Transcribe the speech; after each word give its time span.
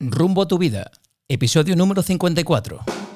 Rumbo 0.00 0.42
a 0.42 0.46
tu 0.46 0.58
vida, 0.58 0.92
episodio 1.28 1.74
número 1.74 2.02
54. 2.02 3.07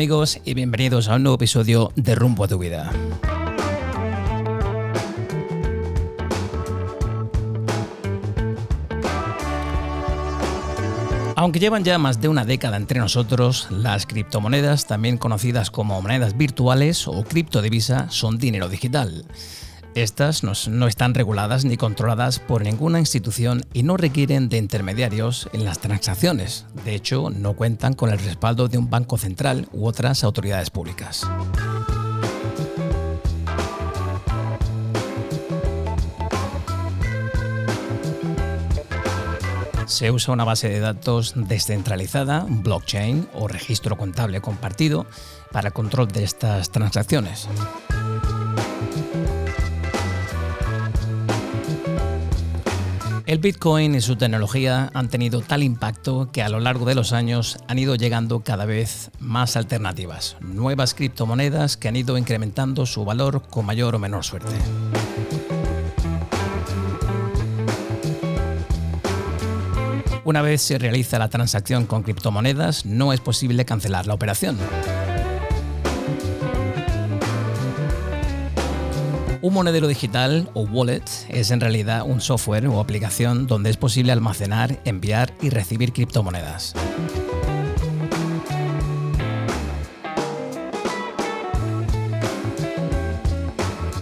Amigos? 0.00 0.40
Y 0.46 0.54
bienvenidos 0.54 1.08
a 1.08 1.16
un 1.16 1.24
nuevo 1.24 1.34
episodio 1.34 1.92
de 1.94 2.14
Rumbo 2.14 2.44
a 2.44 2.48
tu 2.48 2.58
vida. 2.58 2.90
Aunque 11.36 11.58
llevan 11.58 11.84
ya 11.84 11.98
más 11.98 12.18
de 12.18 12.28
una 12.28 12.46
década 12.46 12.78
entre 12.78 12.98
nosotros, 12.98 13.68
las 13.70 14.06
criptomonedas, 14.06 14.86
también 14.86 15.18
conocidas 15.18 15.70
como 15.70 16.00
monedas 16.00 16.34
virtuales 16.34 17.06
o 17.06 17.22
criptodivisa, 17.22 18.08
son 18.08 18.38
dinero 18.38 18.70
digital. 18.70 19.26
Estas 19.94 20.44
no, 20.44 20.86
están 20.86 21.14
reguladas 21.14 21.64
ni 21.64 21.76
controladas 21.76 22.38
por 22.38 22.62
ninguna 22.62 23.00
institución 23.00 23.66
y 23.72 23.82
no 23.82 23.96
requieren 23.96 24.48
de 24.48 24.58
intermediarios 24.58 25.48
en 25.52 25.64
las 25.64 25.80
transacciones. 25.80 26.64
De 26.84 26.94
hecho, 26.94 27.30
no 27.30 27.54
cuentan 27.54 27.94
con 27.94 28.10
el 28.10 28.18
respaldo 28.18 28.68
de 28.68 28.78
un 28.78 28.88
banco 28.88 29.18
central 29.18 29.68
u 29.72 29.86
otras 29.86 30.22
autoridades 30.22 30.70
públicas. 30.70 31.26
Se 39.86 40.12
usa 40.12 40.32
una 40.32 40.44
base 40.44 40.68
de 40.68 40.78
datos 40.78 41.34
descentralizada, 41.34 42.46
blockchain 42.48 43.28
o 43.34 43.48
registro 43.48 43.98
contable 43.98 44.40
compartido 44.40 45.04
para 45.50 45.68
el 45.68 45.74
control 45.74 46.06
de 46.08 46.22
estas 46.22 46.70
transacciones. 46.70 47.48
El 53.30 53.38
Bitcoin 53.38 53.94
y 53.94 54.00
su 54.00 54.16
tecnología 54.16 54.90
han 54.92 55.08
tenido 55.08 55.40
tal 55.40 55.62
impacto 55.62 56.32
que 56.32 56.42
a 56.42 56.48
lo 56.48 56.58
largo 56.58 56.84
de 56.84 56.96
los 56.96 57.12
años 57.12 57.58
han 57.68 57.78
ido 57.78 57.94
llegando 57.94 58.40
cada 58.40 58.64
vez 58.64 59.12
más 59.20 59.56
alternativas, 59.56 60.36
nuevas 60.40 60.94
criptomonedas 60.94 61.76
que 61.76 61.86
han 61.86 61.94
ido 61.94 62.18
incrementando 62.18 62.86
su 62.86 63.04
valor 63.04 63.42
con 63.48 63.66
mayor 63.66 63.94
o 63.94 64.00
menor 64.00 64.24
suerte. 64.24 64.50
Una 70.24 70.42
vez 70.42 70.60
se 70.62 70.78
realiza 70.78 71.20
la 71.20 71.28
transacción 71.28 71.86
con 71.86 72.02
criptomonedas, 72.02 72.84
no 72.84 73.12
es 73.12 73.20
posible 73.20 73.64
cancelar 73.64 74.08
la 74.08 74.14
operación. 74.14 74.58
Un 79.42 79.54
monedero 79.54 79.88
digital 79.88 80.50
o 80.52 80.64
wallet 80.64 81.02
es 81.30 81.50
en 81.50 81.60
realidad 81.60 82.02
un 82.04 82.20
software 82.20 82.66
o 82.66 82.78
aplicación 82.78 83.46
donde 83.46 83.70
es 83.70 83.78
posible 83.78 84.12
almacenar, 84.12 84.78
enviar 84.84 85.32
y 85.40 85.48
recibir 85.48 85.94
criptomonedas. 85.94 86.74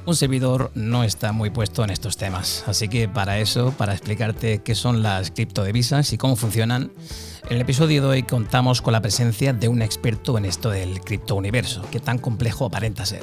Un 0.06 0.16
servidor 0.16 0.72
no 0.74 1.04
está 1.04 1.30
muy 1.30 1.50
puesto 1.50 1.84
en 1.84 1.90
estos 1.90 2.16
temas, 2.16 2.64
así 2.66 2.88
que 2.88 3.08
para 3.08 3.38
eso, 3.38 3.72
para 3.72 3.92
explicarte 3.92 4.62
qué 4.62 4.74
son 4.74 5.04
las 5.04 5.30
criptodivisas 5.30 6.12
y 6.12 6.18
cómo 6.18 6.34
funcionan, 6.34 6.90
en 7.48 7.56
el 7.56 7.60
episodio 7.60 8.02
de 8.02 8.08
hoy 8.08 8.22
contamos 8.24 8.82
con 8.82 8.92
la 8.92 9.02
presencia 9.02 9.52
de 9.52 9.68
un 9.68 9.82
experto 9.82 10.36
en 10.36 10.46
esto 10.46 10.70
del 10.70 11.00
criptouniverso, 11.00 11.82
que 11.92 12.00
tan 12.00 12.18
complejo 12.18 12.64
aparenta 12.64 13.06
ser. 13.06 13.22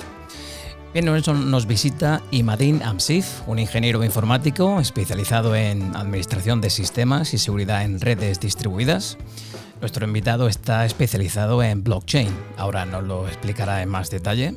Bien, 0.96 1.08
nos 1.08 1.66
visita 1.68 2.22
Imadin 2.32 2.82
Amsif, 2.82 3.46
un 3.48 3.60
ingeniero 3.60 4.02
informático 4.06 4.80
especializado 4.80 5.54
en 5.54 5.94
administración 5.94 6.62
de 6.62 6.70
sistemas 6.70 7.34
y 7.34 7.38
seguridad 7.38 7.84
en 7.84 8.00
redes 8.00 8.40
distribuidas. 8.40 9.18
Nuestro 9.82 10.06
invitado 10.06 10.48
está 10.48 10.86
especializado 10.86 11.62
en 11.64 11.84
blockchain, 11.84 12.30
ahora 12.56 12.86
nos 12.86 13.04
lo 13.04 13.28
explicará 13.28 13.82
en 13.82 13.90
más 13.90 14.10
detalle. 14.10 14.56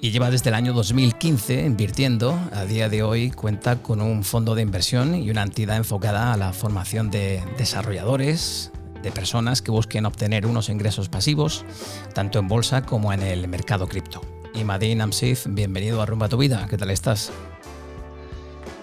Y 0.00 0.10
lleva 0.10 0.30
desde 0.30 0.48
el 0.48 0.54
año 0.54 0.72
2015 0.72 1.66
invirtiendo. 1.66 2.40
A 2.54 2.64
día 2.64 2.88
de 2.88 3.02
hoy 3.02 3.30
cuenta 3.30 3.82
con 3.82 4.00
un 4.00 4.24
fondo 4.24 4.54
de 4.54 4.62
inversión 4.62 5.14
y 5.14 5.30
una 5.30 5.42
entidad 5.42 5.76
enfocada 5.76 6.32
a 6.32 6.38
la 6.38 6.54
formación 6.54 7.10
de 7.10 7.44
desarrolladores, 7.58 8.72
de 9.02 9.12
personas 9.12 9.60
que 9.60 9.70
busquen 9.70 10.06
obtener 10.06 10.46
unos 10.46 10.70
ingresos 10.70 11.10
pasivos, 11.10 11.66
tanto 12.14 12.38
en 12.38 12.48
bolsa 12.48 12.86
como 12.86 13.12
en 13.12 13.20
el 13.20 13.48
mercado 13.48 13.86
cripto. 13.86 14.22
Y 14.54 14.64
Madin 14.64 15.00
Amsif, 15.00 15.46
bienvenido 15.48 16.02
a 16.02 16.06
Rumba 16.06 16.28
tu 16.28 16.36
Vida. 16.36 16.66
¿Qué 16.68 16.76
tal 16.76 16.90
estás? 16.90 17.32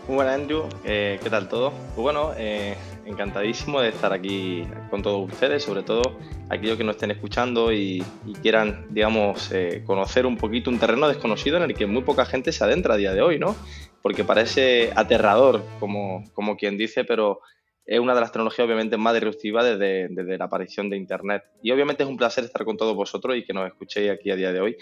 Muy 0.08 0.16
buenas, 0.16 0.36
Andrew. 0.36 0.68
Eh, 0.84 1.20
¿Qué 1.22 1.30
tal 1.30 1.48
todo? 1.48 1.72
Pues 1.72 1.98
bueno, 1.98 2.32
eh, 2.36 2.76
encantadísimo 3.06 3.80
de 3.80 3.90
estar 3.90 4.12
aquí 4.12 4.64
con 4.90 5.04
todos 5.04 5.32
ustedes, 5.32 5.64
sobre 5.64 5.84
todo 5.84 6.18
aquellos 6.50 6.76
que 6.76 6.84
nos 6.84 6.96
estén 6.96 7.12
escuchando 7.12 7.72
y, 7.72 8.04
quieran, 8.42 8.88
digamos, 8.90 9.52
eh, 9.52 9.84
conocer 9.86 10.26
un 10.26 10.38
poquito 10.38 10.72
un 10.72 10.80
terreno 10.80 11.08
desconocido 11.08 11.58
en 11.58 11.64
el 11.64 11.76
que 11.76 11.86
muy 11.86 12.02
poca 12.02 12.26
gente 12.26 12.52
se 12.52 12.64
adentra 12.64 12.96
a 12.96 12.98
día 12.98 13.14
de 13.14 13.22
hoy, 13.22 13.38
¿no? 13.38 13.56
Porque 14.02 14.24
parece 14.24 14.92
aterrador, 14.96 15.64
como, 15.80 16.24
como 16.34 16.58
quien 16.58 16.78
dice, 16.78 17.04
pero 17.04 17.42
es 17.86 18.00
una 18.00 18.16
de 18.16 18.22
las 18.22 18.32
tecnologías 18.32 18.66
obviamente 18.66 18.98
más 18.98 19.14
disruptivas 19.14 19.66
desde, 19.66 20.08
desde, 20.10 20.38
la 20.38 20.46
aparición 20.46 20.90
de 20.90 20.98
Internet. 20.98 21.44
Y 21.62 21.72
obviamente 21.72 22.04
es 22.04 22.10
un 22.10 22.18
placer 22.18 22.44
estar 22.44 22.64
con 22.64 22.78
todos 22.78 22.96
vosotros 22.96 23.36
y 23.36 23.44
que 23.44 23.54
nos 23.54 23.68
escuchéis 23.68 24.12
aquí 24.12 24.30
a 24.32 24.36
día 24.36 24.52
de 24.52 24.62
hoy. 24.62 24.78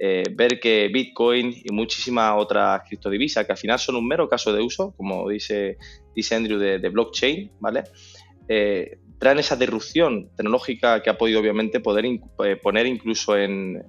Eh, 0.00 0.22
ver 0.32 0.60
que 0.60 0.88
Bitcoin 0.88 1.52
y 1.64 1.72
muchísimas 1.72 2.34
otras 2.36 2.82
criptodivisas, 2.88 3.44
que 3.44 3.52
al 3.52 3.58
final 3.58 3.80
son 3.80 3.96
un 3.96 4.06
mero 4.06 4.28
caso 4.28 4.52
de 4.52 4.62
uso, 4.62 4.94
como 4.96 5.28
dice, 5.28 5.76
dice 6.14 6.36
Andrew, 6.36 6.58
de, 6.58 6.88
blockchain, 6.88 7.50
¿vale? 7.58 7.82
Eh, 8.48 8.98
traen 9.18 9.40
esa 9.40 9.56
disrupción 9.56 10.30
tecnológica 10.36 11.02
que 11.02 11.10
ha 11.10 11.18
podido 11.18 11.40
obviamente 11.40 11.80
poder 11.80 12.04
eh, 12.06 12.56
poner 12.62 12.86
incluso 12.86 13.36
en, 13.36 13.82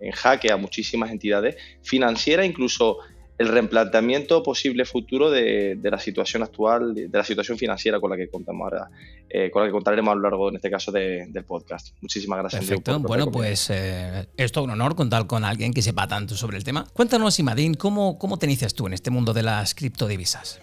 en, 0.00 0.12
jaque 0.12 0.50
a 0.50 0.56
muchísimas 0.56 1.12
entidades 1.12 1.56
financieras, 1.82 2.44
incluso 2.44 2.98
el 3.38 3.48
replanteamiento 3.48 4.42
posible 4.42 4.84
futuro 4.84 5.30
de, 5.30 5.78
la 5.82 5.98
situación 5.98 6.42
actual, 6.42 6.94
de, 6.94 7.08
la 7.12 7.24
situación 7.24 7.58
financiera 7.58 8.00
con 8.00 8.10
la 8.10 8.16
que 8.16 8.28
contamos 8.28 8.64
ahora, 8.64 8.88
eh, 9.28 9.50
con 9.50 9.62
la 9.62 9.68
que 9.68 9.72
contaremos 9.72 10.12
a 10.12 10.14
lo 10.14 10.22
largo, 10.22 10.48
en 10.48 10.56
este 10.56 10.70
caso, 10.70 10.90
del 10.90 11.44
podcast. 11.46 11.94
Muchísimas 12.00 12.38
gracias. 12.38 12.64
Perfecto. 12.64 13.00
bueno, 13.00 13.30
pues 13.30 13.70
eh, 13.70 14.26
es 14.36 14.52
todo 14.52 14.64
un 14.64 14.70
honor 14.70 14.94
contar 14.94 15.26
con 15.26 15.44
alguien 15.44 15.72
que 15.72 15.82
sepa 15.82 16.08
tanto 16.08 16.34
sobre 16.34 16.56
el 16.56 16.64
tema. 16.64 16.86
Cuéntanos, 16.92 17.38
Imadín, 17.38 17.74
¿cómo, 17.74 18.18
cómo 18.18 18.38
te 18.38 18.46
inicias 18.46 18.74
tú 18.74 18.86
en 18.86 18.94
este 18.94 19.10
mundo 19.10 19.34
de 19.34 19.42
las 19.42 19.74
criptodivisas? 19.74 20.60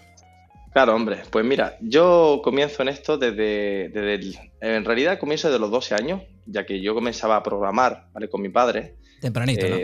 Claro, 0.72 0.96
hombre. 0.96 1.18
Pues 1.30 1.44
mira, 1.44 1.76
yo 1.80 2.40
comienzo 2.42 2.82
en 2.82 2.88
esto 2.88 3.16
desde, 3.16 3.90
desde 3.90 4.52
en 4.60 4.84
realidad 4.84 5.20
comienzo 5.20 5.46
desde 5.46 5.60
los 5.60 5.70
12 5.70 5.94
años, 5.94 6.22
ya 6.46 6.66
que 6.66 6.80
yo 6.80 6.94
comenzaba 6.94 7.36
a 7.36 7.42
programar, 7.44 8.08
¿vale? 8.12 8.28
Con 8.28 8.42
mi 8.42 8.48
padre. 8.48 8.96
Tempranito, 9.20 9.68
¿no? 9.68 9.76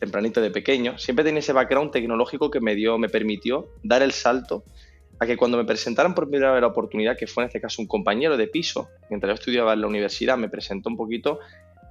Tempranito 0.00 0.40
de 0.40 0.50
pequeño, 0.50 0.98
siempre 0.98 1.24
tenía 1.24 1.40
ese 1.40 1.52
background 1.52 1.92
tecnológico 1.92 2.50
que 2.50 2.60
me 2.60 2.74
dio, 2.74 2.98
me 2.98 3.08
permitió 3.08 3.68
dar 3.82 4.02
el 4.02 4.12
salto 4.12 4.64
a 5.20 5.26
que 5.26 5.36
cuando 5.36 5.58
me 5.58 5.64
presentaron 5.64 6.14
por 6.14 6.28
primera 6.28 6.52
vez 6.52 6.62
la 6.62 6.68
oportunidad, 6.68 7.16
que 7.16 7.26
fue 7.26 7.44
en 7.44 7.48
este 7.48 7.60
caso 7.60 7.82
un 7.82 7.86
compañero 7.86 8.38
de 8.38 8.46
piso, 8.46 8.88
mientras 9.10 9.30
yo 9.30 9.34
estudiaba 9.34 9.74
en 9.74 9.82
la 9.82 9.86
universidad, 9.86 10.38
me 10.38 10.48
presentó 10.48 10.88
un 10.88 10.96
poquito 10.96 11.38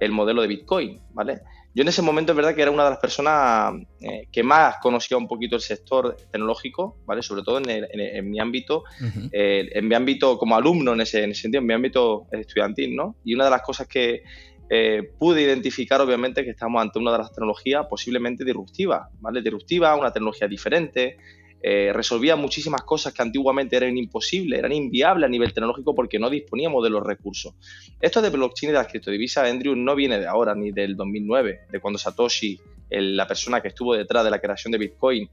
el 0.00 0.10
modelo 0.10 0.42
de 0.42 0.48
Bitcoin, 0.48 1.00
¿vale? 1.12 1.40
Yo 1.72 1.82
en 1.82 1.88
ese 1.88 2.02
momento 2.02 2.32
es 2.32 2.36
verdad 2.36 2.54
que 2.56 2.62
era 2.62 2.72
una 2.72 2.82
de 2.82 2.90
las 2.90 2.98
personas 2.98 3.74
eh, 4.00 4.26
que 4.32 4.42
más 4.42 4.78
conocía 4.82 5.16
un 5.16 5.28
poquito 5.28 5.54
el 5.54 5.62
sector 5.62 6.16
tecnológico, 6.32 6.96
¿vale? 7.06 7.22
Sobre 7.22 7.42
todo 7.44 7.60
en, 7.64 8.28
mi 8.28 8.40
ámbito, 8.40 8.82
eh, 9.30 9.68
en 9.72 9.86
mi 9.86 9.94
ámbito 9.94 10.36
como 10.36 10.56
alumno 10.56 10.94
en 10.94 11.02
ese, 11.02 11.22
en 11.22 11.30
ese 11.30 11.42
sentido, 11.42 11.60
en 11.60 11.66
mi 11.68 11.74
ámbito 11.74 12.26
estudiantil, 12.32 12.96
¿no? 12.96 13.14
Y 13.24 13.34
una 13.34 13.44
de 13.44 13.50
las 13.50 13.62
cosas 13.62 13.86
que, 13.86 14.24
eh, 14.72 15.02
pude 15.18 15.42
identificar 15.42 16.00
obviamente 16.00 16.44
que 16.44 16.50
estamos 16.50 16.80
ante 16.80 17.00
una 17.00 17.10
de 17.10 17.18
las 17.18 17.32
tecnologías 17.32 17.86
posiblemente 17.90 18.44
disruptivas, 18.44 19.08
¿vale? 19.18 19.42
Disruptiva, 19.42 19.96
una 19.96 20.12
tecnología 20.12 20.46
diferente, 20.46 21.16
eh, 21.60 21.90
resolvía 21.92 22.36
muchísimas 22.36 22.82
cosas 22.82 23.12
que 23.12 23.20
antiguamente 23.20 23.76
eran 23.76 23.98
imposibles, 23.98 24.60
eran 24.60 24.70
inviables 24.70 25.26
a 25.26 25.28
nivel 25.28 25.52
tecnológico 25.52 25.92
porque 25.92 26.20
no 26.20 26.30
disponíamos 26.30 26.84
de 26.84 26.90
los 26.90 27.02
recursos. 27.04 27.52
Esto 28.00 28.22
de 28.22 28.30
blockchain 28.30 28.70
y 28.70 28.72
de 28.72 28.78
las 28.78 28.86
criptodivisas, 28.86 29.50
Andrew, 29.50 29.74
no 29.74 29.96
viene 29.96 30.20
de 30.20 30.28
ahora 30.28 30.54
ni 30.54 30.70
del 30.70 30.94
2009, 30.94 31.62
de 31.68 31.80
cuando 31.80 31.98
Satoshi, 31.98 32.60
la 32.90 33.26
persona 33.26 33.60
que 33.60 33.68
estuvo 33.68 33.96
detrás 33.96 34.22
de 34.22 34.30
la 34.30 34.38
creación 34.38 34.70
de 34.70 34.78
Bitcoin, 34.78 35.28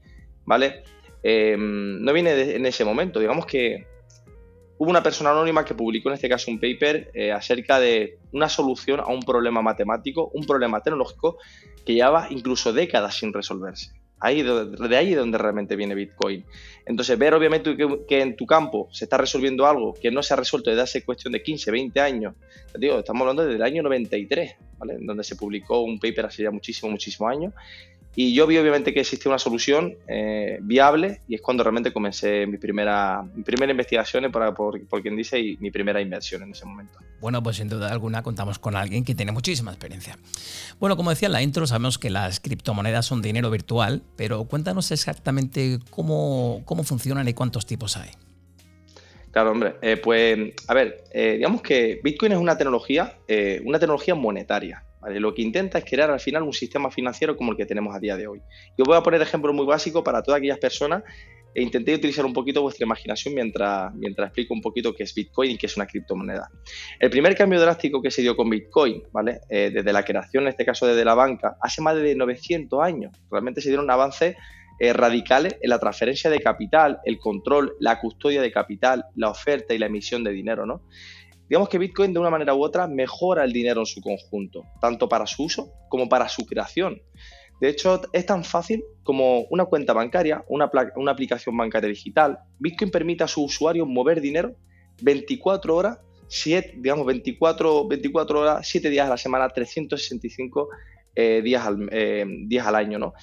¿vale? 0.46 0.82
Em, 1.22 2.02
no 2.02 2.12
viene 2.12 2.56
en 2.56 2.66
ese 2.66 2.84
momento. 2.84 3.20
Digamos 3.20 3.46
que 3.46 3.86
hubo 4.78 4.90
una 4.90 5.02
persona 5.02 5.30
anónima 5.30 5.64
que 5.64 5.74
publicó 5.74 6.08
en 6.08 6.14
este 6.14 6.28
caso 6.28 6.50
un 6.50 6.58
paper 6.58 7.10
eh, 7.14 7.32
acerca 7.32 7.78
de 7.80 8.18
una 8.32 8.48
solución 8.48 9.00
a 9.00 9.06
un 9.08 9.20
problema 9.20 9.60
matemático, 9.60 10.30
un 10.32 10.44
problema 10.44 10.80
tecnológico 10.80 11.38
que 11.84 11.94
llevaba 11.94 12.28
incluso 12.30 12.72
décadas 12.72 13.16
sin 13.16 13.32
resolverse. 13.32 13.92
Ahí, 14.20 14.42
de 14.42 14.96
ahí 14.96 15.12
es 15.12 15.18
donde 15.18 15.38
realmente 15.38 15.76
viene 15.76 15.94
Bitcoin. 15.94 16.44
Entonces, 16.84 17.16
ver 17.16 17.34
obviamente 17.34 17.76
que, 17.76 18.20
en 18.20 18.34
tu 18.34 18.46
campo 18.46 18.88
se 18.90 19.04
está 19.04 19.16
resolviendo 19.16 19.64
algo 19.64 19.94
que 19.94 20.10
no 20.10 20.24
se 20.24 20.34
ha 20.34 20.36
resuelto 20.36 20.70
desde 20.70 20.82
hace 20.82 21.04
cuestión 21.04 21.32
de 21.32 21.42
15, 21.42 21.70
20 21.70 22.00
años. 22.00 22.34
Digo, 22.76 22.98
estamos 22.98 23.20
hablando 23.20 23.44
desde 23.44 23.56
el 23.56 23.62
año 23.62 23.82
93, 23.84 24.56
¿vale? 24.78 24.96
donde 25.00 25.22
se 25.22 25.36
publicó 25.36 25.82
un 25.82 26.00
paper 26.00 26.26
hace 26.26 26.42
ya 26.42 26.50
muchísimos, 26.50 26.90
muchísimos 26.90 27.30
años. 27.30 27.54
Y 28.16 28.34
yo 28.34 28.46
vi 28.46 28.58
obviamente 28.58 28.92
que 28.92 29.00
existía 29.00 29.30
una 29.30 29.38
solución 29.38 29.96
eh, 30.08 30.58
viable 30.62 31.20
y 31.28 31.36
es 31.36 31.40
cuando 31.40 31.62
realmente 31.62 31.92
comencé 31.92 32.46
mi 32.46 32.58
primera, 32.58 33.22
mi 33.22 33.44
primera 33.44 33.70
investigación, 33.70 34.30
por, 34.32 34.54
por, 34.88 35.02
quien 35.02 35.14
dice, 35.16 35.38
y 35.38 35.56
mi 35.58 35.70
primera 35.70 36.00
inversión 36.00 36.42
en 36.42 36.50
ese 36.50 36.64
momento. 36.66 36.98
Bueno, 37.20 37.42
pues 37.42 37.56
sin 37.56 37.68
duda 37.68 37.92
alguna 37.92 38.22
contamos 38.22 38.58
con 38.58 38.74
alguien 38.74 39.04
que 39.04 39.14
tiene 39.14 39.30
muchísima 39.30 39.70
experiencia. 39.70 40.18
Bueno, 40.80 40.96
como 40.96 41.10
decía 41.10 41.26
en 41.26 41.32
la 41.32 41.42
intro, 41.42 41.66
sabemos 41.66 41.98
que 41.98 42.10
las 42.10 42.40
criptomonedas 42.40 43.06
son 43.06 43.22
dinero 43.22 43.50
virtual, 43.50 44.02
pero 44.16 44.44
cuéntanos 44.44 44.90
exactamente 44.90 45.78
cómo, 45.90 46.62
cómo 46.64 46.82
funcionan 46.82 47.28
y 47.28 47.34
cuántos 47.34 47.66
tipos 47.66 47.96
hay. 47.96 48.10
Claro, 49.30 49.52
hombre. 49.52 49.76
Eh, 49.80 49.96
pues, 49.96 50.54
a 50.66 50.74
ver, 50.74 51.04
eh, 51.12 51.34
digamos 51.36 51.62
que 51.62 52.00
Bitcoin 52.02 52.32
es 52.32 52.38
una 52.38 52.56
tecnología, 52.56 53.16
una 53.64 53.78
tecnología 53.78 54.16
monetaria. 54.16 54.82
Lo 55.10 55.34
que 55.34 55.42
intenta 55.42 55.78
es 55.78 55.84
crear 55.84 56.10
al 56.10 56.20
final 56.20 56.42
un 56.42 56.52
sistema 56.52 56.90
financiero 56.90 57.36
como 57.36 57.52
el 57.52 57.56
que 57.56 57.66
tenemos 57.66 57.94
a 57.94 57.98
día 57.98 58.16
de 58.16 58.26
hoy. 58.26 58.40
Yo 58.76 58.84
voy 58.84 58.96
a 58.96 59.02
poner 59.02 59.20
ejemplo 59.22 59.52
muy 59.52 59.66
básico 59.66 60.04
para 60.04 60.22
todas 60.22 60.38
aquellas 60.38 60.58
personas 60.58 61.02
e 61.54 61.62
intenté 61.62 61.94
utilizar 61.94 62.24
un 62.24 62.32
poquito 62.32 62.62
vuestra 62.62 62.84
imaginación 62.84 63.34
mientras, 63.34 63.92
mientras 63.94 64.28
explico 64.28 64.54
un 64.54 64.60
poquito 64.60 64.94
qué 64.94 65.04
es 65.04 65.14
Bitcoin 65.14 65.52
y 65.52 65.58
qué 65.58 65.66
es 65.66 65.76
una 65.76 65.86
criptomoneda. 65.86 66.50
El 67.00 67.10
primer 67.10 67.34
cambio 67.36 67.60
drástico 67.60 68.02
que 68.02 68.10
se 68.10 68.22
dio 68.22 68.36
con 68.36 68.50
Bitcoin, 68.50 69.02
¿vale? 69.12 69.40
Eh, 69.48 69.70
desde 69.72 69.92
la 69.92 70.04
creación, 70.04 70.44
en 70.44 70.50
este 70.50 70.64
caso 70.64 70.86
desde 70.86 71.04
la 71.04 71.14
banca, 71.14 71.56
hace 71.60 71.82
más 71.82 71.96
de 71.96 72.14
900 72.14 72.80
años. 72.82 73.12
Realmente 73.30 73.60
se 73.60 73.70
dieron 73.70 73.90
avances 73.90 74.36
eh, 74.80 74.92
radicales 74.92 75.56
en 75.60 75.70
la 75.70 75.80
transferencia 75.80 76.30
de 76.30 76.38
capital, 76.38 77.00
el 77.04 77.18
control, 77.18 77.74
la 77.80 77.98
custodia 77.98 78.40
de 78.40 78.52
capital, 78.52 79.06
la 79.16 79.30
oferta 79.30 79.74
y 79.74 79.78
la 79.78 79.86
emisión 79.86 80.22
de 80.22 80.30
dinero, 80.30 80.66
¿no? 80.66 80.82
Digamos 81.48 81.68
que 81.68 81.78
Bitcoin 81.78 82.12
de 82.12 82.20
una 82.20 82.30
manera 82.30 82.54
u 82.54 82.62
otra 82.62 82.86
mejora 82.86 83.44
el 83.44 83.52
dinero 83.52 83.80
en 83.80 83.86
su 83.86 84.00
conjunto, 84.00 84.64
tanto 84.80 85.08
para 85.08 85.26
su 85.26 85.44
uso 85.44 85.72
como 85.88 86.08
para 86.08 86.28
su 86.28 86.44
creación. 86.44 87.00
De 87.60 87.68
hecho, 87.68 88.00
es 88.12 88.26
tan 88.26 88.44
fácil 88.44 88.84
como 89.02 89.42
una 89.50 89.64
cuenta 89.64 89.92
bancaria, 89.92 90.44
una, 90.48 90.70
una 90.96 91.12
aplicación 91.12 91.56
bancaria 91.56 91.88
digital. 91.88 92.38
Bitcoin 92.58 92.90
permite 92.90 93.24
a 93.24 93.28
su 93.28 93.42
usuario 93.42 93.84
mover 93.84 94.20
dinero 94.20 94.54
24 95.02 95.74
horas, 95.74 95.98
7, 96.28 96.74
digamos 96.78 97.06
24, 97.06 97.88
24 97.88 98.40
horas, 98.40 98.68
7 98.68 98.90
días 98.90 99.06
a 99.06 99.10
la 99.10 99.16
semana, 99.16 99.48
365 99.48 100.68
eh, 101.14 101.42
días, 101.42 101.66
al, 101.66 101.88
eh, 101.90 102.24
días 102.46 102.66
al 102.66 102.74
año, 102.74 102.98
¿no? 102.98 103.14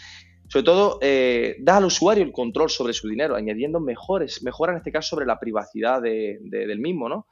Sobre 0.48 0.64
todo, 0.64 1.00
eh, 1.02 1.56
da 1.60 1.78
al 1.78 1.86
usuario 1.86 2.24
el 2.24 2.32
control 2.32 2.70
sobre 2.70 2.94
su 2.94 3.08
dinero, 3.08 3.36
añadiendo 3.36 3.80
mejores, 3.80 4.44
mejora 4.44 4.74
en 4.74 4.78
este 4.78 4.92
caso 4.92 5.10
sobre 5.16 5.26
la 5.26 5.40
privacidad 5.40 6.02
del 6.02 6.80
mismo, 6.80 7.10
¿no? 7.10 7.28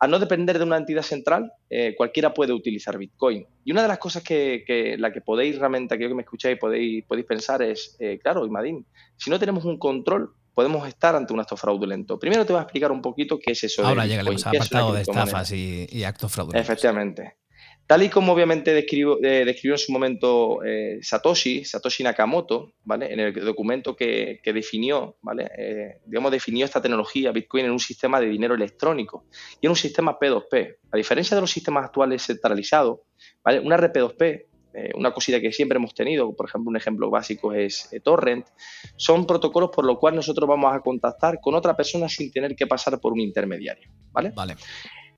Al 0.00 0.10
no 0.10 0.18
depender 0.18 0.58
de 0.58 0.64
una 0.64 0.76
entidad 0.76 1.02
central, 1.02 1.52
eh, 1.68 1.94
cualquiera 1.96 2.32
puede 2.32 2.52
utilizar 2.52 2.96
Bitcoin. 2.96 3.46
Y 3.64 3.72
una 3.72 3.82
de 3.82 3.88
las 3.88 3.98
cosas 3.98 4.22
que, 4.22 4.96
la 4.98 5.12
que 5.12 5.20
podéis 5.20 5.58
realmente, 5.58 5.94
aquello 5.94 6.10
que 6.10 6.14
me 6.14 6.22
escucháis, 6.22 6.58
podéis, 6.58 7.04
podéis 7.04 7.26
pensar 7.26 7.62
es, 7.62 7.96
eh, 7.98 8.18
claro, 8.22 8.46
Imadín, 8.46 8.86
si 9.16 9.28
no 9.28 9.38
tenemos 9.38 9.64
un 9.64 9.78
control, 9.78 10.32
podemos 10.54 10.86
estar 10.86 11.16
ante 11.16 11.32
un 11.32 11.40
acto 11.40 11.56
fraudulento. 11.56 12.18
Primero 12.18 12.46
te 12.46 12.52
voy 12.52 12.60
a 12.60 12.62
explicar 12.62 12.92
un 12.92 13.02
poquito 13.02 13.38
qué 13.38 13.52
es 13.52 13.64
eso. 13.64 13.84
Ahora 13.84 14.06
llegaremos 14.06 14.46
al 14.46 14.56
apartado 14.56 14.92
de 14.92 15.02
estafas 15.02 15.52
y, 15.52 15.86
y 15.90 16.04
actos 16.04 16.32
fraudulentos. 16.32 16.68
Efectivamente. 16.68 17.36
Tal 17.88 18.02
y 18.02 18.10
como 18.10 18.34
obviamente 18.34 18.74
describió, 18.74 19.16
eh, 19.24 19.46
describió 19.46 19.72
en 19.72 19.78
su 19.78 19.92
momento 19.92 20.62
eh, 20.62 20.98
Satoshi, 21.00 21.64
Nakamoto, 22.04 22.74
¿vale? 22.84 23.10
En 23.10 23.18
el 23.18 23.32
documento 23.32 23.96
que, 23.96 24.42
definió, 24.44 25.16
¿vale? 25.22 25.50
Eh, 25.56 26.00
digamos, 26.04 26.30
definió 26.30 26.66
esta 26.66 26.82
tecnología 26.82 27.32
Bitcoin 27.32 27.64
en 27.64 27.70
un 27.70 27.78
sistema 27.78 28.20
de 28.20 28.26
dinero 28.26 28.54
electrónico 28.54 29.24
y 29.58 29.66
en 29.66 29.70
un 29.70 29.76
sistema 29.76 30.18
P2P. 30.18 30.76
A 30.92 30.96
diferencia 30.98 31.34
de 31.34 31.40
los 31.40 31.50
sistemas 31.50 31.86
actuales 31.86 32.26
centralizados. 32.26 32.98
Una 33.64 33.78
red 33.78 33.90
P2P, 33.90 34.44
una 34.94 35.14
cosita 35.14 35.40
que 35.40 35.50
siempre 35.50 35.78
hemos 35.78 35.94
tenido, 35.94 36.36
por 36.36 36.46
ejemplo, 36.46 36.68
un 36.68 36.76
ejemplo 36.76 37.08
básico 37.08 37.54
es 37.54 37.88
Torrent, 38.04 38.46
son 38.96 39.26
protocolos 39.26 39.70
por 39.70 39.86
los 39.86 39.98
cuales 39.98 40.16
nosotros 40.16 40.46
vamos 40.46 40.74
a 40.74 40.80
contactar 40.80 41.40
con 41.40 41.54
otra 41.54 41.74
persona 41.74 42.06
sin 42.06 42.30
tener 42.30 42.54
que 42.54 42.66
pasar 42.66 43.00
por 43.00 43.14
un 43.14 43.20
intermediario, 43.20 43.88
¿vale? 44.12 44.30
Vale. 44.36 44.56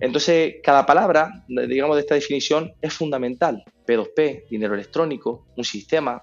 Entonces, 0.01 0.57
cada 0.63 0.87
palabra, 0.87 1.45
digamos, 1.49 1.97
de 1.97 2.01
esta 2.01 2.15
definición 2.15 2.73
es 2.81 2.93
fundamental. 2.95 3.63
P2P, 3.87 4.49
dinero 4.49 4.75
electrónico, 4.75 5.47
un 5.57 5.65
sistema. 5.65 6.23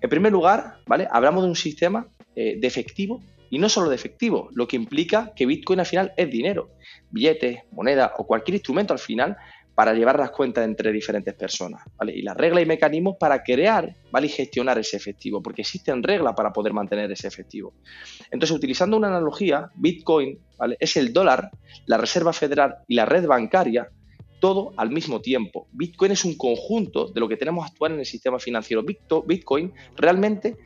En 0.00 0.08
primer 0.08 0.32
lugar, 0.32 0.78
¿vale? 0.86 1.06
Hablamos 1.10 1.44
de 1.44 1.50
un 1.50 1.56
sistema 1.56 2.08
eh, 2.34 2.56
de 2.58 2.66
efectivo 2.66 3.20
y 3.50 3.58
no 3.58 3.68
solo 3.68 3.88
de 3.88 3.96
efectivo, 3.96 4.48
lo 4.54 4.68
que 4.68 4.76
implica 4.76 5.32
que 5.34 5.44
Bitcoin 5.44 5.80
al 5.80 5.86
final 5.86 6.12
es 6.16 6.30
dinero. 6.30 6.70
Billetes, 7.10 7.58
moneda 7.72 8.12
o 8.16 8.26
cualquier 8.26 8.54
instrumento 8.54 8.92
al 8.92 9.00
final 9.00 9.36
para 9.80 9.94
llevar 9.94 10.18
las 10.18 10.30
cuentas 10.30 10.62
entre 10.66 10.92
diferentes 10.92 11.32
personas. 11.32 11.82
¿vale? 11.96 12.12
Y 12.14 12.20
las 12.20 12.36
reglas 12.36 12.64
y 12.64 12.66
mecanismos 12.66 13.16
para 13.18 13.42
crear 13.42 13.96
¿vale? 14.12 14.26
y 14.26 14.28
gestionar 14.28 14.78
ese 14.78 14.98
efectivo, 14.98 15.42
porque 15.42 15.62
existen 15.62 16.02
reglas 16.02 16.34
para 16.36 16.52
poder 16.52 16.74
mantener 16.74 17.10
ese 17.10 17.28
efectivo. 17.28 17.72
Entonces, 18.30 18.54
utilizando 18.54 18.98
una 18.98 19.08
analogía, 19.08 19.70
Bitcoin 19.76 20.38
¿vale? 20.58 20.76
es 20.78 20.98
el 20.98 21.14
dólar, 21.14 21.50
la 21.86 21.96
Reserva 21.96 22.34
Federal 22.34 22.74
y 22.88 22.94
la 22.94 23.06
red 23.06 23.26
bancaria, 23.26 23.88
todo 24.38 24.74
al 24.76 24.90
mismo 24.90 25.22
tiempo. 25.22 25.66
Bitcoin 25.72 26.12
es 26.12 26.26
un 26.26 26.36
conjunto 26.36 27.08
de 27.08 27.18
lo 27.18 27.26
que 27.26 27.38
tenemos 27.38 27.66
actual 27.66 27.92
en 27.92 28.00
el 28.00 28.06
sistema 28.06 28.38
financiero. 28.38 28.84
Bitcoin 28.84 29.72
realmente 29.96 30.58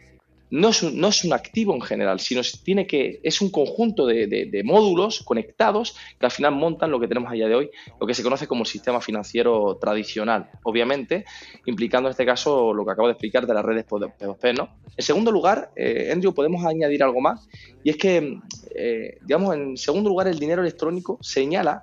no 0.54 0.68
es, 0.68 0.84
un, 0.84 1.00
no 1.00 1.08
es 1.08 1.24
un 1.24 1.32
activo 1.32 1.74
en 1.74 1.80
general, 1.80 2.20
sino 2.20 2.40
tiene 2.62 2.86
que, 2.86 3.18
es 3.24 3.40
un 3.40 3.50
conjunto 3.50 4.06
de, 4.06 4.62
módulos 4.64 5.24
conectados 5.24 5.96
que 6.16 6.26
al 6.26 6.30
final 6.30 6.54
montan 6.54 6.92
lo 6.92 7.00
que 7.00 7.08
tenemos 7.08 7.32
a 7.32 7.34
día 7.34 7.48
de 7.48 7.56
hoy, 7.56 7.70
lo 8.00 8.06
que 8.06 8.14
se 8.14 8.22
conoce 8.22 8.46
como 8.46 8.62
el 8.62 8.68
sistema 8.68 9.00
financiero 9.00 9.76
tradicional, 9.80 10.50
obviamente, 10.62 11.24
implicando 11.66 12.08
en 12.08 12.12
este 12.12 12.24
caso 12.24 12.72
lo 12.72 12.84
que 12.84 12.92
acabo 12.92 13.08
de 13.08 13.14
explicar 13.14 13.48
de 13.48 13.54
las 13.54 13.64
redes 13.64 13.84
P2P. 13.84 14.56
¿no? 14.56 14.68
En 14.96 15.04
segundo 15.04 15.32
lugar, 15.32 15.72
eh, 15.74 16.10
Andrew, 16.12 16.32
podemos 16.32 16.64
añadir 16.64 17.02
algo 17.02 17.20
más, 17.20 17.48
y 17.82 17.90
es 17.90 17.96
que, 17.96 18.38
eh, 18.76 19.18
digamos, 19.22 19.56
en 19.56 19.76
segundo 19.76 20.08
lugar, 20.08 20.28
el 20.28 20.38
dinero 20.38 20.62
electrónico 20.62 21.18
señala 21.20 21.82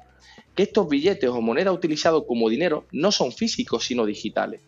que 0.56 0.64
estos 0.64 0.88
billetes 0.88 1.30
o 1.30 1.42
monedas 1.42 1.74
utilizados 1.74 2.24
como 2.26 2.48
dinero 2.48 2.86
no 2.94 3.12
son 3.12 3.34
físicos, 3.34 3.84
sino 3.84 4.06
digitales. 4.06 4.62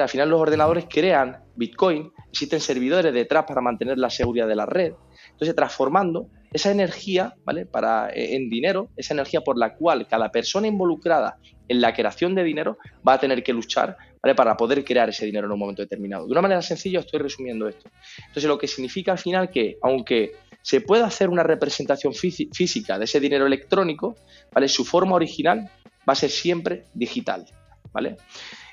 Al 0.00 0.08
final 0.08 0.30
los 0.30 0.40
ordenadores 0.40 0.86
crean 0.88 1.36
Bitcoin, 1.54 2.12
existen 2.30 2.60
servidores 2.60 3.12
detrás 3.12 3.44
para 3.46 3.60
mantener 3.60 3.98
la 3.98 4.08
seguridad 4.08 4.48
de 4.48 4.56
la 4.56 4.64
red. 4.64 4.94
Entonces, 5.32 5.54
transformando 5.54 6.28
esa 6.50 6.70
energía 6.70 7.34
¿vale? 7.44 7.66
para, 7.66 8.08
eh, 8.10 8.36
en 8.36 8.48
dinero, 8.48 8.88
esa 8.96 9.12
energía 9.12 9.42
por 9.42 9.58
la 9.58 9.74
cual 9.74 10.06
cada 10.08 10.30
persona 10.30 10.66
involucrada 10.66 11.36
en 11.68 11.80
la 11.80 11.92
creación 11.92 12.34
de 12.34 12.42
dinero 12.42 12.78
va 13.06 13.14
a 13.14 13.20
tener 13.20 13.42
que 13.42 13.52
luchar 13.52 13.96
¿vale? 14.22 14.34
para 14.34 14.56
poder 14.56 14.82
crear 14.82 15.10
ese 15.10 15.26
dinero 15.26 15.46
en 15.46 15.52
un 15.52 15.58
momento 15.58 15.82
determinado. 15.82 16.24
De 16.26 16.32
una 16.32 16.42
manera 16.42 16.62
sencilla 16.62 17.00
estoy 17.00 17.20
resumiendo 17.20 17.68
esto. 17.68 17.90
Entonces, 18.18 18.44
lo 18.44 18.56
que 18.56 18.68
significa 18.68 19.12
al 19.12 19.18
final 19.18 19.50
que, 19.50 19.76
aunque 19.82 20.32
se 20.62 20.80
pueda 20.80 21.06
hacer 21.06 21.28
una 21.28 21.42
representación 21.42 22.14
física 22.14 22.98
de 22.98 23.04
ese 23.04 23.20
dinero 23.20 23.46
electrónico, 23.46 24.16
¿vale? 24.52 24.68
su 24.68 24.84
forma 24.84 25.16
original 25.16 25.70
va 26.08 26.12
a 26.12 26.16
ser 26.16 26.30
siempre 26.30 26.84
digital. 26.94 27.44
¿vale? 27.92 28.16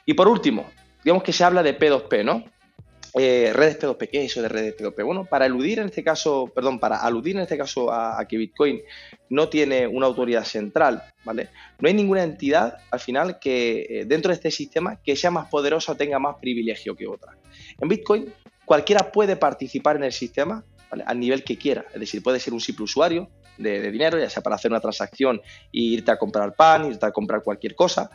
Y 0.06 0.14
por 0.14 0.28
último, 0.28 0.66
digamos 1.04 1.24
que 1.24 1.34
se 1.34 1.44
habla 1.44 1.64
de 1.64 1.78
P2P, 1.78 2.24
¿no? 2.24 2.44
Eh, 3.16 3.52
redes 3.54 3.80
P2P, 3.80 4.10
¿qué 4.10 4.24
es 4.24 4.32
eso 4.32 4.42
de 4.42 4.50
redes 4.50 4.78
P2P? 4.78 5.04
Bueno, 5.04 5.26
para 5.26 5.48
eludir 5.48 5.80
en 5.80 5.88
este 5.88 6.04
caso, 6.04 6.52
perdón, 6.54 6.80
para 6.80 6.98
aludir 6.98 7.36
en 7.36 7.42
este 7.42 7.58
caso 7.58 7.92
a, 7.92 8.24
que 8.28 8.38
Bitcoin 8.38 8.82
no 9.30 9.50
tiene 9.50 9.88
una 9.88 10.06
autoridad 10.06 10.44
central, 10.44 11.04
¿vale? 11.24 11.50
No 11.80 11.88
hay 11.88 11.96
ninguna 11.96 12.24
entidad 12.24 12.78
al 12.92 13.00
final 13.00 13.40
que 13.40 13.88
eh, 13.90 14.06
dentro 14.06 14.30
de 14.30 14.36
este 14.36 14.52
sistema 14.52 15.02
que 15.02 15.16
sea 15.16 15.32
más 15.32 15.50
poderosa 15.50 15.94
o 15.94 15.96
tenga 15.96 16.20
más 16.20 16.36
privilegio 16.40 16.96
que 16.96 17.08
otra. 17.08 17.36
En 17.80 17.90
Bitcoin 17.90 18.32
cualquiera 18.64 19.12
puede 19.12 19.36
participar 19.36 19.96
en 19.96 20.04
el 20.04 20.12
sistema 20.12 20.64
¿vale? 20.92 21.04
al 21.08 21.20
nivel 21.20 21.44
que 21.44 21.58
quiera, 21.58 21.86
es 21.92 22.00
decir, 22.00 22.22
puede 22.22 22.40
ser 22.40 22.54
un 22.54 22.62
simple 22.62 22.84
usuario 22.84 23.28
de, 23.58 23.82
de 23.82 23.92
dinero, 23.92 24.20
ya 24.20 24.30
sea 24.30 24.44
para 24.44 24.56
hacer 24.56 24.70
una 24.70 24.80
transacción 24.80 25.42
e 25.74 25.80
irte 25.80 26.12
a 26.12 26.20
comprar 26.20 26.54
pan, 26.54 26.86
irte 26.86 27.08
a 27.08 27.12
comprar 27.12 27.42
cualquier 27.42 27.74
cosa, 27.74 28.12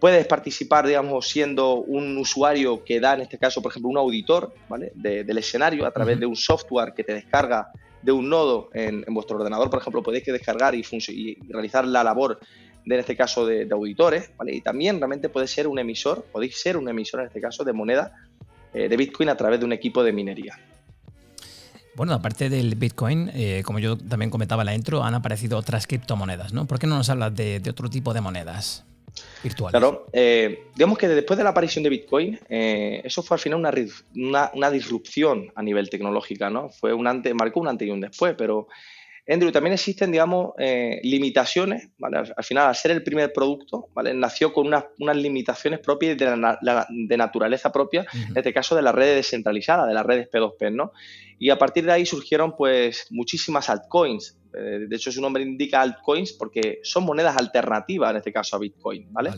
Puedes 0.00 0.26
participar, 0.26 0.86
digamos, 0.86 1.28
siendo 1.28 1.76
un 1.76 2.16
usuario 2.18 2.84
que 2.84 3.00
da, 3.00 3.14
en 3.14 3.22
este 3.22 3.38
caso, 3.38 3.60
por 3.60 3.72
ejemplo, 3.72 3.90
un 3.90 3.98
auditor 3.98 4.54
¿vale? 4.68 4.92
del 4.94 5.38
escenario 5.38 5.86
a 5.86 5.90
través 5.90 6.20
de 6.20 6.26
un 6.26 6.36
software 6.36 6.94
que 6.94 7.02
te 7.02 7.14
descarga 7.14 7.72
de 8.02 8.12
un 8.12 8.28
nodo 8.28 8.70
en, 8.74 9.04
vuestro 9.08 9.38
ordenador, 9.38 9.70
por 9.70 9.80
ejemplo, 9.80 10.02
podéis 10.02 10.24
descargar 10.26 10.74
y, 10.74 10.82
realizar 11.48 11.86
la 11.86 12.04
labor 12.04 12.38
de, 12.84 12.94
en 12.94 13.00
este 13.00 13.16
caso, 13.16 13.44
de, 13.44 13.68
auditores, 13.70 14.30
¿vale? 14.36 14.54
Y 14.54 14.60
también 14.60 14.98
realmente 14.98 15.28
puede 15.28 15.48
ser 15.48 15.66
un 15.66 15.78
emisor, 15.78 16.24
podéis 16.32 16.60
ser 16.60 16.76
un 16.76 16.88
emisor 16.88 17.20
en 17.20 17.26
este 17.26 17.40
caso 17.40 17.64
de 17.64 17.72
moneda 17.72 18.12
eh, 18.72 18.88
de 18.88 18.96
Bitcoin 18.96 19.28
a 19.28 19.36
través 19.36 19.58
de 19.58 19.66
un 19.66 19.72
equipo 19.72 20.02
de 20.04 20.12
minería. 20.12 20.58
Bueno, 21.98 22.12
aparte 22.14 22.48
del 22.48 22.76
Bitcoin, 22.76 23.28
eh, 23.34 23.62
como 23.64 23.80
yo 23.80 23.98
también 23.98 24.30
comentaba 24.30 24.62
en 24.62 24.66
la 24.66 24.74
intro, 24.76 25.02
han 25.02 25.14
aparecido 25.14 25.58
otras 25.58 25.88
criptomonedas, 25.88 26.52
¿no? 26.52 26.64
¿Por 26.66 26.78
qué 26.78 26.86
no 26.86 26.96
nos 26.96 27.10
hablas 27.10 27.34
de, 27.34 27.60
otro 27.68 27.90
tipo 27.90 28.14
de 28.14 28.20
monedas 28.20 28.84
virtuales? 29.42 29.72
Claro, 29.72 30.06
eh, 30.12 30.66
digamos 30.74 30.98
que 30.98 31.08
después 31.08 31.36
de 31.36 31.44
la 31.44 31.50
aparición 31.50 31.82
de 31.82 31.90
Bitcoin, 31.90 32.38
eh, 32.48 33.00
eso 33.04 33.22
fue 33.22 33.36
al 33.36 33.40
final 33.40 33.58
una, 33.58 34.50
una, 34.54 34.70
disrupción 34.70 35.52
a 35.54 35.62
nivel 35.62 35.90
tecnológico, 35.90 36.48
¿no? 36.50 36.68
Fue 36.68 36.92
un 36.92 37.06
antes, 37.06 37.34
marcó 37.34 37.60
un 37.60 37.68
antes 37.68 37.88
y 37.88 37.90
un 37.90 38.00
después, 38.00 38.34
pero 38.36 38.68
Andrew, 39.28 39.52
también 39.52 39.74
existen, 39.74 40.10
digamos, 40.10 40.52
limitaciones, 41.02 41.90
¿vale? 41.98 42.18
Al, 42.34 42.44
final, 42.44 42.68
al 42.68 42.74
ser 42.74 42.92
el 42.92 43.02
primer 43.02 43.32
producto, 43.32 43.88
¿vale? 43.94 44.14
Nació 44.14 44.52
con 44.52 44.66
unas, 44.66 44.84
limitaciones 45.16 45.80
propias 45.80 46.16
de, 46.16 46.56
de 46.88 47.16
naturaleza 47.16 47.70
propia, 47.70 48.06
en 48.14 48.36
este 48.36 48.54
caso 48.54 48.74
de 48.74 48.82
las 48.82 48.94
redes 48.94 49.16
descentralizadas, 49.16 49.86
de 49.86 49.94
las 49.94 50.06
redes 50.06 50.28
P2P, 50.30 50.72
¿no? 50.74 50.92
Y 51.38 51.50
a 51.50 51.58
partir 51.58 51.84
de 51.84 51.92
ahí 51.92 52.04
surgieron 52.06 52.56
pues 52.56 53.06
muchísimas 53.10 53.70
altcoins. 53.70 54.38
Eh, 54.54 54.86
de 54.88 54.96
hecho, 54.96 55.12
su 55.12 55.20
nombre 55.20 55.42
indica 55.42 55.80
altcoins 55.80 56.32
porque 56.32 56.80
son 56.82 57.04
monedas 57.04 57.36
alternativas, 57.36 58.10
en 58.10 58.16
este 58.16 58.32
caso 58.32 58.56
a 58.56 58.58
Bitcoin, 58.58 59.12
¿vale? 59.12 59.30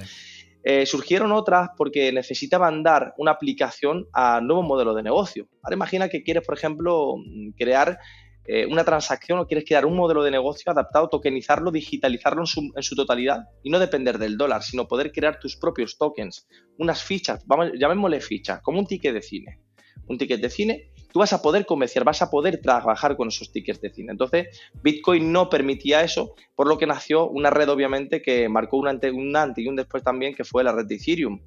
Eh, 0.63 0.87
surgieron 0.87 1.33
otras 1.33 1.71
porque 1.77 2.13
necesitaban 2.13 2.83
dar 2.83 3.15
una 3.19 3.33
aplicación 3.33 4.07
a 4.13 4.41
nuevos 4.41 4.65
modelos 4.65 4.97
de 4.97 5.03
negocio. 5.03 5.49
Ahora 5.63 5.77
imagina 5.77 6.09
que 6.09 6.23
quieres, 6.23 6.45
por 6.45 6.57
ejemplo, 6.57 7.17
crear 7.57 7.99
eh, 8.47 8.67
una 8.67 8.85
transacción 8.85 9.39
o 9.39 9.47
quieres 9.47 9.65
crear 9.67 9.85
un 9.87 9.97
modelo 9.97 10.23
de 10.23 10.31
negocio 10.31 10.73
adaptado, 10.73 11.09
tokenizarlo, 11.09 11.71
digitalizarlo 11.71 12.43
en 12.43 12.83
su, 12.83 12.97
totalidad 12.97 13.45
y 13.63 13.71
no 13.71 13.79
depender 13.79 14.19
del 14.19 14.37
dólar, 14.37 14.63
sino 14.63 14.89
poder 14.89 15.13
crear 15.13 15.39
tus 15.39 15.57
propios 15.57 15.99
tokens, 15.99 16.49
unas 16.79 17.03
fichas, 17.03 17.47
vamos, 17.47 17.71
llamémosle 17.79 18.21
fichas, 18.21 18.61
como 18.63 18.79
un 18.79 18.87
ticket 18.87 19.15
de 19.15 19.23
cine. 19.23 19.61
Un 20.07 20.19
ticket 20.19 20.41
de 20.41 20.51
cine 20.51 20.93
tú 21.13 21.19
vas 21.19 21.33
a 21.33 21.43
poder 21.43 21.67
comerciar, 21.67 22.05
vas 22.05 22.23
a 22.23 22.31
poder 22.31 22.61
trabajar 22.61 23.17
con 23.17 23.29
esos 23.29 23.53
tickets 23.53 23.81
de 23.81 23.91
cine. 23.91 24.13
Entonces, 24.13 24.61
Bitcoin 24.83 25.33
no 25.33 25.49
permitía 25.49 26.03
eso, 26.03 26.35
por 26.55 26.69
lo 26.69 26.79
que 26.79 26.87
nació 26.87 27.29
una 27.29 27.51
red, 27.51 27.69
obviamente, 27.69 28.23
que 28.23 28.49
marcó 28.49 28.77
un 28.77 28.89
antes, 28.89 29.13
y 29.13 29.69
un 29.69 29.77
después 29.77 30.03
también, 30.03 30.35
que 30.35 30.45
fue 30.45 30.65
la 30.65 30.73
red 30.73 30.87
de 30.87 30.97
Ethereum. 30.97 31.41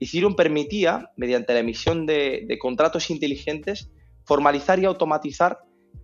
Ethereum 0.00 0.34
permitía, 0.34 1.10
mediante 1.16 1.52
la 1.52 1.60
emisión 1.60 2.06
de 2.06 2.58
contratos 2.60 3.10
inteligentes, 3.10 3.90
formalizar 4.24 4.78
y 4.78 4.84
automatizar 4.84 5.58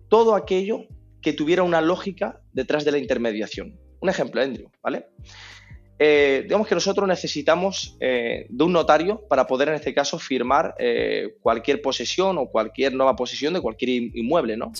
todo 0.09 0.35
aquello 0.35 0.85
que 1.21 1.33
tuviera 1.33 1.63
una 1.63 1.81
lógica 1.81 2.41
detrás 2.53 2.85
de 2.85 2.91
la 2.91 2.97
intermediación. 2.97 3.79
Un 3.99 4.09
ejemplo, 4.09 4.41
Andrew, 4.41 4.69
¿vale? 4.81 5.05
Eh, 6.01 6.43
digamos 6.43 6.65
que 6.65 6.75
nosotros 6.75 7.05
necesitamos 7.09 7.97
eh, 7.99 8.45
de 8.47 8.63
un 8.63 8.71
notario 8.71 9.27
para 9.27 9.45
poder, 9.45 9.67
en 9.67 9.75
este 9.75 9.93
caso, 9.93 10.17
firmar 10.17 10.73
eh, 10.79 11.35
cualquier 11.41 11.81
posesión 11.81 12.37
o 12.37 12.45
cualquier 12.45 12.93
nueva 12.93 13.17
posesión 13.17 13.53
de 13.53 13.59
cualquier 13.59 13.89
inmueble, 14.15 14.55
¿no? 14.55 14.71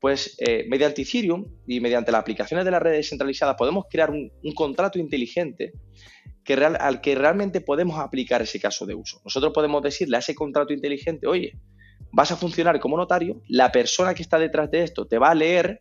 Pues 0.00 0.36
mediante 0.66 1.02
Ethereum 1.02 1.46
y 1.64 1.78
mediante 1.78 2.10
las 2.10 2.22
aplicaciones 2.22 2.64
de 2.64 2.72
la 2.72 2.80
red 2.80 2.92
descentralizada 2.92 3.54
podemos 3.54 3.84
crear 3.88 4.10
un, 4.10 4.32
contrato 4.52 4.98
inteligente 4.98 5.74
que 6.42 6.54
al 6.54 7.00
que 7.00 7.14
realmente 7.14 7.60
podemos 7.60 8.00
aplicar 8.00 8.42
ese 8.42 8.58
caso 8.58 8.84
de 8.84 8.96
uso. 8.96 9.20
Nosotros 9.24 9.52
podemos 9.52 9.80
decirle 9.80 10.16
a 10.16 10.18
ese 10.18 10.34
contrato 10.34 10.72
inteligente, 10.72 11.28
oye, 11.28 11.52
vas 12.10 12.32
a 12.32 12.36
funcionar 12.36 12.80
como 12.80 12.96
notario, 12.96 13.42
la 13.48 13.70
persona 13.70 14.14
que 14.14 14.22
está 14.22 14.38
detrás 14.38 14.70
de 14.70 14.82
esto 14.82 15.06
te 15.06 15.18
va 15.18 15.30
a 15.30 15.34
leer 15.34 15.80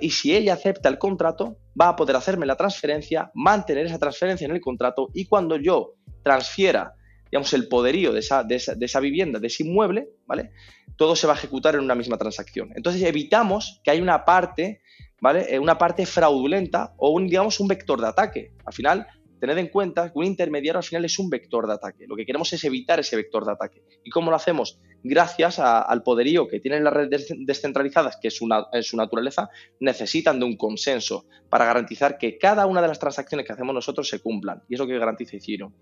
y 0.00 0.10
si 0.10 0.34
ella 0.34 0.54
acepta 0.54 0.88
el 0.88 0.98
contrato, 0.98 1.58
va 1.78 1.88
a 1.88 1.96
poder 1.96 2.16
hacerme 2.16 2.46
la 2.46 2.56
transferencia, 2.56 3.30
mantener 3.34 3.86
esa 3.86 3.98
transferencia 3.98 4.44
en 4.46 4.52
el 4.52 4.60
contrato 4.60 5.08
y 5.12 5.26
cuando 5.26 5.56
yo 5.56 5.94
transfiera, 6.22 6.94
digamos, 7.30 7.52
el 7.52 7.68
poderío 7.68 8.12
de 8.12 8.20
esa, 8.20 8.44
de 8.44 8.56
esa, 8.56 9.00
vivienda, 9.00 9.38
de 9.38 9.48
ese 9.48 9.64
inmueble, 9.64 10.08
¿vale? 10.26 10.52
Todo 10.96 11.16
se 11.16 11.26
va 11.26 11.34
a 11.34 11.36
ejecutar 11.36 11.74
en 11.74 11.80
una 11.80 11.94
misma 11.94 12.16
transacción. 12.16 12.70
Entonces 12.74 13.02
evitamos 13.02 13.80
que 13.84 13.90
haya 13.90 14.02
una 14.02 14.24
parte, 14.24 14.80
¿vale? 15.20 15.46
Eh, 15.54 15.58
una 15.58 15.76
parte 15.76 16.06
fraudulenta 16.06 16.94
o 16.96 17.10
un, 17.10 17.26
digamos, 17.26 17.60
un 17.60 17.68
vector 17.68 18.00
de 18.00 18.06
ataque. 18.06 18.52
Al 18.64 18.72
final, 18.72 19.06
tened 19.40 19.58
en 19.58 19.68
cuenta 19.68 20.10
que 20.10 20.18
un 20.18 20.24
intermediario 20.24 20.78
al 20.78 20.84
final 20.84 21.04
es 21.04 21.18
un 21.18 21.28
vector 21.28 21.66
de 21.66 21.74
ataque. 21.74 22.06
Lo 22.06 22.16
que 22.16 22.24
queremos 22.24 22.52
es 22.52 22.64
evitar 22.64 23.00
ese 23.00 23.16
vector 23.16 23.44
de 23.44 23.52
ataque. 23.52 23.82
¿Y 24.04 24.10
cómo 24.10 24.30
lo 24.30 24.36
hacemos? 24.36 24.78
Gracias 25.06 25.58
al 25.58 26.02
poderío 26.02 26.48
que 26.48 26.60
tienen 26.60 26.82
las 26.82 26.94
redes 26.94 27.28
descentralizadas, 27.40 28.16
que 28.16 28.28
es 28.28 28.38
su, 28.38 28.96
naturaleza, 28.96 29.50
necesitan 29.78 30.38
de 30.38 30.46
un 30.46 30.56
consenso 30.56 31.26
para 31.50 31.66
garantizar 31.66 32.16
que 32.16 32.38
cada 32.38 32.64
una 32.64 32.80
de 32.80 32.88
las 32.88 32.98
transacciones 32.98 33.46
que 33.46 33.52
hacemos 33.52 33.74
nosotros 33.74 34.08
se 34.08 34.20
cumplan. 34.20 34.62
Y 34.66 34.74
es 34.74 34.80
lo 34.80 34.86
que 34.86 34.98
garantiza 34.98 35.36
Ethereum. 35.36 35.74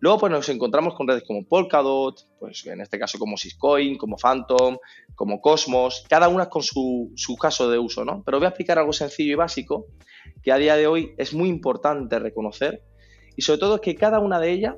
Luego 0.00 0.18
pues 0.18 0.30
nos 0.30 0.46
encontramos 0.50 0.94
con 0.94 1.08
redes 1.08 1.24
como 1.26 1.46
Polkadot, 1.46 2.28
pues 2.38 2.66
en 2.66 2.82
este 2.82 2.98
caso 2.98 3.18
como 3.18 3.38
Syscoin, 3.38 3.96
como 3.96 4.18
Phantom, 4.18 4.76
como 5.14 5.40
Cosmos, 5.40 6.04
cada 6.06 6.28
una 6.28 6.50
con 6.50 6.62
su, 6.62 7.14
su 7.16 7.34
caso 7.36 7.70
de 7.70 7.78
uso, 7.78 8.04
¿no? 8.04 8.22
Pero 8.26 8.36
voy 8.36 8.44
a 8.44 8.50
explicar 8.50 8.78
algo 8.78 8.92
sencillo 8.92 9.32
y 9.32 9.36
básico 9.36 9.86
que 10.42 10.52
a 10.52 10.58
día 10.58 10.76
de 10.76 10.86
hoy 10.86 11.14
es 11.16 11.32
muy 11.32 11.48
importante 11.48 12.18
reconocer 12.18 12.82
y 13.36 13.40
sobre 13.40 13.58
todo 13.58 13.76
es 13.76 13.80
que 13.80 13.94
cada 13.94 14.18
una 14.18 14.38
de 14.38 14.52
ellas 14.52 14.74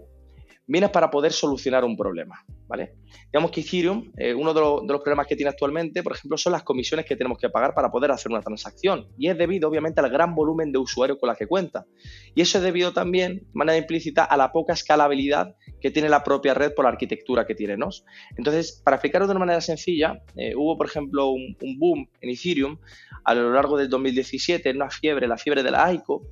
viene 0.68 0.88
para 0.90 1.10
poder 1.10 1.32
solucionar 1.32 1.84
un 1.84 1.96
problema, 1.96 2.44
¿vale? 2.68 2.94
Digamos 3.32 3.50
que 3.50 3.62
Ethereum, 3.62 4.12
eh, 4.18 4.34
uno 4.34 4.52
de, 4.54 4.60
los 4.60 5.00
problemas 5.02 5.26
que 5.26 5.34
tiene 5.34 5.50
actualmente, 5.50 6.02
por 6.02 6.12
ejemplo, 6.12 6.36
son 6.36 6.52
las 6.52 6.62
comisiones 6.62 7.06
que 7.06 7.16
tenemos 7.16 7.38
que 7.38 7.48
pagar 7.48 7.74
para 7.74 7.90
poder 7.90 8.10
hacer 8.10 8.30
una 8.30 8.42
transacción. 8.42 9.08
Y 9.18 9.28
es 9.28 9.36
debido, 9.36 9.68
obviamente, 9.68 10.00
al 10.00 10.10
gran 10.10 10.34
volumen 10.34 10.70
de 10.70 10.78
usuarios 10.78 11.18
con 11.18 11.28
la 11.28 11.36
que 11.36 11.46
cuenta. 11.46 11.86
Y 12.34 12.42
eso 12.42 12.58
es 12.58 12.64
debido 12.64 12.92
también, 12.92 13.38
de 13.38 13.46
manera 13.54 13.78
implícita, 13.78 14.24
a 14.24 14.36
la 14.36 14.52
poca 14.52 14.74
escalabilidad 14.74 15.56
que 15.80 15.90
tiene 15.90 16.08
la 16.08 16.22
propia 16.22 16.54
red 16.54 16.74
por 16.74 16.84
la 16.84 16.90
arquitectura 16.90 17.46
que 17.46 17.54
tiene 17.54 17.76
¿no? 17.76 17.88
Entonces, 18.36 18.82
para 18.84 18.96
explicarlo 18.96 19.26
de 19.26 19.32
una 19.32 19.40
manera 19.40 19.60
sencilla, 19.60 20.22
eh, 20.36 20.54
hubo, 20.54 20.76
por 20.76 20.86
ejemplo, 20.86 21.30
un, 21.30 21.56
boom 21.78 22.08
en 22.20 22.30
Ethereum 22.30 22.78
a 23.24 23.34
lo 23.34 23.52
largo 23.52 23.76
del 23.76 23.88
2017, 23.88 24.68
en 24.68 24.76
una 24.76 24.90
fiebre, 24.90 25.28
la 25.28 25.36
fiebre 25.36 25.62
de 25.62 25.70
la 25.70 25.92
ICO, 25.92 26.22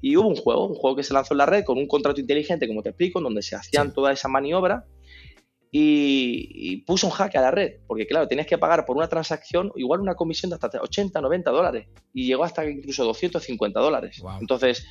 y 0.00 0.16
hubo 0.16 0.28
un 0.28 0.36
juego, 0.36 0.66
un 0.66 0.74
juego 0.74 0.96
que 0.96 1.02
se 1.02 1.14
lanzó 1.14 1.34
en 1.34 1.38
la 1.38 1.46
red 1.46 1.64
con 1.64 1.78
un 1.78 1.86
contrato 1.86 2.20
inteligente, 2.20 2.66
como 2.66 2.82
te 2.82 2.90
explico, 2.90 3.18
en 3.18 3.24
donde 3.24 3.42
se 3.42 3.56
hacían 3.56 3.92
toda 3.92 4.12
esa 4.12 4.28
maniobra 4.28 4.84
y, 5.72 6.78
puso 6.84 7.06
un 7.06 7.12
jaque 7.12 7.38
a 7.38 7.42
la 7.42 7.50
red, 7.50 7.80
porque 7.86 8.06
claro, 8.06 8.26
tenías 8.26 8.46
que 8.46 8.58
pagar 8.58 8.84
por 8.84 8.96
una 8.96 9.08
transacción 9.08 9.70
igual 9.76 10.00
una 10.00 10.14
comisión 10.14 10.50
de 10.50 10.56
hasta 10.60 10.80
80, 10.80 11.20
90 11.20 11.50
dólares 11.50 11.88
y 12.12 12.26
llegó 12.26 12.44
hasta 12.44 12.68
incluso 12.68 13.04
250 13.04 13.78
dólares. 13.78 14.22
Entonces, 14.40 14.84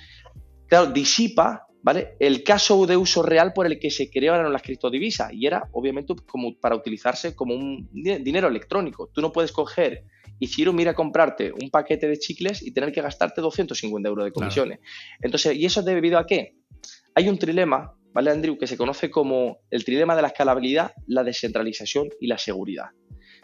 claro, 0.67 0.87
disipa 0.87 1.67
¿vale? 1.81 2.15
el 2.19 2.43
caso 2.43 2.85
de 2.85 2.95
uso 2.95 3.23
real 3.23 3.51
por 3.53 3.65
el 3.65 3.79
que 3.79 3.91
se 3.91 4.09
crearon 4.09 4.51
las 4.53 4.61
criptodivisas 4.61 5.33
y 5.33 5.47
era 5.47 5.67
obviamente 5.73 6.13
como 6.25 6.55
para 6.57 6.75
utilizarse 6.75 7.35
como 7.35 7.55
un 7.55 7.89
dinero 7.91 8.47
electrónico. 8.47 9.09
Tú 9.13 9.21
no 9.21 9.31
puedes 9.31 9.51
coger 9.51 10.05
y 10.39 10.47
Ciro 10.47 10.73
mira 10.73 10.91
a 10.91 10.95
comprarte 10.95 11.51
un 11.51 11.69
paquete 11.69 12.07
de 12.07 12.17
chicles 12.17 12.65
y 12.65 12.71
tener 12.71 12.91
que 12.91 13.01
gastarte 13.01 13.41
250 13.41 14.07
euros 14.07 14.25
de 14.25 14.31
comisiones. 14.31 14.79
Entonces, 15.21 15.55
¿y 15.55 15.65
eso 15.65 15.81
es 15.81 15.85
debido 15.85 16.17
a 16.17 16.25
qué? 16.25 16.55
Hay 17.13 17.27
un 17.27 17.37
trilema, 17.37 17.93
¿vale, 18.13 18.31
Andrew? 18.31 18.57
Que 18.57 18.67
se 18.67 18.77
conoce 18.77 19.11
como 19.11 19.59
el 19.69 19.83
trilema 19.83 20.15
de 20.15 20.21
la 20.21 20.29
escalabilidad, 20.29 20.91
la 21.07 21.23
descentralización 21.23 22.09
y 22.19 22.27
la 22.27 22.37
seguridad. 22.37 22.87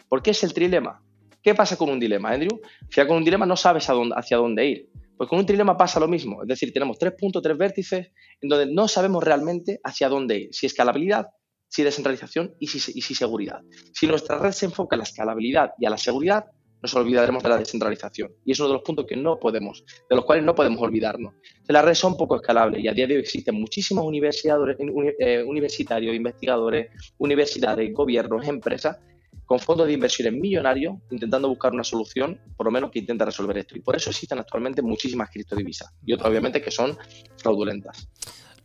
¿Por 0.08 0.22
qué 0.22 0.30
es 0.30 0.42
el 0.44 0.54
trilema? 0.54 1.02
¿Qué 1.42 1.54
pasa 1.54 1.76
con 1.76 1.90
un 1.90 2.00
dilema, 2.00 2.30
Andrew? 2.30 2.60
Si 2.90 3.04
con 3.06 3.18
un 3.18 3.24
dilema 3.24 3.46
no 3.46 3.56
sabes 3.56 3.86
hacia 3.88 4.36
dónde 4.36 4.66
ir. 4.66 4.90
Pues 5.16 5.30
con 5.30 5.38
un 5.38 5.46
trilema 5.46 5.76
pasa 5.76 6.00
lo 6.00 6.08
mismo. 6.08 6.42
Es 6.42 6.48
decir, 6.48 6.72
tenemos 6.72 6.98
tres 6.98 7.14
puntos, 7.18 7.42
tres 7.42 7.56
vértices, 7.56 8.10
en 8.40 8.48
donde 8.48 8.72
no 8.72 8.88
sabemos 8.88 9.22
realmente 9.22 9.80
hacia 9.82 10.08
dónde 10.08 10.38
ir. 10.38 10.48
Si 10.52 10.66
escalabilidad, 10.66 11.28
si 11.68 11.82
descentralización 11.82 12.54
y 12.58 12.66
si, 12.66 12.92
y 12.94 13.02
si 13.02 13.14
seguridad. 13.14 13.60
Si 13.92 14.06
nuestra 14.06 14.38
red 14.38 14.52
se 14.52 14.66
enfoca 14.66 14.96
en 14.96 14.98
la 14.98 15.04
escalabilidad 15.04 15.70
y 15.78 15.86
a 15.86 15.90
la 15.90 15.98
seguridad, 15.98 16.46
nos 16.82 16.94
olvidaremos 16.94 17.42
de 17.42 17.48
la 17.48 17.58
descentralización. 17.58 18.32
Y 18.44 18.52
es 18.52 18.60
uno 18.60 18.68
de 18.68 18.74
los 18.74 18.82
puntos 18.82 19.06
que 19.06 19.16
no 19.16 19.38
podemos, 19.38 19.84
de 20.08 20.16
los 20.16 20.24
cuales 20.24 20.44
no 20.44 20.54
podemos 20.54 20.80
olvidarnos. 20.80 21.34
Las 21.68 21.84
redes 21.84 21.98
son 21.98 22.16
poco 22.16 22.36
escalables 22.36 22.82
y 22.82 22.88
a 22.88 22.92
día 22.92 23.06
de 23.06 23.14
hoy 23.14 23.20
existen 23.20 23.54
muchísimos 23.54 24.04
eh, 24.06 25.44
universitarios, 25.46 26.14
investigadores, 26.14 26.90
universidades, 27.18 27.92
gobiernos, 27.92 28.46
empresas 28.46 28.98
con 29.46 29.60
fondos 29.60 29.86
de 29.86 29.92
inversiones 29.92 30.34
millonarios 30.34 30.96
intentando 31.10 31.48
buscar 31.48 31.72
una 31.72 31.84
solución, 31.84 32.40
por 32.56 32.66
lo 32.66 32.72
menos 32.72 32.90
que 32.90 32.98
intenta 32.98 33.24
resolver 33.24 33.56
esto. 33.58 33.76
Y 33.76 33.80
por 33.80 33.96
eso 33.96 34.10
existen 34.10 34.38
actualmente 34.38 34.82
muchísimas 34.82 35.30
criptodivisas 35.30 35.94
y 36.04 36.12
otras 36.12 36.30
obviamente 36.30 36.60
que 36.60 36.70
son 36.70 36.96
fraudulentas. 37.36 38.08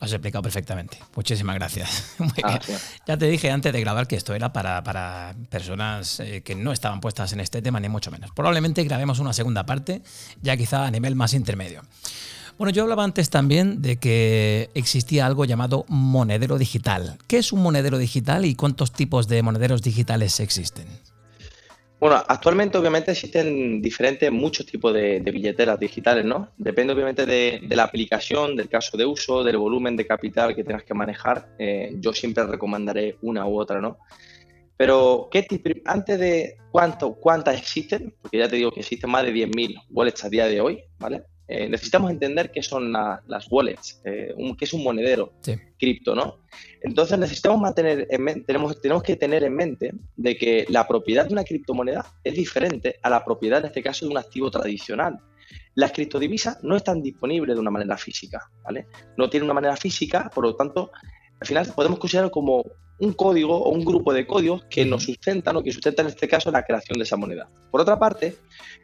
Lo 0.02 0.06
has 0.06 0.14
explicado 0.14 0.42
perfectamente. 0.42 0.98
Muchísimas 1.16 1.56
gracias. 1.56 2.16
Ah, 2.44 2.60
ya 3.06 3.18
te 3.18 3.28
dije 3.28 3.52
antes 3.52 3.72
de 3.72 3.80
grabar 3.82 4.08
que 4.08 4.16
esto 4.16 4.34
era 4.34 4.52
para, 4.52 5.36
personas 5.50 6.20
eh, 6.20 6.42
que 6.42 6.56
no 6.56 6.72
estaban 6.72 7.00
puestas 7.00 7.34
en 7.34 7.40
este 7.40 7.62
tema, 7.62 7.80
ni 7.80 7.88
mucho 7.88 8.10
menos. 8.10 8.32
Probablemente 8.32 8.84
grabemos 8.84 9.20
una 9.20 9.32
segunda 9.32 9.66
parte, 9.66 10.02
ya 10.42 10.58
quizá 10.58 10.86
a 10.86 10.92
nivel 10.92 11.16
más 11.16 11.34
intermedio. 11.34 11.84
Bueno, 12.58 12.72
yo 12.72 12.84
hablaba 12.84 13.04
antes 13.04 13.30
también 13.30 13.82
de 13.82 13.98
que 13.98 14.72
existía 14.74 15.28
algo 15.28 15.46
llamado 15.46 15.86
monedero 15.88 16.58
digital. 16.58 17.18
¿Qué 17.28 17.38
es 17.38 17.52
un 17.52 17.62
monedero 17.62 18.00
digital 18.00 18.46
y 18.46 18.56
cuántos 18.56 18.92
tipos 18.92 19.28
de 19.28 19.44
monederos 19.44 19.84
digitales 19.84 20.40
existen? 20.40 20.88
Bueno, 22.02 22.16
actualmente 22.28 22.80
obviamente 22.80 23.12
existen 23.12 23.80
diferentes, 23.80 24.32
muchos 24.32 24.66
tipos 24.66 24.92
de, 24.92 25.20
billeteras 25.20 25.80
digitales, 25.80 26.26
¿no? 26.26 26.50
Depende 26.58 26.94
obviamente 26.94 27.28
de, 27.28 27.62
la 27.70 27.84
aplicación, 27.84 28.56
del 28.56 28.70
caso 28.70 28.98
de 28.98 29.06
uso, 29.06 29.44
del 29.44 29.58
volumen 29.58 29.96
de 29.96 30.08
capital 30.08 30.56
que 30.56 30.64
tengas 30.64 30.84
que 30.84 30.96
manejar. 30.96 31.50
Eh, 31.60 31.94
yo 32.00 32.12
siempre 32.12 32.44
recomendaré 32.48 33.18
una 33.22 33.46
u 33.46 33.60
otra, 33.60 33.80
¿no? 33.80 34.00
Pero, 34.78 35.30
¿qué 35.32 35.46
antes 35.86 36.20
de 36.20 36.58
cuánto, 36.72 37.14
cuántas 37.14 37.56
existen, 37.60 38.12
porque 38.20 38.40
ya 38.40 38.50
te 38.50 38.56
digo 38.56 38.72
que 38.72 38.80
existen 38.80 39.12
más 39.12 39.24
de 39.24 39.34
10.000 39.34 39.84
wallets 39.92 40.26
a 40.26 40.30
día 40.30 40.48
de 40.48 40.60
hoy, 40.60 40.84
¿vale? 40.98 41.26
Eh, 41.54 41.68
necesitamos 41.68 42.10
entender 42.12 42.50
qué 42.50 42.64
son 42.64 42.94
las 42.94 43.52
wallets, 43.52 44.02
eh, 44.06 44.34
qué 44.58 44.64
es 44.64 44.72
un 44.72 44.86
monedero 44.86 45.34
cripto, 45.78 46.16
¿no? 46.16 46.38
Entonces 46.82 47.20
necesitamos 47.20 47.60
mantener 47.60 48.08
en 48.10 48.46
tenemos, 48.46 48.80
tenemos 48.80 49.04
que 49.04 49.18
tener 49.18 49.44
en 49.44 49.54
mente 49.54 49.92
de 50.16 50.38
que 50.38 50.66
la 50.70 50.88
propiedad 50.88 51.26
de 51.26 51.34
una 51.34 51.44
criptomoneda 51.44 52.06
es 52.24 52.36
diferente 52.36 52.96
a 53.04 53.10
la 53.10 53.26
propiedad, 53.26 53.60
en 53.60 53.66
este 53.66 53.84
caso, 53.84 54.06
de 54.06 54.12
un 54.12 54.18
activo 54.18 54.50
tradicional. 54.50 55.20
Las 55.76 55.92
criptodivisas 55.92 56.64
no 56.64 56.78
están 56.78 57.04
disponibles 57.04 57.58
de 57.58 57.60
una 57.60 57.70
manera 57.70 57.98
física, 57.98 58.50
¿vale? 58.64 58.88
No 59.18 59.30
tienen 59.30 59.44
una 59.44 59.54
manera 59.54 59.76
física, 59.76 60.32
por 60.34 60.46
lo 60.46 60.56
tanto, 60.56 60.90
al 61.38 61.48
final 61.48 61.68
podemos 61.76 62.00
considerarlo 62.00 62.32
como 62.32 62.64
un 63.00 63.12
código 63.12 63.58
o 63.58 63.72
un 63.72 63.84
grupo 63.84 64.14
de 64.14 64.26
códigos 64.26 64.64
que 64.70 64.86
nos 64.86 65.04
sustentan 65.04 65.58
o 65.58 65.64
que 65.64 65.74
sustentan 65.74 66.06
en 66.06 66.14
este 66.14 66.30
caso 66.30 66.50
la 66.50 66.64
creación 66.64 66.98
de 66.98 67.04
esa 67.04 67.18
moneda. 67.18 67.50
Por 67.72 67.82
otra 67.82 68.00
parte, 68.00 68.38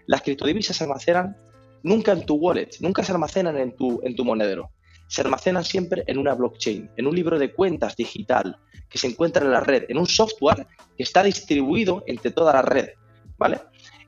las 0.06 0.22
criptodivisas 0.22 0.76
se 0.76 0.84
almacenan 0.84 1.38
nunca 1.84 2.12
en 2.12 2.26
tu 2.26 2.36
wallet, 2.36 2.70
nunca 2.80 3.04
se 3.04 3.12
almacenan 3.12 3.58
en 3.58 3.76
tu, 3.76 4.00
en 4.04 4.16
tu 4.16 4.26
monedero. 4.26 4.72
Se 5.08 5.22
almacenan 5.22 5.64
siempre 5.64 6.04
en 6.08 6.18
una 6.18 6.34
blockchain, 6.34 6.92
en 6.98 7.08
un 7.08 7.16
libro 7.16 7.40
de 7.40 7.54
cuentas 7.54 7.96
digital 7.96 8.58
que 8.90 8.98
se 8.98 9.08
encuentra 9.08 9.44
en 9.46 9.52
la 9.52 9.62
red, 9.62 9.86
en 9.90 9.98
un 9.98 10.06
software 10.06 10.68
que 10.96 11.04
está 11.04 11.24
distribuido 11.24 12.04
entre 12.08 12.32
toda 12.32 12.54
la 12.54 12.62
red, 12.62 12.90
¿vale? 13.38 13.60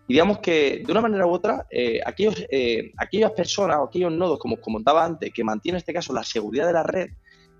Y 0.07 0.13
digamos 0.13 0.39
que 0.39 0.81
de 0.85 0.91
una 0.91 1.01
manera 1.01 1.27
u 1.27 1.31
otra, 1.31 1.67
eh, 1.69 1.99
aquellos, 2.05 2.35
eh, 2.49 2.91
aquellas 2.97 3.31
personas 3.31 3.77
o 3.77 3.83
aquellos 3.83 4.11
nodos, 4.11 4.39
como 4.39 4.57
comentaba 4.57 5.05
antes, 5.05 5.31
que 5.31 5.43
mantienen 5.43 5.75
en 5.75 5.79
este 5.79 5.93
caso 5.93 6.13
la 6.13 6.23
seguridad 6.23 6.65
de 6.65 6.73
la 6.73 6.83
red, 6.83 7.09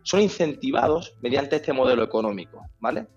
son 0.02 0.22
incentivados 0.22 1.16
mediante 1.22 1.58
este 1.58 1.74
modelo 1.74 2.04
económico, 2.04 2.66
¿vale? 2.80 3.08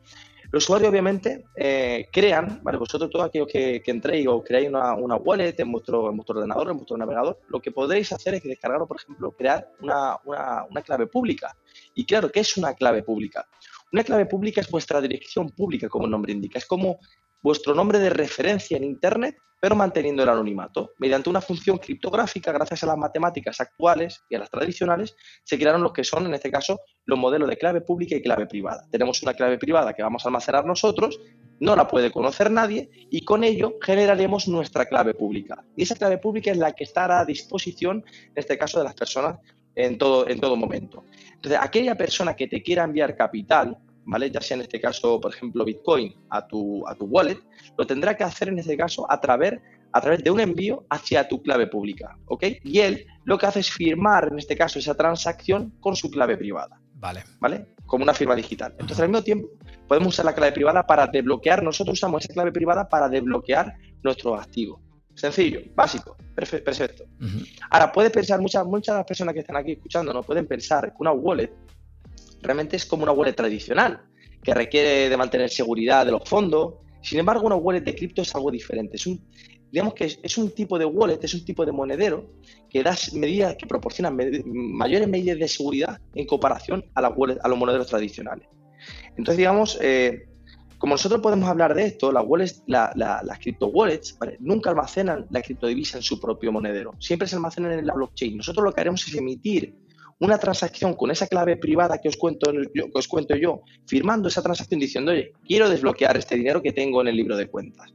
Los 0.52 0.64
usuarios, 0.64 0.90
obviamente, 0.90 1.46
eh, 1.56 2.08
crean, 2.12 2.60
¿vale? 2.62 2.76
Vosotros 2.76 3.10
todos 3.10 3.24
aquellos 3.24 3.48
que, 3.48 3.82
entréis 3.86 4.26
o 4.28 4.44
creáis 4.44 4.68
una, 4.68 4.94
wallet 4.94 5.54
en 5.58 5.72
vuestro, 5.72 6.10
en 6.10 6.16
vuestro 6.16 6.36
ordenador, 6.36 6.70
en 6.70 6.76
vuestro 6.76 6.98
navegador, 6.98 7.40
lo 7.48 7.58
que 7.58 7.72
podréis 7.72 8.12
hacer 8.12 8.34
es 8.34 8.42
descargar, 8.42 8.86
por 8.86 8.98
ejemplo, 9.00 9.32
crear 9.32 9.72
una, 9.80 10.18
una 10.24 10.82
clave 10.82 11.06
pública. 11.06 11.56
Y 11.94 12.04
claro, 12.04 12.30
¿qué 12.30 12.40
es 12.40 12.56
una 12.58 12.74
clave 12.74 13.02
pública? 13.02 13.48
Una 13.92 14.04
clave 14.04 14.26
pública 14.26 14.60
es 14.60 14.70
vuestra 14.70 15.00
dirección 15.00 15.50
pública, 15.50 15.88
como 15.88 16.04
el 16.04 16.10
nombre 16.10 16.32
indica. 16.32 16.58
Es 16.58 16.66
como 16.66 16.98
vuestro 17.42 17.74
nombre 17.74 17.98
de 17.98 18.10
referencia 18.10 18.76
en 18.76 18.84
Internet, 18.84 19.36
pero 19.62 19.76
manteniendo 19.76 20.24
el 20.24 20.28
anonimato. 20.28 20.90
Mediante 20.98 21.30
una 21.30 21.40
función 21.40 21.78
criptográfica, 21.78 22.50
gracias 22.50 22.82
a 22.82 22.86
las 22.86 22.96
matemáticas 22.96 23.60
actuales 23.60 24.24
y 24.28 24.34
a 24.34 24.40
las 24.40 24.50
tradicionales, 24.50 25.14
se 25.44 25.56
crearon 25.56 25.84
los 25.84 25.92
que 25.92 26.02
son, 26.02 26.26
en 26.26 26.34
este 26.34 26.50
caso, 26.50 26.80
los 27.04 27.16
modelos 27.16 27.48
de 27.48 27.56
clave 27.56 27.80
pública 27.80 28.16
y 28.16 28.22
clave 28.22 28.46
privada. 28.46 28.88
Tenemos 28.90 29.22
una 29.22 29.34
clave 29.34 29.58
privada 29.58 29.92
que 29.92 30.02
vamos 30.02 30.24
a 30.24 30.28
almacenar 30.28 30.66
nosotros, 30.66 31.20
no 31.60 31.76
la 31.76 31.86
puede 31.86 32.10
conocer 32.10 32.50
nadie, 32.50 32.90
y 33.08 33.24
con 33.24 33.44
ello 33.44 33.74
generaremos 33.80 34.48
nuestra 34.48 34.84
clave 34.86 35.14
pública. 35.14 35.64
Y 35.76 35.84
esa 35.84 35.94
clave 35.94 36.18
pública 36.18 36.50
es 36.50 36.56
la 36.56 36.72
que 36.72 36.82
estará 36.82 37.20
a 37.20 37.24
disposición, 37.24 38.04
en 38.08 38.32
este 38.34 38.58
caso, 38.58 38.78
de 38.78 38.84
las 38.84 38.94
personas 38.94 39.38
en 39.76 39.96
todo, 39.96 40.28
en 40.28 40.40
todo 40.40 40.56
momento. 40.56 41.04
Entonces, 41.34 41.60
aquella 41.62 41.94
persona 41.96 42.34
que 42.34 42.48
te 42.48 42.64
quiera 42.64 42.82
enviar 42.82 43.16
capital, 43.16 43.78
¿vale? 44.04 44.30
Ya 44.30 44.40
sea 44.40 44.56
en 44.56 44.62
este 44.62 44.80
caso, 44.80 45.20
por 45.20 45.32
ejemplo, 45.32 45.64
Bitcoin 45.64 46.14
a 46.30 46.46
tu, 46.46 46.86
a 46.86 46.94
tu 46.94 47.06
wallet, 47.06 47.38
lo 47.76 47.86
tendrá 47.86 48.16
que 48.16 48.24
hacer 48.24 48.48
en 48.48 48.58
este 48.58 48.76
caso 48.76 49.10
a 49.10 49.20
través, 49.20 49.60
a 49.92 50.00
través 50.00 50.22
de 50.22 50.30
un 50.30 50.40
envío 50.40 50.84
hacia 50.90 51.28
tu 51.28 51.42
clave 51.42 51.66
pública, 51.66 52.16
¿ok? 52.26 52.44
Y 52.64 52.80
él 52.80 53.06
lo 53.24 53.38
que 53.38 53.46
hace 53.46 53.60
es 53.60 53.70
firmar, 53.70 54.28
en 54.30 54.38
este 54.38 54.56
caso, 54.56 54.78
esa 54.78 54.94
transacción 54.94 55.74
con 55.80 55.96
su 55.96 56.10
clave 56.10 56.36
privada. 56.36 56.80
Vale. 56.94 57.24
¿Vale? 57.40 57.74
Como 57.84 58.04
una 58.04 58.14
firma 58.14 58.36
digital. 58.36 58.72
Entonces, 58.72 59.00
al 59.00 59.08
mismo 59.08 59.24
tiempo, 59.24 59.48
podemos 59.88 60.08
usar 60.08 60.24
la 60.24 60.34
clave 60.34 60.52
privada 60.52 60.86
para 60.86 61.06
desbloquear, 61.06 61.62
nosotros 61.62 61.98
usamos 61.98 62.24
esa 62.24 62.32
clave 62.32 62.52
privada 62.52 62.88
para 62.88 63.08
desbloquear 63.08 63.74
nuestros 64.02 64.40
activos. 64.40 64.80
Sencillo, 65.14 65.60
básico, 65.74 66.16
perfecto. 66.34 67.04
Ahora, 67.70 67.92
puede 67.92 68.08
pensar, 68.08 68.40
muchas, 68.40 68.64
muchas 68.64 68.94
de 68.94 69.00
las 69.00 69.06
personas 69.06 69.34
que 69.34 69.40
están 69.40 69.56
aquí 69.56 69.72
escuchando, 69.72 70.12
no 70.12 70.22
pueden 70.22 70.46
pensar 70.46 70.90
que 70.90 70.96
una 71.00 71.12
wallet 71.12 71.52
realmente 72.42 72.76
es 72.76 72.84
como 72.84 73.04
una 73.04 73.12
wallet 73.12 73.34
tradicional, 73.34 74.02
que 74.42 74.54
requiere 74.54 75.08
de 75.08 75.16
mantener 75.16 75.50
seguridad 75.50 76.04
de 76.04 76.12
los 76.12 76.28
fondos. 76.28 76.74
Sin 77.00 77.18
embargo, 77.18 77.46
una 77.46 77.56
wallet 77.56 77.82
de 77.82 77.94
cripto 77.94 78.22
es 78.22 78.34
algo 78.34 78.50
diferente. 78.50 78.96
Es 78.96 79.06
un, 79.06 79.24
digamos 79.70 79.94
que 79.94 80.16
es, 80.22 80.38
un 80.38 80.50
tipo 80.50 80.78
de 80.78 80.84
wallet, 80.84 81.18
es 81.22 81.34
un 81.34 81.44
tipo 81.44 81.64
de 81.64 81.72
monedero 81.72 82.28
que 82.68 82.82
da 82.82 82.96
medidas, 83.14 83.56
que 83.56 83.66
proporciona 83.66 84.10
mayores 84.10 85.08
medidas 85.08 85.38
de 85.38 85.48
seguridad 85.48 85.98
en 86.14 86.26
comparación 86.26 86.84
a, 86.94 87.00
la 87.00 87.14
a 87.42 87.48
los 87.48 87.58
monederos 87.58 87.86
tradicionales. 87.86 88.48
Entonces, 89.16 89.38
digamos, 89.38 89.78
eh, 89.80 90.26
como 90.82 90.94
nosotros 90.94 91.20
podemos 91.20 91.48
hablar 91.48 91.74
de 91.74 91.84
esto, 91.84 92.10
las, 92.10 92.24
wallets, 92.26 92.62
las 92.66 93.38
crypto 93.38 93.68
wallets 93.68 94.18
nunca 94.40 94.70
almacenan 94.70 95.26
la 95.30 95.40
criptodivisa 95.40 95.98
en 95.98 96.02
su 96.02 96.20
propio 96.20 96.50
monedero, 96.50 96.92
siempre 96.98 97.28
se 97.28 97.36
almacenan 97.36 97.78
en 97.78 97.86
la 97.86 97.94
blockchain. 97.94 98.36
Nosotros 98.36 98.64
lo 98.64 98.72
que 98.72 98.80
haremos 98.80 99.06
es 99.06 99.14
emitir 99.14 99.76
una 100.20 100.38
transacción 100.38 100.94
con 100.94 101.10
esa 101.10 101.26
clave 101.26 101.56
privada 101.56 101.98
que 101.98 102.08
os 102.08 102.16
cuento, 102.16 102.52
yo, 102.52 102.90
que 102.90 102.98
os 102.98 103.08
cuento 103.08 103.34
yo, 103.36 103.62
firmando 103.86 104.28
esa 104.28 104.42
transacción 104.42 104.80
diciendo, 104.80 105.12
oye, 105.12 105.32
quiero 105.46 105.68
desbloquear 105.68 106.16
este 106.16 106.36
dinero 106.36 106.62
que 106.62 106.72
tengo 106.72 107.00
en 107.00 107.08
el 107.08 107.16
libro 107.16 107.36
de 107.36 107.48
cuentas. 107.48 107.92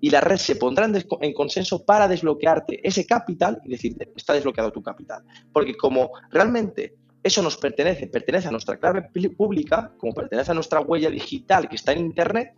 Y 0.00 0.10
la 0.10 0.20
red 0.20 0.36
se 0.36 0.56
pondrá 0.56 0.90
en, 1.20 1.32
consenso 1.32 1.84
para 1.84 2.08
desbloquearte 2.08 2.86
ese 2.86 3.06
capital 3.06 3.60
y 3.64 3.70
decirte, 3.70 4.10
está 4.16 4.34
desbloqueado 4.34 4.72
tu 4.72 4.82
capital. 4.82 5.22
Porque 5.52 5.76
como 5.76 6.10
realmente 6.30 6.96
eso 7.22 7.40
nos 7.40 7.56
pertenece, 7.56 8.08
pertenece 8.08 8.48
a 8.48 8.50
nuestra 8.50 8.76
clave 8.78 9.08
pública, 9.36 9.92
como 9.96 10.12
pertenece 10.12 10.50
a 10.50 10.54
nuestra 10.54 10.80
huella 10.80 11.08
digital 11.08 11.68
que 11.68 11.76
está 11.76 11.92
en 11.92 12.00
Internet, 12.00 12.54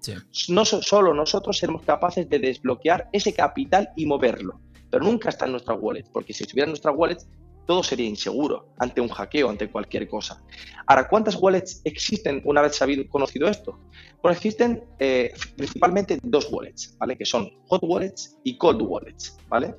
no 0.48 0.64
solo 0.64 1.12
nosotros 1.12 1.58
seremos 1.58 1.82
capaces 1.82 2.28
de 2.28 2.38
desbloquear 2.38 3.08
ese 3.12 3.34
capital 3.34 3.90
y 3.94 4.06
moverlo, 4.06 4.60
pero 4.90 5.04
nunca 5.04 5.28
está 5.28 5.44
en 5.44 5.52
nuestra 5.52 5.74
wallet, 5.74 6.06
porque 6.10 6.32
si 6.32 6.44
estuviera 6.44 6.64
en 6.64 6.70
nuestra 6.70 6.92
wallet 6.92 7.18
todo 7.66 7.82
sería 7.82 8.06
inseguro 8.06 8.68
ante 8.78 9.00
un 9.00 9.08
hackeo, 9.08 9.50
ante 9.50 9.70
cualquier 9.70 10.08
cosa. 10.08 10.42
Ahora, 10.86 11.08
¿cuántas 11.08 11.36
wallets 11.36 11.80
existen 11.84 12.42
una 12.44 12.62
vez 12.62 12.76
sabido, 12.76 13.08
conocido 13.08 13.48
esto? 13.48 13.78
Bueno, 14.22 14.36
existen 14.36 14.84
eh, 14.98 15.32
principalmente 15.56 16.18
dos 16.22 16.48
wallets, 16.50 16.96
¿vale? 16.98 17.16
Que 17.16 17.24
son 17.24 17.50
hot 17.66 17.82
wallets 17.82 18.38
y 18.44 18.56
cold 18.56 18.82
wallets, 18.82 19.38
¿vale? 19.48 19.74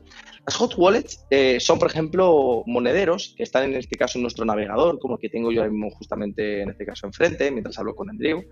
Las 0.45 0.55
hot 0.55 0.75
wallets 0.77 1.25
eh, 1.31 1.59
son, 1.59 1.79
por 1.79 1.89
ejemplo, 1.89 2.63
monederos 2.67 3.33
que 3.35 3.43
están 3.43 3.63
en 3.63 3.75
este 3.75 3.95
caso 3.95 4.19
en 4.19 4.23
nuestro 4.23 4.45
navegador, 4.45 4.99
como 4.99 5.15
el 5.15 5.21
que 5.21 5.29
tengo 5.29 5.51
yo 5.51 5.63
mismo 5.63 5.89
justamente 5.91 6.61
en 6.61 6.69
este 6.69 6.85
caso 6.85 7.07
enfrente, 7.07 7.49
mientras 7.51 7.77
hablo 7.79 7.95
con 7.95 8.09
Andrew, 8.09 8.43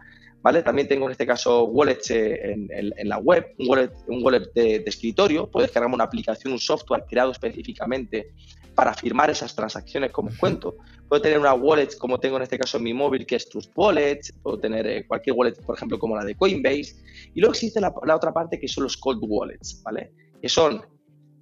¿vale? 0.44 0.62
También 0.62 0.88
tengo 0.88 1.06
en 1.06 1.14
este 1.14 1.26
caso 1.26 1.64
wallets 1.64 2.12
eh, 2.12 2.54
en, 2.54 3.10
la 3.10 3.18
web, 3.18 3.56
un 3.58 3.70
wallet, 3.70 3.92
un 4.08 4.24
wallet 4.24 4.52
de, 4.54 4.80
de 4.80 4.86
escritorio, 4.86 5.50
puedes 5.50 5.72
cargar 5.72 5.92
una 5.92 6.04
aplicación, 6.04 6.54
un 6.54 6.60
software 6.60 7.06
creado 7.10 7.32
específicamente 7.32 8.34
para 8.76 8.94
firmar 8.94 9.30
esas 9.30 9.56
transacciones 9.56 10.12
como 10.12 10.30
cuento. 10.38 10.76
Puedo 11.08 11.22
tener 11.22 11.40
una 11.40 11.54
wallet 11.54 11.96
como 11.98 12.20
tengo 12.20 12.38
en 12.38 12.44
este 12.44 12.58
caso 12.58 12.78
en 12.78 12.84
mi 12.84 12.94
móvil, 12.94 13.26
que 13.26 13.36
es 13.36 13.48
Trust 13.50 13.72
Wallet, 13.76 14.22
puedo 14.42 14.60
tener 14.60 14.86
eh, 14.88 15.08
cualquier 15.08 15.36
wallet, 15.36 15.54
por 15.66 15.76
ejemplo, 15.76 16.00
como 16.00 16.16
la 16.16 16.26
de 16.26 16.36
Coinbase. 16.36 16.96
Y 17.34 17.40
luego 17.40 17.54
existe 17.54 17.80
la, 17.80 17.94
otra 18.16 18.34
parte 18.34 18.60
que 18.60 18.68
son 18.68 18.84
los 18.84 18.98
cold 18.98 19.22
wallets, 19.22 19.82
¿vale? 19.84 20.12
Que 20.42 20.50
son 20.50 20.82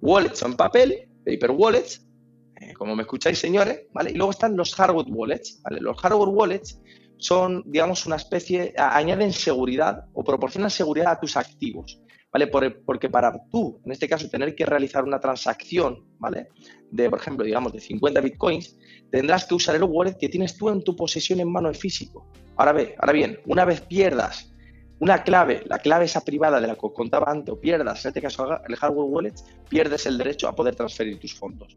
wallets 0.00 0.42
en 0.42 0.54
papel, 0.54 1.08
paper 1.24 1.50
wallets, 1.52 2.06
eh, 2.60 2.74
como 2.74 2.94
me 2.94 3.02
escucháis, 3.02 3.38
señores, 3.38 3.86
¿vale? 3.92 4.10
Y 4.10 4.14
luego 4.14 4.32
están 4.32 4.56
los 4.56 4.74
hardware 4.74 5.06
wallets, 5.08 5.60
¿vale? 5.62 5.80
Los 5.80 5.98
hardware 6.00 6.28
wallets 6.28 6.80
son, 7.22 7.62
digamos, 7.66 8.04
una 8.04 8.16
especie, 8.16 8.74
añaden 8.76 9.32
seguridad 9.32 10.06
o 10.12 10.24
proporcionan 10.24 10.70
seguridad 10.70 11.12
a 11.12 11.20
tus 11.20 11.36
activos. 11.36 12.00
¿vale? 12.32 12.46
porque 12.46 13.10
para 13.10 13.32
tú, 13.50 13.80
en 13.84 13.92
este 13.92 14.08
caso, 14.08 14.28
tener 14.28 14.54
que 14.54 14.66
realizar 14.66 15.04
una 15.04 15.20
transacción, 15.20 16.02
¿vale? 16.18 16.48
De, 16.90 17.10
por 17.10 17.20
ejemplo, 17.20 17.44
digamos, 17.44 17.72
de 17.74 17.80
50 17.80 18.20
bitcoins, 18.22 18.76
tendrás 19.10 19.44
que 19.44 19.54
usar 19.54 19.76
el 19.76 19.84
wallet 19.84 20.16
que 20.18 20.30
tienes 20.30 20.56
tú 20.56 20.70
en 20.70 20.82
tu 20.82 20.96
posesión 20.96 21.40
en 21.40 21.52
mano 21.52 21.68
de 21.68 21.74
físico. 21.74 22.26
Ahora, 22.56 22.72
ve, 22.72 22.94
ahora 22.98 23.12
bien, 23.12 23.38
una 23.46 23.66
vez 23.66 23.82
pierdas 23.82 24.50
una 24.98 25.22
clave, 25.22 25.62
la 25.66 25.78
clave 25.78 26.06
esa 26.06 26.24
privada 26.24 26.60
de 26.60 26.66
la 26.68 26.74
que 26.74 26.92
contaba 26.94 27.30
antes, 27.30 27.52
o 27.52 27.60
pierdas, 27.60 28.04
en 28.04 28.10
este 28.10 28.22
caso 28.22 28.48
el 28.66 28.76
hardware 28.76 29.10
wallet, 29.10 29.34
pierdes 29.68 30.06
el 30.06 30.16
derecho 30.16 30.48
a 30.48 30.54
poder 30.54 30.74
transferir 30.74 31.18
tus 31.20 31.34
fondos. 31.34 31.76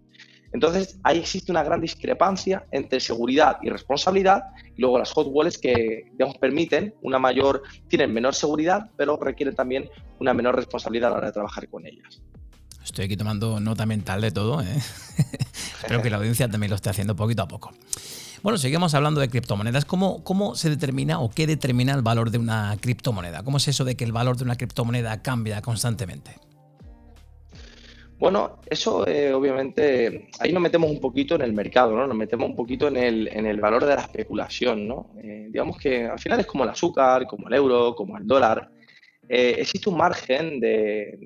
Entonces, 0.56 0.98
ahí 1.04 1.20
existe 1.20 1.52
una 1.52 1.64
gran 1.64 1.82
discrepancia 1.82 2.66
entre 2.72 3.02
seguridad 3.02 3.58
y 3.62 3.70
responsabilidad, 3.70 4.42
y 4.78 4.80
luego 4.80 4.98
las 4.98 5.12
hot 5.12 5.28
wallets 5.30 5.58
que, 5.58 6.06
digamos, 6.14 6.38
permiten 6.38 6.94
una 7.02 7.20
mayor, 7.20 7.62
tienen 7.90 8.14
menor 8.14 8.34
seguridad, 8.34 8.90
pero 8.96 9.18
requieren 9.18 9.54
también 9.54 9.90
una 10.18 10.34
menor 10.34 10.56
responsabilidad 10.56 11.10
a 11.10 11.12
la 11.12 11.18
hora 11.18 11.28
de 11.28 11.34
trabajar 11.34 11.68
con 11.68 11.86
ellas. 11.86 12.22
Estoy 12.82 13.04
aquí 13.04 13.18
tomando 13.18 13.60
nota 13.60 13.86
mental 13.86 14.22
de 14.22 14.32
todo, 14.32 14.62
¿eh? 14.62 14.78
espero 15.82 16.02
que 16.02 16.10
la 16.10 16.18
audiencia 16.18 16.48
también 16.48 16.70
lo 16.70 16.78
esté 16.78 16.90
haciendo 16.90 17.18
poquito 17.18 17.42
a 17.44 17.50
poco. 17.50 17.74
Bueno, 18.42 18.58
seguimos 18.58 18.94
hablando 18.94 19.20
de 19.20 19.28
criptomonedas. 19.28 19.84
¿Cómo, 19.84 20.24
¿Cómo 20.24 20.56
se 20.56 20.70
determina 20.70 21.20
o 21.20 21.32
qué 21.32 21.48
determina 21.48 21.94
el 21.94 22.02
valor 22.02 22.32
de 22.32 22.38
una 22.38 22.78
criptomoneda? 22.80 23.44
¿Cómo 23.44 23.58
es 23.58 23.68
eso 23.68 23.84
de 23.84 23.98
que 23.98 24.06
el 24.06 24.14
valor 24.14 24.38
de 24.38 24.46
una 24.46 24.56
criptomoneda 24.56 25.22
cambia 25.22 25.62
constantemente? 25.62 26.38
Bueno, 28.18 28.62
eso 28.70 29.06
eh, 29.06 29.34
obviamente, 29.34 30.30
ahí 30.40 30.54
nos 30.54 30.64
metemos 30.64 30.90
un 30.90 31.02
poquito 31.02 31.36
en 31.36 31.42
el 31.42 31.52
mercado, 31.52 31.96
¿no? 31.96 32.08
Nos 32.08 32.16
metemos 32.16 32.50
un 32.50 32.56
poquito 32.56 32.88
en 32.88 32.96
el, 32.96 33.28
en 33.28 33.46
el 33.46 33.60
valor 33.60 33.84
de 33.86 33.96
la 33.96 34.02
especulación, 34.02 34.88
¿no? 34.88 35.12
Eh, 35.22 35.48
digamos 35.52 35.78
que 35.78 36.06
al 36.06 36.20
final 36.20 36.40
es 36.40 36.46
como 36.46 36.64
el 36.64 36.70
azúcar, 36.70 37.28
como 37.28 37.50
el 37.50 37.54
euro, 37.56 37.94
como 37.94 38.18
el 38.18 38.26
dólar. 38.26 38.72
Eh, 39.28 39.56
existe 39.58 39.90
un 39.90 39.98
margen 39.98 40.60
de, 40.60 41.18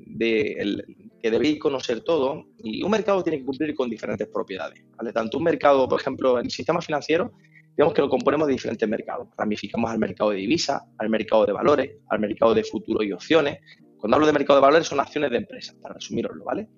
que 1.22 1.32
debéis 1.32 1.60
conocer 1.60 2.02
todo 2.02 2.46
y 2.64 2.82
un 2.82 2.90
mercado 2.90 3.22
tiene 3.24 3.40
que 3.40 3.46
cumplir 3.46 3.76
con 3.76 3.90
diferentes 3.90 4.28
propiedades. 4.28 4.84
¿vale? 4.98 5.14
Tanto 5.14 5.38
un 5.38 5.44
mercado, 5.44 5.88
por 5.88 6.00
ejemplo, 6.00 6.40
en 6.40 6.46
el 6.46 6.52
sistema 6.52 6.82
financiero, 6.82 7.34
digamos 7.78 7.94
que 7.94 8.02
lo 8.02 8.10
componemos 8.10 8.48
de 8.48 8.54
diferentes 8.54 8.90
mercados. 8.90 9.28
Ramificamos 9.38 9.92
al 9.92 10.00
mercado 10.00 10.32
de 10.32 10.38
divisas, 10.38 10.82
al 10.98 11.10
mercado 11.10 11.46
de 11.46 11.54
valores, 11.54 11.92
al 12.08 12.20
mercado 12.20 12.56
de 12.56 12.64
futuro 12.64 13.04
y 13.04 13.12
opciones. 13.12 13.60
Cuando 13.98 14.16
hablo 14.16 14.28
de 14.28 14.34
mercado 14.34 14.60
de 14.60 14.66
valores 14.66 14.88
son 14.88 15.00
acciones 15.02 15.30
de 15.30 15.38
empresas, 15.38 15.76
para 15.76 15.96
resumiroslo, 15.96 16.46
¿vale? 16.46 16.70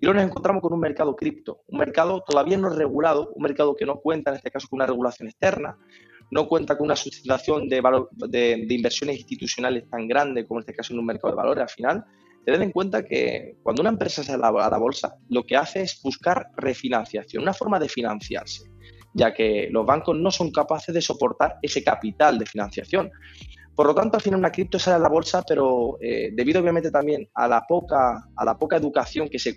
Y 0.00 0.06
luego 0.06 0.20
nos 0.20 0.30
encontramos 0.30 0.62
con 0.62 0.72
un 0.72 0.80
mercado 0.80 1.16
cripto, 1.16 1.62
un 1.66 1.78
mercado 1.78 2.22
todavía 2.26 2.56
no 2.56 2.70
regulado, 2.70 3.32
un 3.34 3.42
mercado 3.42 3.74
que 3.74 3.84
no 3.84 3.96
cuenta 3.96 4.30
en 4.30 4.36
este 4.36 4.50
caso 4.50 4.68
con 4.68 4.78
una 4.78 4.86
regulación 4.86 5.28
externa, 5.28 5.76
no 6.30 6.46
cuenta 6.46 6.76
con 6.76 6.86
una 6.86 6.96
suscitación 6.96 7.68
de, 7.68 7.82
de, 8.28 8.66
inversiones 8.68 9.16
institucionales 9.18 9.88
tan 9.88 10.06
grande 10.06 10.46
como 10.46 10.60
en 10.60 10.62
este 10.62 10.74
caso 10.74 10.92
en 10.92 11.00
un 11.00 11.06
mercado 11.06 11.32
de 11.32 11.36
valores 11.36 11.62
al 11.62 11.68
final, 11.68 12.04
tened 12.44 12.62
en 12.62 12.70
cuenta 12.70 13.04
que 13.04 13.56
cuando 13.62 13.82
una 13.82 13.90
empresa 13.90 14.22
se 14.22 14.36
va 14.36 14.48
a 14.48 14.70
la 14.70 14.78
bolsa, 14.78 15.16
lo 15.28 15.44
que 15.44 15.56
hace 15.56 15.82
es 15.82 16.00
buscar 16.02 16.48
refinanciación, 16.56 17.42
una 17.42 17.52
forma 17.52 17.78
de 17.78 17.88
financiarse, 17.88 18.70
ya 19.14 19.34
que 19.34 19.68
los 19.70 19.84
bancos 19.84 20.16
no 20.16 20.30
son 20.30 20.52
capaces 20.52 20.94
de 20.94 21.02
soportar 21.02 21.56
ese 21.60 21.82
capital 21.82 22.38
de 22.38 22.46
financiación. 22.46 23.10
Por 23.78 23.86
lo 23.86 23.94
tanto, 23.94 24.16
al 24.16 24.22
final 24.24 24.40
una 24.40 24.50
cripto 24.50 24.76
sale 24.76 24.96
a 24.96 24.98
la 24.98 25.08
bolsa, 25.08 25.44
pero 25.46 25.98
eh, 26.00 26.30
debido 26.32 26.60
obviamente 26.60 26.90
también 26.90 27.28
a 27.32 27.46
la 27.46 27.64
poca, 27.64 28.28
a 28.34 28.44
la 28.44 28.58
poca 28.58 28.76
educación 28.76 29.28
que 29.28 29.38
se, 29.38 29.56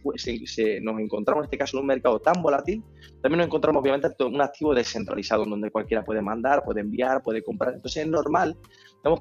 nos 0.79 0.99
encontramos 0.99 1.41
en 1.41 1.45
este 1.45 1.57
caso 1.57 1.77
en 1.77 1.81
un 1.81 1.87
mercado 1.87 2.19
tan 2.19 2.39
volátil, 2.39 2.83
también 3.19 3.39
nos 3.39 3.47
encontramos 3.47 3.81
obviamente 3.81 4.23
un 4.23 4.39
activo 4.39 4.75
descentralizado 4.75 5.43
donde 5.43 5.71
cualquiera 5.71 6.03
puede 6.03 6.21
mandar, 6.21 6.63
puede 6.63 6.81
enviar, 6.81 7.23
puede 7.23 7.41
comprar. 7.41 7.73
Entonces 7.73 8.03
es 8.03 8.07
normal 8.07 8.55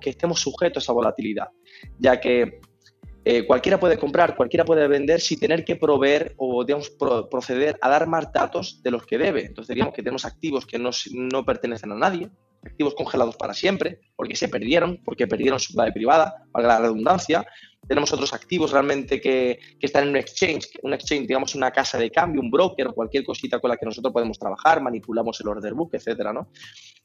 que 0.03 0.11
estemos 0.11 0.39
sujetos 0.39 0.83
a 0.83 0.85
esa 0.85 0.93
volatilidad, 0.93 1.49
ya 1.99 2.21
que 2.21 2.61
eh, 3.25 3.47
cualquiera 3.47 3.81
puede 3.81 3.97
comprar, 3.97 4.37
cualquiera 4.37 4.67
puede 4.67 4.87
vender 4.87 5.23
sin 5.23 5.41
tener 5.41 5.65
que 5.65 5.77
proveer 5.77 6.35
o 6.37 6.63
digamos, 6.63 6.91
proceder 7.31 7.79
a 7.81 7.89
dar 7.89 8.07
más 8.07 8.31
datos 8.35 8.83
de 8.83 8.91
los 8.91 9.07
que 9.07 9.17
debe. 9.17 9.47
Entonces 9.47 9.75
digamos 9.75 9.95
que 9.95 10.03
tenemos 10.03 10.27
activos 10.27 10.67
que 10.67 10.79
no, 10.79 10.91
no 11.15 11.43
pertenecen 11.47 11.91
a 11.93 11.97
nadie, 11.97 12.29
activos 12.63 12.95
congelados 12.95 13.37
para 13.37 13.55
siempre, 13.55 14.01
porque 14.17 14.37
se 14.37 14.49
perdieron, 14.49 15.01
porque 15.05 15.27
perdieron 15.27 15.59
su 15.59 15.73
clave 15.73 15.93
privada, 15.93 16.45
valga 16.53 16.69
la 16.69 16.81
redundancia. 16.81 17.47
Tenemos 17.87 18.13
otros 18.13 18.33
activos 18.33 18.73
realmente 18.73 19.21
que, 19.21 19.59
que, 19.79 19.87
están 19.87 20.05
en 20.05 20.11
un 20.11 20.17
exchange, 20.17 20.69
un 20.83 20.93
exchange, 20.93 21.27
digamos, 21.27 21.55
una 21.55 21.71
casa 21.71 21.99
de 21.99 22.11
cambio, 22.11 22.41
un 22.41 22.51
broker 22.51 22.89
cualquier 22.89 23.25
cosita 23.25 23.59
con 23.59 23.71
la 23.71 23.77
que 23.77 23.87
nosotros 23.87 24.13
podemos 24.13 24.39
trabajar, 24.39 24.83
manipulamos 24.83 25.41
el 25.41 25.49
order 25.49 25.75
book, 25.75 25.91
etcétera, 25.95 26.33
¿no? 26.33 26.49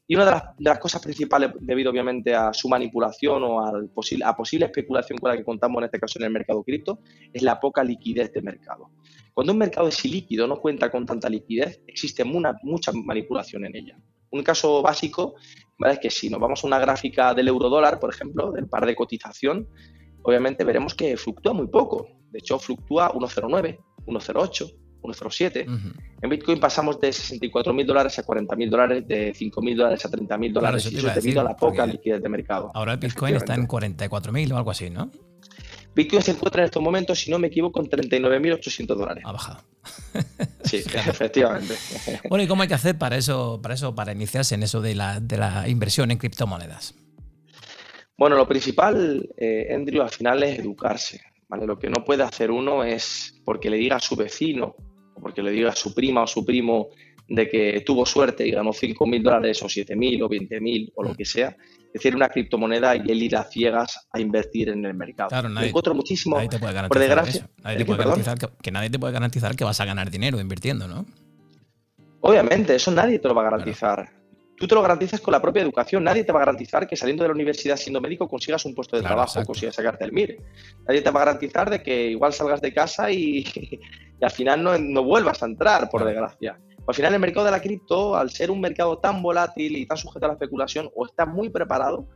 Y 0.08 0.16
una 0.16 0.26
de 0.26 0.42
las, 0.60 0.80
cosas 0.80 1.02
principales, 1.02 1.52
debido 1.60 1.90
obviamente 1.90 2.36
a 2.36 2.54
su 2.54 2.70
manipulación 2.70 3.44
o 3.44 3.66
al 3.66 3.90
posible, 3.90 4.26
a 4.26 4.36
posible 4.36 4.68
especulación 4.68 5.18
con 5.18 5.32
la 5.32 5.38
que 5.38 5.44
contamos 5.44 5.80
en 5.80 5.86
este 5.86 6.00
caso 6.00 6.20
en 6.20 6.26
el 6.26 6.32
mercado 6.32 6.64
cripto, 6.64 7.00
es 7.34 7.42
la 7.42 7.60
poca 7.60 7.84
liquidez 7.84 8.32
de 8.32 8.42
mercado. 8.44 8.92
Cuando 9.34 9.54
un 9.54 9.60
mercado 9.60 9.88
es 9.88 10.06
ilíquido, 10.06 10.46
no 10.46 10.58
cuenta 10.62 10.92
con 10.92 11.06
tanta 11.06 11.28
liquidez, 11.28 11.82
existe 11.88 12.24
mucha 12.24 12.92
manipulación 12.94 13.66
en 13.66 13.76
ella. 13.76 13.98
Un 14.32 14.44
caso 14.44 14.82
básico 14.82 15.36
es 15.80 16.00
que 16.00 16.10
si 16.10 16.30
nos 16.30 16.40
vamos 16.40 16.64
a 16.64 16.68
una 16.68 16.80
gráfica 16.80 17.34
del 17.34 17.48
euro 17.48 17.70
dólar, 17.70 18.00
por 18.00 18.14
ejemplo, 18.14 18.52
del 18.52 18.68
par 18.68 18.86
de 18.86 18.96
cotización, 18.96 19.68
obviamente 20.24 20.64
veremos 20.64 20.96
que 20.96 21.16
fluctúa 21.18 21.54
muy 21.54 21.68
poco. 21.68 22.08
De 22.32 22.40
hecho, 22.40 22.60
fluctúa 22.60 23.12
1,09, 23.14 23.80
1,08, 24.06 24.76
1,07. 25.02 25.66
En 26.22 26.30
Bitcoin 26.30 26.60
pasamos 26.60 27.00
de 27.00 27.14
64 27.14 27.74
mil 27.74 27.86
dólares 27.86 28.18
a 28.20 28.24
40 28.24 28.56
mil 28.56 28.70
dólares, 28.70 29.08
de 29.08 29.34
5 29.34 29.62
mil 29.62 29.78
dólares 29.78 30.06
a 30.06 30.10
30 30.10 30.38
mil 30.38 30.54
dólares. 30.54 30.92
y 30.92 30.98
eso 30.98 31.10
debido 31.14 31.42
a 31.42 31.44
la 31.44 31.56
poca 31.56 31.86
liquidez 31.86 32.22
de 32.22 32.30
mercado. 32.30 32.72
Ahora 32.74 32.94
el 32.94 33.00
Bitcoin 33.00 33.36
está 33.36 33.56
en 33.56 33.68
44 33.68 34.32
mil 34.32 34.52
o 34.52 34.58
algo 34.58 34.72
así, 34.72 34.90
¿no? 34.90 35.12
Bitcoin 35.96 36.22
se 36.22 36.32
encuentra 36.32 36.62
en 36.62 36.66
estos 36.66 36.84
momentos, 36.84 37.20
si 37.20 37.32
no 37.32 37.40
me 37.40 37.48
equivoco, 37.48 37.80
en 37.80 37.90
39.800 37.90 38.86
dólares. 38.96 39.24
Ha 39.26 39.32
bajado. 39.32 39.64
Sí, 40.66 40.78
efectivamente. 40.94 41.76
Bueno, 42.30 42.44
¿y 42.44 42.48
cómo 42.48 42.64
hay 42.64 42.68
que 42.68 42.74
hacer 42.74 42.98
para 42.98 43.18
eso, 43.18 43.60
para 43.62 43.76
eso, 43.76 43.94
para 43.94 44.12
iniciarse 44.12 44.56
en 44.56 44.64
eso 44.64 44.82
de 44.82 44.96
la, 44.96 45.20
de 45.20 45.38
la 45.38 45.70
inversión 45.70 46.10
en 46.10 46.18
criptomonedas? 46.18 46.96
Bueno, 48.18 48.36
lo 48.36 48.48
principal, 48.48 49.30
eh, 49.38 49.68
Andrew, 49.74 50.02
al 50.02 50.10
final 50.10 50.42
es 50.42 50.58
educarse. 50.60 51.22
¿vale? 51.48 51.68
Lo 51.68 51.78
que 51.78 51.90
no 51.90 52.04
puede 52.04 52.24
hacer 52.24 52.50
uno 52.50 52.84
es 52.84 53.40
porque 53.46 53.70
le 53.70 53.78
diga 53.78 53.98
a 53.98 54.00
su 54.00 54.16
vecino, 54.16 54.76
o 55.14 55.22
porque 55.22 55.44
le 55.44 55.52
diga 55.52 55.70
a 55.70 55.76
su 55.76 55.94
prima 55.94 56.24
o 56.24 56.28
su 56.28 56.44
primo 56.44 56.90
de 57.28 57.50
que 57.50 57.82
tuvo 57.86 58.06
suerte 58.06 58.48
y 58.48 58.52
ganó 58.52 58.72
5.000 58.72 59.22
dólares 59.22 59.62
o 59.64 59.68
7.000 59.68 60.24
o 60.24 60.30
20.000 60.30 60.92
o 60.96 61.04
lo 61.04 61.12
mm. 61.12 61.16
que 61.16 61.26
sea, 61.26 61.56
decir 61.96 62.14
una 62.14 62.28
criptomoneda 62.28 62.94
y 62.98 63.10
él 63.10 63.24
ir 63.24 63.38
a 63.38 63.46
ciegas 63.46 64.08
a 64.12 64.20
invertir 64.20 64.68
en 64.68 64.84
el 64.84 64.94
mercado. 64.94 65.30
Claro, 65.30 65.48
nadie, 65.48 65.70
encuentro 65.70 65.96
muchísimo, 65.96 66.38
te 66.50 66.60
puede 66.60 66.74
garantizar 66.74 66.90
por 66.90 67.00
desgracia, 67.00 67.50
nadie 67.64 67.78
te 67.78 67.86
puede 67.86 68.00
garantizar 68.00 68.38
que, 68.62 68.72
nadie 68.72 68.90
te 68.90 69.00
puede 69.00 69.14
garantizar 69.14 69.56
que 69.56 69.64
vas 69.64 69.80
a 69.80 69.86
ganar 69.86 70.12
dinero 70.12 70.38
invirtiendo, 70.42 70.90
¿no? 70.90 71.06
Obviamente, 72.20 72.76
eso 72.76 72.92
nadie 72.92 73.20
te 73.20 73.30
lo 73.30 73.34
va 73.34 73.44
a 73.44 73.46
garantizar. 73.46 74.10
Tú 74.58 74.68
te 74.68 74.76
lo 74.76 74.82
garantizas 74.82 75.22
con 75.22 75.32
la 75.32 75.42
propia 75.42 75.62
educación. 75.62 76.04
Nadie 76.04 76.24
te 76.24 76.34
va 76.34 76.40
a 76.40 76.46
garantizar 76.46 76.88
que 76.88 76.98
saliendo 76.98 77.24
de 77.24 77.30
la 77.30 77.34
universidad 77.34 77.78
siendo 77.78 78.02
médico 78.02 78.28
consigas 78.28 78.66
un 78.66 78.74
puesto 78.74 78.98
de 78.98 79.04
trabajo, 79.04 79.44
consigas 79.46 79.76
sacarte 79.76 80.04
el 80.04 80.12
MIR. 80.12 80.38
Nadie 80.88 81.02
te 81.02 81.12
va 81.12 81.22
a 81.22 81.26
garantizar 81.26 81.70
de 81.70 81.82
que 81.84 82.10
igual 82.10 82.34
salgas 82.34 82.62
de 82.62 82.74
casa 82.74 83.12
y, 83.12 83.46
al 84.22 84.32
final 84.32 84.64
no, 84.64 84.78
no, 84.78 85.04
vuelvas 85.04 85.44
a 85.44 85.46
entrar, 85.46 85.90
por 85.90 86.04
desgracia. 86.04 86.58
Al 86.88 86.94
final 86.94 87.14
el 87.14 87.20
mercado 87.20 87.46
de 87.46 87.52
la 87.52 87.62
cripto, 87.62 88.16
al 88.16 88.30
ser 88.30 88.52
un 88.52 88.62
mercado 88.62 89.00
tan 89.00 89.22
volátil 89.22 89.76
y 89.78 89.86
tan 89.86 89.98
sujeto 89.98 90.26
a 90.26 90.30
la 90.30 90.34
especulación, 90.34 90.90
o 90.96 91.06
estás 91.06 91.28
muy 91.28 91.50
preparado 91.50 92.08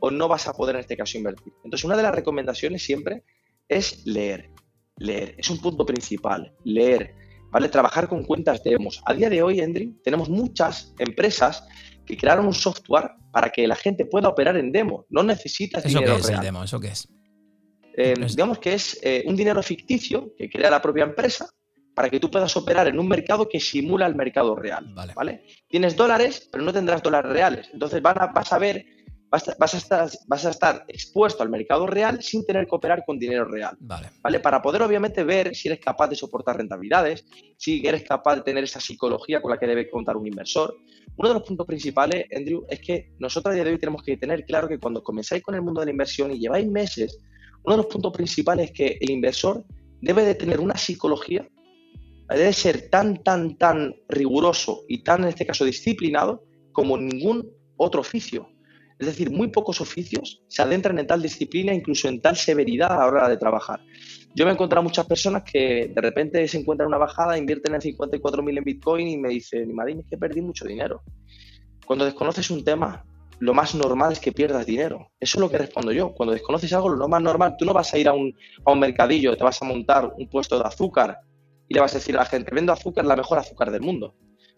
o 0.00 0.10
no 0.10 0.28
vas 0.28 0.48
a 0.48 0.52
poder 0.54 0.76
en 0.76 0.80
este 0.80 0.96
caso 0.96 1.18
invertir. 1.18 1.52
Entonces 1.64 1.84
una 1.84 1.96
de 1.96 2.02
las 2.02 2.14
recomendaciones 2.14 2.82
siempre 2.82 3.24
es 3.68 4.04
leer. 4.06 4.50
Leer, 4.96 5.34
es 5.38 5.50
un 5.50 5.58
punto 5.58 5.84
principal, 5.84 6.54
leer, 6.64 7.14
¿vale? 7.50 7.68
Trabajar 7.68 8.08
con 8.08 8.24
cuentas 8.24 8.62
demos. 8.62 9.02
A 9.06 9.12
día 9.12 9.28
de 9.28 9.42
hoy, 9.42 9.60
Endry, 9.60 9.98
tenemos 10.04 10.28
muchas 10.28 10.94
empresas 10.98 11.66
que 12.06 12.16
crearon 12.16 12.46
un 12.46 12.54
software 12.54 13.10
para 13.32 13.50
que 13.50 13.66
la 13.66 13.74
gente 13.74 14.06
pueda 14.06 14.28
operar 14.28 14.56
en 14.56 14.70
demo. 14.70 15.06
No 15.08 15.22
necesitas 15.22 15.84
¿Eso 15.84 15.98
dinero 15.98 16.14
qué 16.14 16.20
es 16.20 16.26
real. 16.28 16.40
el 16.40 16.44
demo? 16.44 16.64
¿Eso 16.64 16.78
qué 16.78 16.88
es? 16.88 17.08
Eh, 17.96 18.14
digamos 18.28 18.58
que 18.58 18.74
es 18.74 18.98
eh, 19.02 19.24
un 19.26 19.36
dinero 19.36 19.62
ficticio 19.62 20.32
que 20.36 20.48
crea 20.48 20.70
la 20.70 20.82
propia 20.82 21.04
empresa 21.04 21.48
para 21.94 22.10
que 22.10 22.20
tú 22.20 22.30
puedas 22.30 22.56
operar 22.56 22.88
en 22.88 22.98
un 22.98 23.08
mercado 23.08 23.48
que 23.48 23.60
simula 23.60 24.06
el 24.06 24.14
mercado 24.14 24.56
real. 24.56 24.92
Vale. 24.94 25.44
Tienes 25.68 25.96
dólares, 25.96 26.48
pero 26.50 26.64
no 26.64 26.72
tendrás 26.72 27.02
dólares 27.02 27.32
reales. 27.32 27.70
Entonces 27.72 28.02
vas 28.02 28.16
a, 28.16 28.26
vas 28.26 28.52
a 28.52 28.58
ver, 28.58 28.84
vas 29.30 29.74
a, 29.74 29.76
estar, 29.76 30.08
vas 30.26 30.46
a 30.46 30.50
estar 30.50 30.84
expuesto 30.88 31.42
al 31.42 31.50
mercado 31.50 31.86
real 31.86 32.22
sin 32.22 32.44
tener 32.44 32.66
que 32.66 32.74
operar 32.74 33.04
con 33.04 33.18
dinero 33.18 33.44
real. 33.44 33.76
Vale. 33.80 34.10
¿Vale? 34.22 34.40
Para 34.40 34.60
poder 34.60 34.82
obviamente 34.82 35.22
ver 35.24 35.54
si 35.54 35.68
eres 35.68 35.80
capaz 35.80 36.08
de 36.08 36.16
soportar 36.16 36.56
rentabilidades, 36.56 37.24
si 37.56 37.86
eres 37.86 38.02
capaz 38.02 38.36
de 38.36 38.42
tener 38.42 38.64
esa 38.64 38.80
psicología 38.80 39.40
con 39.40 39.50
la 39.50 39.58
que 39.58 39.66
debe 39.66 39.88
contar 39.88 40.16
un 40.16 40.26
inversor. 40.26 40.76
Uno 41.16 41.28
de 41.28 41.34
los 41.34 41.44
puntos 41.44 41.66
principales, 41.66 42.26
Andrew, 42.36 42.64
es 42.68 42.80
que 42.80 43.12
nosotros 43.20 43.52
a 43.52 43.54
día 43.54 43.64
de 43.64 43.70
hoy 43.70 43.78
tenemos 43.78 44.02
que 44.02 44.16
tener 44.16 44.44
claro 44.44 44.66
que 44.66 44.78
cuando 44.78 45.02
comenzáis 45.02 45.42
con 45.42 45.54
el 45.54 45.62
mundo 45.62 45.80
de 45.80 45.86
la 45.86 45.92
inversión 45.92 46.32
y 46.32 46.40
lleváis 46.40 46.66
meses, 46.66 47.20
uno 47.62 47.76
de 47.76 47.82
los 47.82 47.86
puntos 47.86 48.12
principales 48.12 48.70
es 48.70 48.72
que 48.72 48.98
el 49.00 49.10
inversor 49.10 49.64
debe 50.00 50.24
de 50.24 50.34
tener 50.34 50.60
una 50.60 50.76
psicología 50.76 51.48
debe 52.28 52.52
ser 52.52 52.88
tan, 52.90 53.22
tan, 53.22 53.56
tan 53.56 53.94
riguroso 54.08 54.82
y 54.88 55.02
tan, 55.02 55.22
en 55.22 55.28
este 55.28 55.46
caso, 55.46 55.64
disciplinado 55.64 56.44
como 56.72 56.96
ningún 56.96 57.50
otro 57.76 58.00
oficio. 58.00 58.48
Es 58.98 59.06
decir, 59.06 59.30
muy 59.30 59.48
pocos 59.48 59.80
oficios 59.80 60.42
se 60.48 60.62
adentran 60.62 60.98
en 60.98 61.06
tal 61.06 61.20
disciplina, 61.20 61.74
incluso 61.74 62.08
en 62.08 62.20
tal 62.20 62.36
severidad 62.36 62.92
a 62.92 62.98
la 62.98 63.06
hora 63.06 63.28
de 63.28 63.36
trabajar. 63.36 63.80
Yo 64.34 64.44
me 64.44 64.50
he 64.50 64.54
encontrado 64.54 64.82
muchas 64.82 65.06
personas 65.06 65.42
que 65.42 65.92
de 65.94 66.00
repente 66.00 66.46
se 66.48 66.58
encuentran 66.58 66.88
una 66.88 66.98
bajada, 66.98 67.36
invierten 67.36 67.74
en 67.74 67.80
54.000 67.80 68.58
en 68.58 68.64
Bitcoin 68.64 69.08
y 69.08 69.16
me 69.16 69.28
dicen, 69.28 69.74
Madín, 69.74 70.00
es 70.00 70.06
que 70.06 70.16
perdí 70.16 70.40
mucho 70.40 70.64
dinero. 70.64 71.02
Cuando 71.86 72.04
desconoces 72.04 72.50
un 72.50 72.64
tema, 72.64 73.04
lo 73.40 73.52
más 73.52 73.74
normal 73.74 74.12
es 74.12 74.20
que 74.20 74.32
pierdas 74.32 74.64
dinero. 74.64 75.10
Eso 75.20 75.38
es 75.38 75.40
lo 75.40 75.50
que 75.50 75.58
respondo 75.58 75.92
yo. 75.92 76.14
Cuando 76.14 76.32
desconoces 76.32 76.72
algo, 76.72 76.88
lo 76.88 77.08
más 77.08 77.22
normal, 77.22 77.56
tú 77.58 77.64
no 77.64 77.72
vas 77.72 77.92
a 77.92 77.98
ir 77.98 78.08
a 78.08 78.12
un, 78.12 78.34
a 78.64 78.72
un 78.72 78.78
mercadillo, 78.78 79.36
te 79.36 79.44
vas 79.44 79.60
a 79.60 79.66
montar 79.66 80.12
un 80.16 80.28
puesto 80.28 80.58
de 80.58 80.64
azúcar 80.64 81.18
y 81.68 81.74
le 81.74 81.80
vas 81.80 81.94
a 81.94 81.98
decir 81.98 82.16
a 82.16 82.20
la 82.20 82.26
gente, 82.26 82.54
vendo 82.54 82.72
azúcar, 82.72 83.04
la 83.04 83.16
mejor 83.16 83.38
azúcar 83.38 83.70
del 83.70 83.82
mundo. 83.82 84.14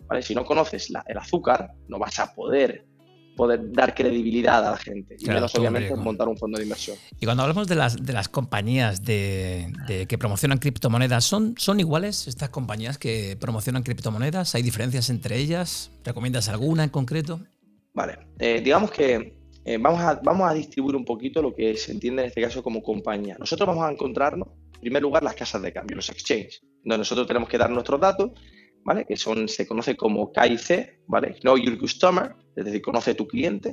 ¿Vale? 0.07 0.23
Si 0.23 0.35
no 0.35 0.45
conoces 0.45 0.91
el 1.07 1.19
azúcar, 1.19 1.73
no 1.89 1.99
vas 1.99 2.19
a 2.21 2.33
poder 2.35 2.85
poder 3.37 3.71
dar 3.71 3.95
credibilidad 3.95 4.67
a 4.67 4.73
la 4.73 4.77
gente. 4.79 5.17
Y 5.21 5.27
menos, 5.27 5.55
obviamente, 5.55 5.95
montar 5.95 6.27
un 6.27 6.37
fondo 6.37 6.57
de 6.57 6.65
inversión. 6.65 6.97
Y 7.21 7.27
cuando 7.27 7.43
hablamos 7.43 7.69
de 7.69 7.77
las, 7.77 8.05
de 8.05 8.13
las 8.13 8.29
compañías 8.29 9.05
de, 9.05 10.07
que 10.09 10.19
promocionan 10.19 10.59
criptomonedas, 10.59 11.25
¿son, 11.25 11.55
¿son 11.59 11.79
iguales 11.79 12.27
estas 12.27 12.49
compañías 12.49 12.99
que 12.99 13.37
promocionan 13.39 13.83
criptomonedas? 13.83 14.55
¿Hay 14.55 14.63
diferencias 14.63 15.11
entre 15.11 15.37
ellas? 15.37 15.93
¿Recomiendas 16.03 16.49
alguna 16.49 16.83
en 16.83 16.91
concreto? 16.91 17.41
Vale, 17.93 18.19
eh, 18.39 18.61
digamos 18.65 18.91
que 18.91 19.39
eh, 19.65 19.79
vamos, 19.79 20.01
a, 20.01 20.15
vamos 20.23 20.51
a 20.51 20.55
distribuir 20.55 20.97
un 20.97 21.05
poquito 21.05 21.43
lo 21.43 21.55
que 21.55 21.77
se 21.77 21.93
entiende 21.93 22.23
en 22.23 22.29
este 22.29 22.41
caso 22.41 22.63
como 22.63 22.83
compañía. 22.83 23.37
Nosotros 23.39 23.67
vamos 23.67 23.85
a 23.85 23.93
encontrarnos, 23.93 24.49
en 24.75 24.81
primer 24.81 25.03
lugar, 25.03 25.23
las 25.23 25.35
casas 25.35 25.63
de 25.63 25.73
cambio, 25.73 25.97
los 25.97 26.09
exchanges, 26.09 26.63
donde 26.87 26.99
nosotros 26.99 27.27
tenemos 27.27 27.49
que 27.49 27.59
dar 27.59 27.69
nuestros 27.71 28.01
datos 28.01 28.31
¿vale? 28.87 29.05
Que 29.05 29.17
son, 29.17 29.49
se 29.49 29.67
conoce 29.67 29.97
como 29.97 30.33
KIC, 30.33 31.01
¿vale? 31.09 31.35
Know 31.41 31.59
Your 31.59 31.77
Customer, 31.77 32.35
es 32.55 32.65
decir, 32.65 32.81
conoce 32.81 33.15
tu 33.15 33.27
cliente. 33.27 33.73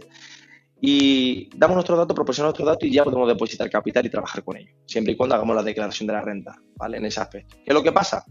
Y 0.81 1.49
damos 1.55 1.75
nuestros 1.75 1.99
datos, 1.99 2.15
proporcionamos 2.15 2.53
nuestros 2.53 2.67
datos 2.67 2.89
y 2.89 2.91
ya 2.91 3.03
podemos 3.03 3.27
depositar 3.27 3.69
capital 3.69 4.05
y 4.07 4.09
trabajar 4.09 4.43
con 4.43 4.57
ellos, 4.57 4.73
siempre 4.85 5.13
y 5.13 5.15
cuando 5.15 5.35
hagamos 5.35 5.55
la 5.55 5.63
declaración 5.63 6.07
de 6.07 6.13
la 6.13 6.21
renta, 6.21 6.59
¿vale? 6.75 6.97
En 6.97 7.05
ese 7.05 7.21
aspecto. 7.21 7.55
¿Qué 7.57 7.67
es 7.67 7.73
lo 7.73 7.83
que 7.83 7.91
pasa? 7.91 8.25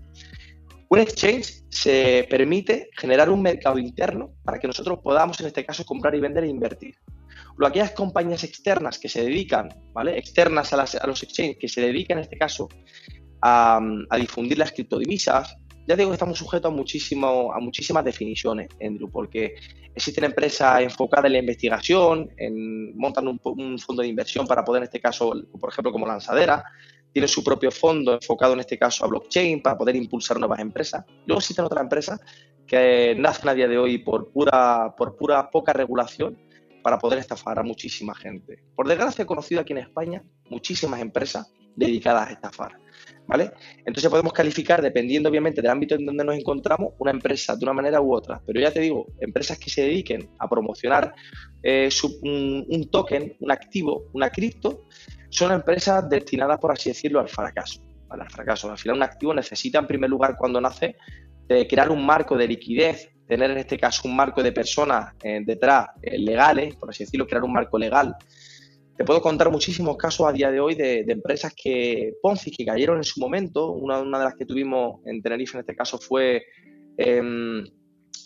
Un 0.89 0.99
exchange 0.99 1.63
se 1.71 2.27
permite 2.29 2.91
generar 2.99 3.31
un 3.31 3.41
mercado 3.41 3.79
interno 3.79 4.35
para 4.45 4.59
que 4.59 4.67
nosotros 4.67 4.99
podamos, 5.03 5.41
en 5.41 5.47
este 5.47 5.65
caso, 5.65 5.85
comprar 5.85 6.15
y 6.17 6.21
vender 6.21 6.45
e 6.45 6.49
invertir. 6.49 6.97
Aquellas 7.65 7.93
compañías 7.93 8.43
externas 8.43 8.99
que 8.99 9.09
se 9.09 9.23
dedican, 9.23 9.69
¿vale? 9.93 10.19
Externas 10.19 10.73
a, 10.73 11.07
los 11.07 11.23
exchanges, 11.23 11.59
que 11.59 11.69
se 11.69 11.81
dedican, 11.81 12.19
en 12.19 12.25
este 12.25 12.37
caso, 12.37 12.69
a, 13.43 13.81
a 14.09 14.17
difundir 14.17 14.59
las 14.59 14.73
criptodivisas, 14.73 15.57
ya 15.87 15.97
digo 15.97 16.11
que 16.11 16.15
estamos 16.15 16.39
sujetos 16.39 16.71
a, 16.71 16.75
muchísimo, 16.75 17.53
a 17.53 17.59
muchísimas 17.59 18.05
definiciones, 18.05 18.69
Andrew, 18.81 19.11
porque 19.11 19.55
existen 19.95 20.25
empresas 20.25 20.81
enfocadas 20.83 21.27
en 21.27 21.33
la 21.33 21.39
investigación, 21.39 22.31
en, 22.37 22.97
montan 22.97 23.27
un, 23.27 23.79
fondo 23.79 24.03
de 24.03 24.09
inversión 24.09 24.47
para 24.47 24.65
poder, 24.65 24.83
en 24.83 24.85
este 24.85 25.01
caso, 25.01 25.33
por 25.59 25.71
ejemplo, 25.71 25.91
como 25.91 26.07
Lanzadera, 26.07 26.65
tiene 27.13 27.29
su 27.29 27.43
propio 27.43 27.71
fondo 27.71 28.15
enfocado 28.15 28.55
en 28.55 28.61
este 28.61 28.79
caso 28.79 29.05
a 29.05 29.09
blockchain 29.09 29.61
para 29.61 29.77
poder 29.77 29.97
impulsar 29.97 30.39
nuevas 30.39 30.61
empresas. 30.61 31.05
Luego 31.27 31.41
existen 31.41 31.65
otras 31.65 31.83
empresas 31.83 32.21
que 32.67 33.15
nacen 33.19 33.49
a 33.51 33.55
día 33.55 33.69
de 33.69 33.77
hoy 33.77 33.99
por 33.99 34.33
pura, 34.33 34.95
por 34.97 35.17
pura 35.17 35.51
poca 35.51 35.73
regulación 35.73 36.39
para 36.83 36.99
poder 36.99 37.19
estafar 37.19 37.59
a 37.59 37.63
muchísima 37.63 38.15
gente. 38.15 38.65
Por 38.75 38.89
desgracia, 38.89 39.23
he 39.25 39.27
conocido 39.27 39.61
aquí 39.61 39.73
en 39.73 39.81
España 39.81 40.23
muchísimas 40.49 41.01
empresas 41.01 41.53
dedicadas 41.77 42.29
a 42.29 42.33
estafar. 42.33 42.82
¿Vale? 43.27 43.53
Entonces 43.87 44.11
podemos 44.11 44.33
calificar, 44.33 44.83
dependiendo 44.83 45.29
obviamente 45.29 45.63
del 45.63 45.71
ámbito 45.71 45.95
en 45.95 46.05
donde 46.05 46.25
nos 46.25 46.37
encontramos, 46.37 46.95
una 46.99 47.13
empresa 47.13 47.57
de 47.57 47.65
una 47.65 47.73
manera 47.73 48.01
u 48.01 48.15
otra. 48.15 48.43
Pero 48.45 48.61
ya 48.61 48.71
te 48.71 48.81
digo, 48.81 49.07
empresas 49.21 49.59
que 49.59 49.71
se 49.71 49.83
dediquen 49.83 50.29
a 50.39 50.49
promocionar 50.49 51.15
eh, 51.63 51.89
un, 52.23 52.89
token, 52.91 53.37
un 53.41 53.53
activo, 53.53 54.05
una 54.13 54.29
cripto, 54.29 54.87
son 55.31 55.53
empresas 55.53 56.09
destinadas, 56.09 56.59
por 56.59 56.73
así 56.73 56.91
decirlo, 56.91 57.21
al 57.21 57.29
fracaso. 57.29 57.81
Al 58.11 58.29
fracaso. 58.31 58.71
Al 58.71 58.77
final, 58.77 58.97
un 58.97 59.03
activo 59.05 59.33
necesita, 59.33 59.79
en 59.79 59.87
primer 59.87 60.11
lugar, 60.11 60.37
cuando 60.37 60.61
nace, 60.61 60.97
crear 61.69 61.91
un 61.91 62.05
marco 62.05 62.37
de 62.37 62.49
liquidez, 62.49 63.13
tener 63.27 63.51
en 63.51 63.59
este 63.59 63.79
caso 63.79 64.03
un 64.07 64.17
marco 64.17 64.43
de 64.43 64.53
personas 64.53 65.15
eh, 65.23 65.41
detrás 65.45 65.89
eh, 66.03 66.19
legales, 66.19 66.75
por 66.77 66.91
así 66.91 67.05
decirlo, 67.05 67.27
crear 67.27 67.45
un 67.45 67.53
marco 67.53 67.79
legal 67.79 68.15
te 68.97 69.05
puedo 69.05 69.23
contar 69.23 69.51
muchísimos 69.51 69.97
casos 69.97 70.27
a 70.27 70.33
día 70.33 70.51
de 70.51 70.61
hoy 70.61 70.75
de, 70.75 71.01
empresas 71.09 71.55
que 71.57 72.15
Ponzi 72.21 72.51
que 72.51 72.65
cayeron 72.65 72.99
en 72.99 73.05
su 73.05 73.21
momento. 73.21 73.73
Una, 73.73 74.01
una, 74.01 74.19
de 74.19 74.25
las 74.25 74.35
que 74.35 74.45
tuvimos 74.45 75.01
en 75.07 75.23
Tenerife 75.23 75.57
en 75.57 75.61
este 75.61 75.75
caso 75.75 75.99
fue, 75.99 76.45
em, 76.97 77.65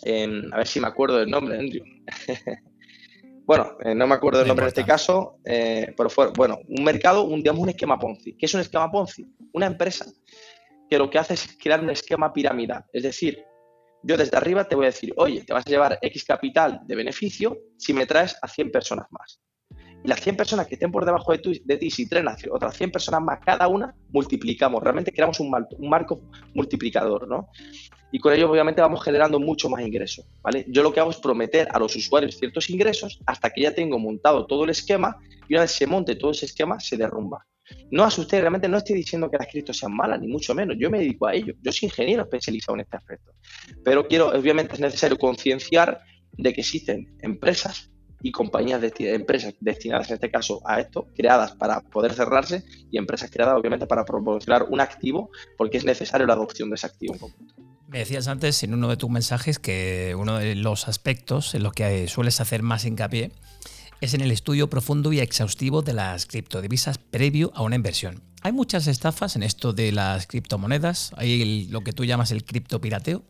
em, 0.03 0.53
a 0.53 0.57
ver 0.57 0.67
si 0.67 0.79
me 0.79 0.87
acuerdo 0.87 1.17
del 1.19 1.29
nombre, 1.29 1.57
Andrew. 1.57 1.83
bueno, 3.45 3.77
eh, 3.83 3.95
no 3.95 4.07
me 4.07 4.15
acuerdo 4.15 4.39
del 4.39 4.47
nombre 4.47 4.65
en 4.65 4.69
este 4.69 4.85
caso, 4.85 5.39
eh, 5.45 5.93
pero 5.95 6.09
fue, 6.09 6.31
bueno, 6.31 6.59
un 6.67 6.83
mercado, 6.83 7.23
un, 7.23 7.39
digamos 7.39 7.63
un 7.63 7.69
esquema 7.69 7.97
Ponzi. 7.97 8.35
¿Qué 8.35 8.45
es 8.45 8.53
un 8.53 8.61
esquema 8.61 8.91
Ponzi? 8.91 9.25
Una 9.53 9.67
empresa 9.67 10.05
que 10.89 10.97
lo 10.97 11.09
que 11.09 11.17
hace 11.17 11.35
es 11.35 11.57
crear 11.61 11.81
un 11.81 11.89
esquema 11.89 12.33
piramidal. 12.33 12.83
Es 12.91 13.03
decir, 13.03 13.41
yo 14.03 14.17
desde 14.17 14.35
arriba 14.35 14.67
te 14.67 14.75
voy 14.75 14.85
a 14.85 14.89
decir, 14.89 15.13
oye, 15.15 15.43
te 15.43 15.53
vas 15.53 15.65
a 15.65 15.69
llevar 15.69 15.97
X 16.01 16.25
capital 16.25 16.81
de 16.85 16.95
beneficio 16.95 17.57
si 17.77 17.93
me 17.93 18.05
traes 18.05 18.37
a 18.41 18.47
100 18.47 18.71
personas 18.71 19.07
más 19.11 19.41
y 20.03 20.07
las 20.07 20.21
100 20.21 20.37
personas 20.37 20.67
que 20.67 20.75
estén 20.75 20.91
por 20.91 21.05
debajo 21.05 21.31
de, 21.31 21.61
de 21.63 21.77
ti, 21.77 21.89
si 21.89 22.07
traen 22.07 22.27
otras 22.51 22.77
100 22.77 22.91
personas 22.91 23.21
más 23.21 23.39
cada 23.39 23.67
una, 23.67 23.95
multiplicamos, 24.09 24.81
realmente 24.81 25.11
creamos 25.11 25.39
un, 25.39 25.49
marco 25.79 26.21
multiplicador, 26.53 27.27
¿no? 27.27 27.49
Y 28.11 28.19
con 28.19 28.33
ello 28.33 28.49
obviamente 28.49 28.81
vamos 28.81 29.03
generando 29.03 29.39
mucho 29.39 29.69
más 29.69 29.81
ingresos, 29.85 30.25
¿vale? 30.41 30.65
Yo 30.69 30.81
lo 30.81 30.93
que 30.93 30.99
hago 30.99 31.11
es 31.11 31.17
prometer 31.17 31.67
a 31.71 31.79
los 31.79 31.95
usuarios 31.95 32.37
ciertos 32.37 32.69
ingresos 32.69 33.19
hasta 33.25 33.49
que 33.49 33.61
ya 33.61 33.75
tengo 33.75 33.99
montado 33.99 34.45
todo 34.45 34.63
el 34.63 34.69
esquema 34.69 35.17
y 35.49 35.55
una 35.55 35.61
vez 35.61 35.71
se 35.71 35.87
monte 35.87 36.15
todo 36.15 36.31
ese 36.31 36.45
esquema 36.45 36.79
se 36.79 36.95
derrumba. 36.95 37.45
No 37.91 38.03
asusté, 38.03 38.39
realmente 38.39 38.69
no 38.69 38.77
estoy 38.77 38.95
diciendo 38.95 39.29
que 39.29 39.37
las 39.37 39.47
criptos 39.47 39.77
sean 39.77 39.93
malas, 39.93 40.21
ni 40.21 40.27
mucho 40.27 40.55
menos. 40.55 40.77
Yo 40.79 40.89
me 40.89 40.99
dedico 40.99 41.27
a 41.27 41.33
ello. 41.33 41.53
Yo 41.61 41.71
soy 41.73 41.87
ingeniero 41.87 42.23
especializado 42.23 42.75
en 42.75 42.81
este 42.81 42.95
aspecto. 42.95 43.33
Pero 43.83 44.07
quiero, 44.07 44.29
obviamente 44.29 44.75
es 44.75 44.79
necesario 44.79 45.17
concienciar 45.17 45.99
de 46.31 46.53
que 46.53 46.61
existen 46.61 47.17
empresas 47.21 47.91
y 48.21 48.31
compañías 48.31 48.81
de 48.81 48.91
empresas 49.13 49.53
destinadas 49.59 50.09
en 50.09 50.15
este 50.15 50.31
caso 50.31 50.61
a 50.65 50.79
esto, 50.79 51.07
creadas 51.15 51.51
para 51.53 51.81
poder 51.81 52.13
cerrarse 52.13 52.63
y 52.91 52.97
empresas 52.97 53.29
creadas 53.29 53.55
obviamente 53.57 53.87
para 53.87 54.05
proporcionar 54.05 54.63
un 54.69 54.79
activo 54.79 55.29
porque 55.57 55.77
es 55.77 55.85
necesario 55.85 56.25
la 56.27 56.33
adopción 56.33 56.69
de 56.69 56.75
ese 56.75 56.87
activo 56.87 57.15
Me 57.87 57.99
decías 57.99 58.27
antes 58.27 58.63
en 58.63 58.73
uno 58.73 58.89
de 58.89 58.97
tus 58.97 59.09
mensajes 59.09 59.59
que 59.59 60.15
uno 60.17 60.37
de 60.37 60.55
los 60.55 60.87
aspectos 60.87 61.53
en 61.55 61.63
los 61.63 61.73
que 61.73 62.07
sueles 62.07 62.41
hacer 62.41 62.63
más 62.63 62.85
hincapié 62.85 63.31
es 64.01 64.13
en 64.13 64.21
el 64.21 64.31
estudio 64.31 64.69
profundo 64.69 65.11
y 65.11 65.19
exhaustivo 65.19 65.81
de 65.81 65.93
las 65.93 66.25
criptodivisas 66.25 66.97
previo 66.97 67.51
a 67.55 67.63
una 67.63 67.75
inversión. 67.75 68.21
Hay 68.41 68.51
muchas 68.51 68.87
estafas 68.87 69.35
en 69.35 69.43
esto 69.43 69.73
de 69.73 69.91
las 69.91 70.27
criptomonedas, 70.27 71.11
hay 71.17 71.65
lo 71.65 71.81
que 71.81 71.93
tú 71.93 72.05
llamas 72.05 72.31
el 72.31 72.43
criptopirateo. 72.43 73.23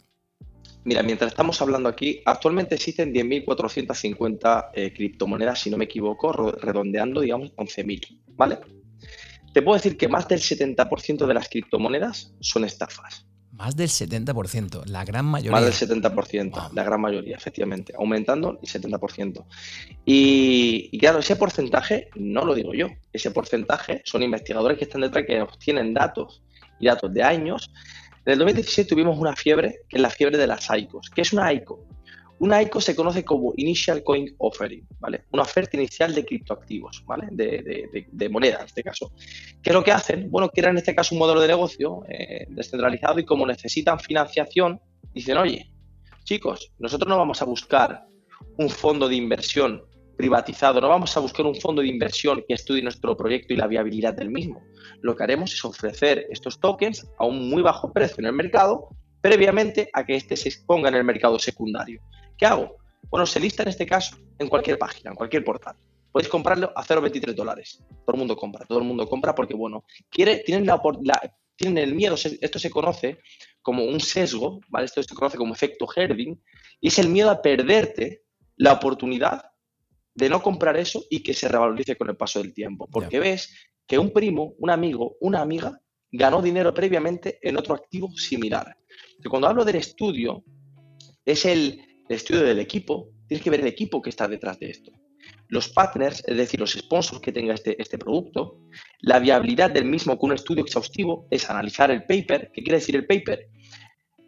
Mira, 0.87 1.03
mientras 1.03 1.33
estamos 1.33 1.61
hablando 1.61 1.89
aquí, 1.89 2.21
actualmente 2.23 2.75
existen 2.75 3.13
10.450 3.13 4.69
eh, 4.73 4.93
criptomonedas, 4.93 5.59
si 5.59 5.69
no 5.69 5.75
me 5.75 5.83
equivoco, 5.83 6.31
redondeando, 6.31 7.19
digamos, 7.19 7.53
11.000, 7.57 8.21
¿vale? 8.37 8.59
Te 9.53 9.61
puedo 9.61 9.75
decir 9.75 9.97
que 9.97 10.07
más 10.07 10.29
del 10.29 10.39
70% 10.39 11.25
de 11.25 11.33
las 11.33 11.49
criptomonedas 11.49 12.33
son 12.39 12.63
estafas. 12.63 13.27
Más 13.51 13.75
del 13.75 13.89
70%, 13.89 14.85
la 14.85 15.03
gran 15.03 15.25
mayoría. 15.25 15.51
Más 15.51 15.65
del 15.65 15.89
70%, 15.89 16.71
la 16.71 16.83
gran 16.85 17.01
mayoría, 17.01 17.35
efectivamente, 17.35 17.93
aumentando 17.97 18.57
el 18.61 18.69
70%. 18.69 19.43
Y, 20.05 20.87
y, 20.89 20.97
claro, 20.99 21.19
ese 21.19 21.35
porcentaje 21.35 22.07
no 22.15 22.45
lo 22.45 22.55
digo 22.55 22.73
yo, 22.73 22.87
ese 23.11 23.31
porcentaje 23.31 24.03
son 24.05 24.23
investigadores 24.23 24.77
que 24.77 24.85
están 24.85 25.01
detrás 25.01 25.25
que 25.27 25.41
obtienen 25.41 25.93
datos 25.93 26.41
y 26.79 26.85
datos 26.87 27.13
de 27.13 27.23
años 27.23 27.73
en 28.27 28.33
el 28.33 28.39
2017 28.39 28.89
tuvimos 28.89 29.17
una 29.17 29.33
fiebre, 29.37 29.83
que 29.87 29.95
es 29.95 30.01
la 30.01 30.09
fiebre 30.09 30.37
de 30.37 30.47
las 30.47 30.67
ICOs. 30.69 31.09
¿Qué 31.11 31.21
es 31.21 31.31
una 31.31 31.53
ICO? 31.53 31.87
Una 32.39 32.61
ICO 32.61 32.81
se 32.81 32.93
conoce 32.93 33.23
como 33.23 33.53
Initial 33.55 34.03
Coin 34.03 34.35
Offering, 34.37 34.85
¿vale? 34.99 35.23
Una 35.31 35.43
oferta 35.43 35.77
inicial 35.77 36.13
de 36.13 36.25
criptoactivos, 36.25 37.05
¿vale? 37.05 37.29
De, 37.31 38.29
moneda, 38.29 38.59
en 38.59 38.65
este 38.65 38.83
caso. 38.83 39.13
¿Qué 39.63 39.69
es 39.69 39.73
lo 39.73 39.81
que 39.81 39.93
hacen? 39.93 40.29
Bueno, 40.29 40.49
quieren 40.49 40.71
en 40.71 40.79
este 40.79 40.93
caso 40.93 41.15
un 41.15 41.19
modelo 41.19 41.39
de 41.39 41.47
negocio 41.47 42.03
eh, 42.09 42.47
descentralizado 42.49 43.17
y 43.17 43.23
como 43.23 43.47
necesitan 43.47 43.97
financiación, 43.97 44.81
dicen, 45.13 45.37
oye, 45.37 45.71
chicos, 46.25 46.73
nosotros 46.79 47.07
no 47.07 47.17
vamos 47.17 47.41
a 47.41 47.45
buscar 47.45 48.07
un 48.57 48.69
fondo 48.69 49.07
de 49.07 49.15
inversión 49.15 49.83
privatizado, 50.17 50.81
no 50.81 50.89
vamos 50.89 51.15
a 51.15 51.21
buscar 51.21 51.45
un 51.45 51.55
fondo 51.55 51.81
de 51.81 51.87
inversión 51.87 52.43
que 52.45 52.55
estudie 52.55 52.81
nuestro 52.81 53.15
proyecto 53.15 53.53
y 53.53 53.55
la 53.55 53.67
viabilidad 53.67 54.13
del 54.13 54.31
mismo. 54.31 54.61
Lo 55.01 55.15
que 55.15 55.23
haremos 55.23 55.53
es 55.53 55.63
ofrecer 55.63 56.27
estos 56.29 56.59
tokens 56.59 57.07
a 57.17 57.25
un 57.25 57.49
muy 57.49 57.61
bajo 57.61 57.91
precio 57.91 58.17
en 58.19 58.25
el 58.25 58.33
mercado, 58.33 58.89
previamente 59.21 59.89
a 59.93 60.05
que 60.05 60.15
éste 60.15 60.35
se 60.35 60.49
exponga 60.49 60.89
en 60.89 60.95
el 60.95 61.03
mercado 61.03 61.39
secundario. 61.39 62.01
¿Qué 62.37 62.45
hago? 62.45 62.75
Bueno, 63.09 63.25
se 63.25 63.39
lista 63.39 63.63
en 63.63 63.69
este 63.69 63.85
caso 63.85 64.17
en 64.39 64.47
cualquier 64.47 64.77
página, 64.77 65.11
en 65.11 65.15
cualquier 65.15 65.43
portal. 65.43 65.75
Podéis 66.11 66.29
comprarlo 66.29 66.71
a 66.75 66.83
0,23 66.83 67.33
dólares. 67.33 67.83
Todo 68.05 68.15
el 68.15 68.17
mundo 68.17 68.35
compra, 68.35 68.65
todo 68.65 68.79
el 68.79 68.85
mundo 68.85 69.07
compra 69.07 69.35
porque, 69.35 69.53
bueno, 69.53 69.85
quiere, 70.09 70.37
tienen, 70.37 70.65
la, 70.65 70.81
tienen 71.55 71.77
el 71.77 71.93
miedo, 71.93 72.15
esto 72.15 72.59
se 72.59 72.69
conoce 72.69 73.19
como 73.61 73.83
un 73.83 73.99
sesgo, 73.99 74.59
¿vale? 74.69 74.85
Esto 74.85 75.03
se 75.03 75.13
conoce 75.13 75.37
como 75.37 75.53
efecto 75.53 75.87
Herding, 75.93 76.41
y 76.79 76.87
es 76.87 76.99
el 76.99 77.09
miedo 77.09 77.29
a 77.29 77.41
perderte 77.41 78.23
la 78.55 78.73
oportunidad 78.73 79.51
de 80.15 80.29
no 80.29 80.41
comprar 80.41 80.77
eso 80.77 81.03
y 81.09 81.21
que 81.21 81.33
se 81.33 81.47
revalorice 81.47 81.95
con 81.95 82.09
el 82.09 82.17
paso 82.17 82.41
del 82.41 82.53
tiempo. 82.53 82.87
Porque 82.91 83.19
ves 83.19 83.53
que 83.87 83.97
un 83.97 84.11
primo, 84.11 84.53
un 84.59 84.69
amigo, 84.69 85.15
una 85.21 85.41
amiga 85.41 85.81
ganó 86.11 86.41
dinero 86.41 86.73
previamente 86.73 87.39
en 87.41 87.57
otro 87.57 87.73
activo 87.73 88.11
similar. 88.15 88.77
Cuando 89.29 89.47
hablo 89.47 89.65
del 89.65 89.75
estudio, 89.75 90.43
es 91.25 91.45
el, 91.45 91.81
estudio 92.09 92.43
del 92.43 92.59
equipo, 92.59 93.09
tienes 93.27 93.43
que 93.43 93.49
ver 93.49 93.61
el 93.61 93.67
equipo 93.67 94.01
que 94.01 94.09
está 94.09 94.27
detrás 94.27 94.59
de 94.59 94.69
esto. 94.69 94.91
Los 95.49 95.69
partners, 95.69 96.23
es 96.27 96.37
decir, 96.37 96.59
los 96.59 96.73
sponsors 96.73 97.21
que 97.21 97.31
tenga 97.31 97.53
este, 97.53 97.81
este 97.81 97.97
producto, 97.97 98.59
la 98.99 99.19
viabilidad 99.19 99.71
del 99.71 99.85
mismo 99.85 100.17
con 100.17 100.29
un 100.29 100.35
estudio 100.35 100.63
exhaustivo 100.63 101.27
es 101.31 101.49
analizar 101.49 101.91
el 101.91 102.03
paper. 102.03 102.51
¿Qué 102.53 102.63
quiere 102.63 102.79
decir 102.79 102.95
el 102.95 103.05
paper? 103.05 103.49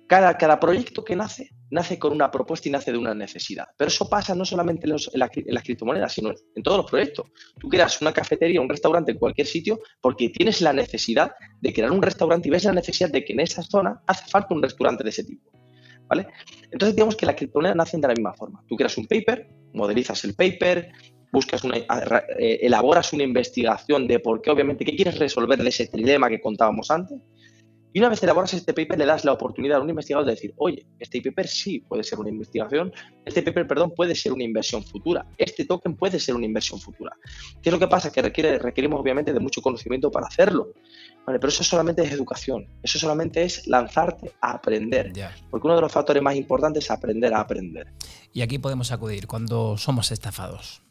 Cada, 0.09 0.35
cada 0.37 0.59
proyecto 0.59 1.05
que 1.05 1.15
nace, 1.15 1.51
nace 1.69 1.99
con 1.99 2.11
una 2.11 2.31
propuesta 2.31 2.67
y 2.67 2.71
nace 2.71 2.91
de 2.91 2.97
una 2.97 3.13
necesidad. 3.13 3.65
Pero 3.77 3.89
eso 3.89 4.09
pasa 4.09 4.33
no 4.33 4.43
solamente 4.43 4.89
en, 4.89 4.97
las 5.13 5.63
criptomonedas, 5.63 6.11
sino 6.11 6.31
en 6.55 6.63
todos 6.63 6.77
los 6.77 6.89
proyectos. 6.89 7.27
Tú 7.59 7.69
creas 7.69 8.01
una 8.01 8.11
cafetería, 8.11 8.59
un 8.59 8.67
restaurante 8.67 9.11
en 9.11 9.19
cualquier 9.19 9.45
sitio 9.45 9.79
porque 10.01 10.29
tienes 10.29 10.61
la 10.61 10.73
necesidad 10.73 11.31
de 11.61 11.71
crear 11.71 11.91
un 11.91 12.01
restaurante 12.01 12.47
y 12.47 12.51
ves 12.51 12.63
la 12.63 12.73
necesidad 12.73 13.11
de 13.11 13.23
que 13.23 13.33
en 13.33 13.41
esa 13.41 13.61
zona 13.61 14.01
hace 14.07 14.27
falta 14.31 14.55
un 14.55 14.63
restaurante 14.63 15.03
de 15.03 15.11
ese 15.11 15.23
tipo. 15.23 15.51
¿Vale? 16.07 16.25
Entonces, 16.71 16.95
digamos 16.95 17.15
que 17.15 17.27
las 17.27 17.35
criptomonedas 17.35 17.77
nacen 17.77 18.01
de 18.01 18.07
la 18.07 18.15
misma 18.15 18.33
forma. 18.33 18.63
Tú 18.67 18.75
creas 18.75 18.97
un 18.97 19.05
paper, 19.05 19.47
modelizas 19.73 20.23
el 20.23 20.33
paper, 20.33 20.91
buscas 21.31 21.63
una, 21.63 21.77
eh, 21.77 22.59
elaboras 22.61 23.13
una 23.13 23.21
investigación 23.21 24.07
de 24.07 24.17
por 24.19 24.41
qué, 24.41 24.49
obviamente, 24.49 24.83
qué 24.83 24.95
quieres 24.95 25.19
resolver 25.19 25.61
de 25.61 25.69
ese 25.69 25.87
dilema 25.93 26.29
que 26.29 26.41
contábamos 26.41 26.89
antes, 26.89 27.19
y 27.91 27.99
una 27.99 28.09
vez 28.09 28.21
elaboras 28.21 28.53
este 28.53 28.73
paper, 28.73 28.99
le 28.99 29.05
das 29.05 29.25
la 29.25 29.33
oportunidad 29.33 29.79
a 29.79 29.81
un 29.81 29.89
investigador 29.89 30.25
de 30.25 30.33
decir, 30.33 30.53
oye, 30.57 30.85
este 30.99 31.21
paper 31.21 31.47
sí 31.47 31.79
puede 31.79 32.03
ser 32.03 32.19
una 32.19 32.29
investigación, 32.29 32.91
este 33.25 33.41
paper, 33.41 33.67
perdón, 33.67 33.93
puede 33.95 34.13
ser 34.13 34.31
una 34.31 34.43
inversión 34.43 34.83
futura, 34.83 35.25
este 35.37 35.65
token 35.65 35.95
puede 35.95 36.19
ser 36.19 36.35
una 36.35 36.45
inversión 36.45 36.79
futura. 36.79 37.15
¿Qué 37.61 37.69
es 37.69 37.73
lo 37.73 37.79
que 37.79 37.87
pasa? 37.87 38.11
Que 38.11 38.21
requiere, 38.21 38.59
requerimos 38.59 38.99
obviamente 39.01 39.33
de 39.33 39.39
mucho 39.39 39.61
conocimiento 39.61 40.11
para 40.11 40.27
hacerlo, 40.27 40.73
¿vale? 41.25 41.39
pero 41.39 41.49
eso 41.49 41.63
solamente 41.63 42.03
es 42.03 42.11
educación, 42.11 42.67
eso 42.83 42.99
solamente 42.99 43.41
es 43.43 43.65
lanzarte 43.67 44.33
a 44.41 44.51
aprender, 44.51 45.11
porque 45.49 45.67
uno 45.67 45.75
de 45.75 45.81
los 45.81 45.91
factores 45.91 46.21
más 46.21 46.35
importantes 46.35 46.83
es 46.83 46.91
aprender 46.91 47.33
a 47.33 47.39
aprender. 47.39 47.91
Y 48.31 48.41
aquí 48.41 48.59
podemos 48.59 48.91
acudir 48.91 49.25
cuando 49.25 49.77
somos 49.77 50.11
estafados. 50.11 50.83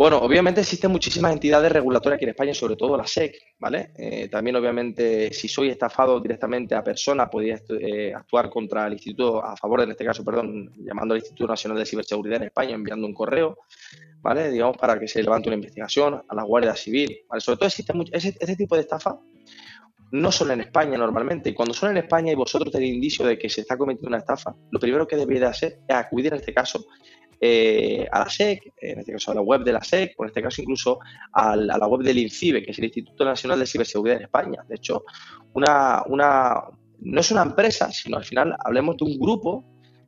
Bueno, 0.00 0.16
obviamente 0.16 0.62
existen 0.62 0.90
muchísimas 0.90 1.30
entidades 1.30 1.70
regulatorias 1.70 2.16
aquí 2.16 2.24
en 2.24 2.30
España, 2.30 2.54
sobre 2.54 2.74
todo 2.74 2.96
la 2.96 3.06
SEC, 3.06 3.36
¿vale? 3.58 3.90
Eh, 3.98 4.30
también, 4.30 4.56
obviamente, 4.56 5.30
si 5.30 5.46
soy 5.46 5.68
estafado 5.68 6.18
directamente 6.20 6.74
a 6.74 6.82
persona, 6.82 7.28
podría 7.28 7.60
eh, 7.78 8.10
actuar 8.16 8.48
contra 8.48 8.86
el 8.86 8.94
instituto, 8.94 9.44
a 9.44 9.54
favor, 9.58 9.82
en 9.82 9.90
este 9.90 10.06
caso, 10.06 10.24
perdón, 10.24 10.72
llamando 10.78 11.12
al 11.12 11.18
Instituto 11.18 11.48
Nacional 11.48 11.76
de 11.76 11.84
Ciberseguridad 11.84 12.38
en 12.38 12.44
España, 12.44 12.76
enviando 12.76 13.06
un 13.06 13.12
correo, 13.12 13.58
¿vale? 14.22 14.50
Digamos, 14.50 14.78
para 14.78 14.98
que 14.98 15.06
se 15.06 15.22
levante 15.22 15.50
una 15.50 15.56
investigación 15.56 16.22
a 16.26 16.34
la 16.34 16.44
Guardia 16.44 16.74
Civil, 16.74 17.18
¿vale? 17.28 17.42
Sobre 17.42 17.58
todo 17.58 17.66
existe 17.66 17.92
mucho, 17.92 18.10
ese, 18.14 18.56
tipo 18.56 18.76
de 18.76 18.80
estafa 18.80 19.20
no 20.12 20.32
solo 20.32 20.54
en 20.54 20.62
España 20.62 20.96
normalmente. 20.96 21.50
Y 21.50 21.52
cuando 21.52 21.74
son 21.74 21.90
en 21.90 21.98
España 21.98 22.32
y 22.32 22.36
vosotros 22.36 22.72
tenéis 22.72 22.94
indicio 22.94 23.26
de 23.26 23.38
que 23.38 23.50
se 23.50 23.60
está 23.60 23.76
cometiendo 23.76 24.08
una 24.08 24.18
estafa, 24.18 24.54
lo 24.70 24.80
primero 24.80 25.06
que 25.06 25.16
debéis 25.16 25.40
de 25.40 25.46
hacer 25.46 25.80
es 25.86 25.94
acudir 25.94 26.28
en 26.28 26.40
este 26.40 26.54
caso 26.54 26.86
eh, 27.42 28.06
a 28.12 28.18
la 28.20 28.28
SEC, 28.28 28.74
en 28.80 28.98
este 28.98 29.12
caso 29.12 29.32
a 29.32 29.36
la 29.36 29.40
web 29.40 29.62
de 29.64 29.72
la 29.72 29.82
SEC, 29.82 30.14
o 30.18 30.24
en 30.24 30.28
este 30.28 30.42
caso 30.42 30.60
incluso 30.60 30.98
a 31.32 31.56
la, 31.56 31.86
web 31.86 32.02
del 32.02 32.18
INCIBE, 32.18 32.62
que 32.62 32.72
es 32.72 32.78
el 32.78 32.84
Instituto 32.84 33.24
Nacional 33.24 33.58
de 33.58 33.66
Ciberseguridad 33.66 34.18
en 34.18 34.24
España. 34.24 34.64
De 34.68 34.76
hecho, 34.76 35.04
una, 35.54 36.02
una, 36.06 36.64
no 37.00 37.20
es 37.20 37.30
una 37.30 37.42
empresa, 37.42 37.90
sino 37.92 38.18
al 38.18 38.24
final 38.24 38.54
hablemos 38.62 38.96
de 38.98 39.04
un 39.04 39.18
grupo 39.18 39.64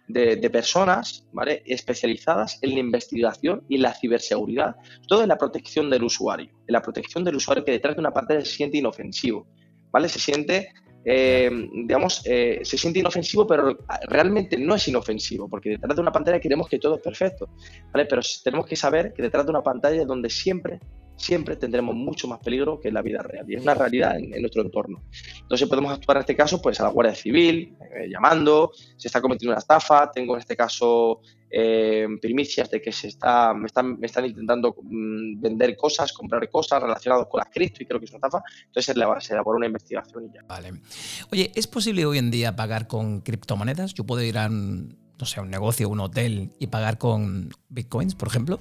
de, 0.09 0.51
personas 0.51 1.27
¿vale? 1.33 1.63
especializadas 1.65 2.59
en 2.63 2.75
la 2.75 2.81
investigación 2.81 3.65
y 3.69 3.77
en 3.77 3.83
la 3.83 3.95
ciberseguridad, 3.95 4.77
todo 5.09 5.23
en 5.23 5.29
la 5.29 5.39
protección 5.39 5.89
del 5.89 6.05
usuario, 6.05 6.51
en 6.67 6.73
la 6.73 6.83
protección 6.83 7.25
del 7.25 7.37
usuario 7.37 7.65
que 7.65 7.73
detrás 7.73 7.97
de 7.97 8.01
una 8.01 8.13
pantalla 8.13 8.41
se 8.41 8.53
siente 8.53 8.79
inofensivo, 8.79 9.47
¿vale? 9.91 10.09
Se 10.09 10.19
siente 10.19 10.75
eh, 11.05 11.51
digamos, 11.73 12.23
eh, 12.25 12.61
se 12.63 12.79
siente 12.79 13.01
inofensivo, 13.01 13.47
pero 13.47 13.77
realmente 14.09 14.57
no 14.57 14.75
es 14.75 14.87
inofensivo, 14.89 15.49
porque 15.49 15.71
detrás 15.71 15.97
de 15.97 16.03
una 16.03 16.13
pantalla 16.13 16.41
queremos 16.41 16.69
que 16.69 16.79
todo 16.79 16.97
es 16.97 17.03
perfecto, 17.03 17.49
¿vale? 17.93 18.07
Pero 18.07 18.23
tenemos 18.45 18.67
que 18.67 18.77
saber 18.77 19.13
que 19.13 19.23
detrás 19.23 19.45
de 19.45 19.51
una 19.51 19.63
pantalla 19.63 20.03
es 20.03 20.07
donde 20.07 20.31
siempre, 20.31 20.79
siempre 21.23 21.57
tendremos 21.57 21.95
mucho 21.95 22.27
más 22.27 22.41
peligro 22.41 22.81
que 22.81 22.89
en 22.89 22.95
la 22.95 23.03
vida 23.03 23.23
real, 23.23 23.49
y 23.49 23.55
es 23.55 23.63
una 23.63 23.75
realidad 23.75 24.19
en, 24.19 24.31
nuestro 24.41 24.63
entorno. 24.63 25.03
Entonces 25.41 25.69
podemos 25.69 25.93
actuar 25.93 26.17
en 26.17 26.23
este 26.23 26.35
caso, 26.35 26.61
pues 26.61 26.81
a 26.81 26.83
la 26.83 26.91
Guardia 26.91 27.15
Civil, 27.15 27.77
eh, 27.81 28.09
llamando, 28.11 28.73
se 28.97 29.09
está 29.09 29.21
cometiendo 29.21 29.53
una 29.53 29.61
estafa, 29.61 30.11
tengo 30.11 30.35
en 30.35 30.41
este 30.41 30.57
caso 30.57 31.21
eh, 31.49 32.09
primicias 32.21 32.69
de 32.71 32.83
que 32.83 32.91
se 32.91 33.09
está, 33.09 33.55
me, 33.55 33.67
están, 33.67 34.01
me 34.01 34.07
están 34.07 34.27
intentando 34.27 34.75
mm, 34.83 35.41
vender 35.41 35.77
cosas, 35.77 36.13
comprar 36.13 36.49
cosas 36.51 36.83
relacionadas 36.83 37.29
con 37.31 37.39
las 37.39 37.49
cripto 37.53 37.83
y 37.83 37.87
creo 37.87 38.01
que 38.01 38.07
es 38.07 38.11
una 38.11 38.19
estafa. 38.27 38.43
Entonces 38.67 38.97
se 39.21 39.33
elabora 39.33 39.59
una 39.59 39.67
investigación 39.67 40.25
y 40.25 40.35
ya. 40.35 40.43
Vale. 40.49 40.73
Oye, 41.31 41.53
¿es 41.55 41.69
posible 41.69 42.05
hoy 42.05 42.19
en 42.19 42.33
día 42.33 42.57
pagar 42.57 42.89
con 42.89 43.21
criptomonedas? 43.21 43.95
Yo 43.95 44.05
puedo 44.05 44.23
ir 44.23 44.39
a 44.39 44.47
un, 44.47 44.99
no 45.21 45.27
sé, 45.27 45.41
un 45.41 45.51
negocio, 45.51 45.89
un 45.89 46.01
hotel 46.01 46.51
y 46.59 46.67
pagar 46.67 46.99
con 46.99 47.51
bitcoins, 47.69 48.17
por 48.17 48.27
ejemplo. 48.27 48.61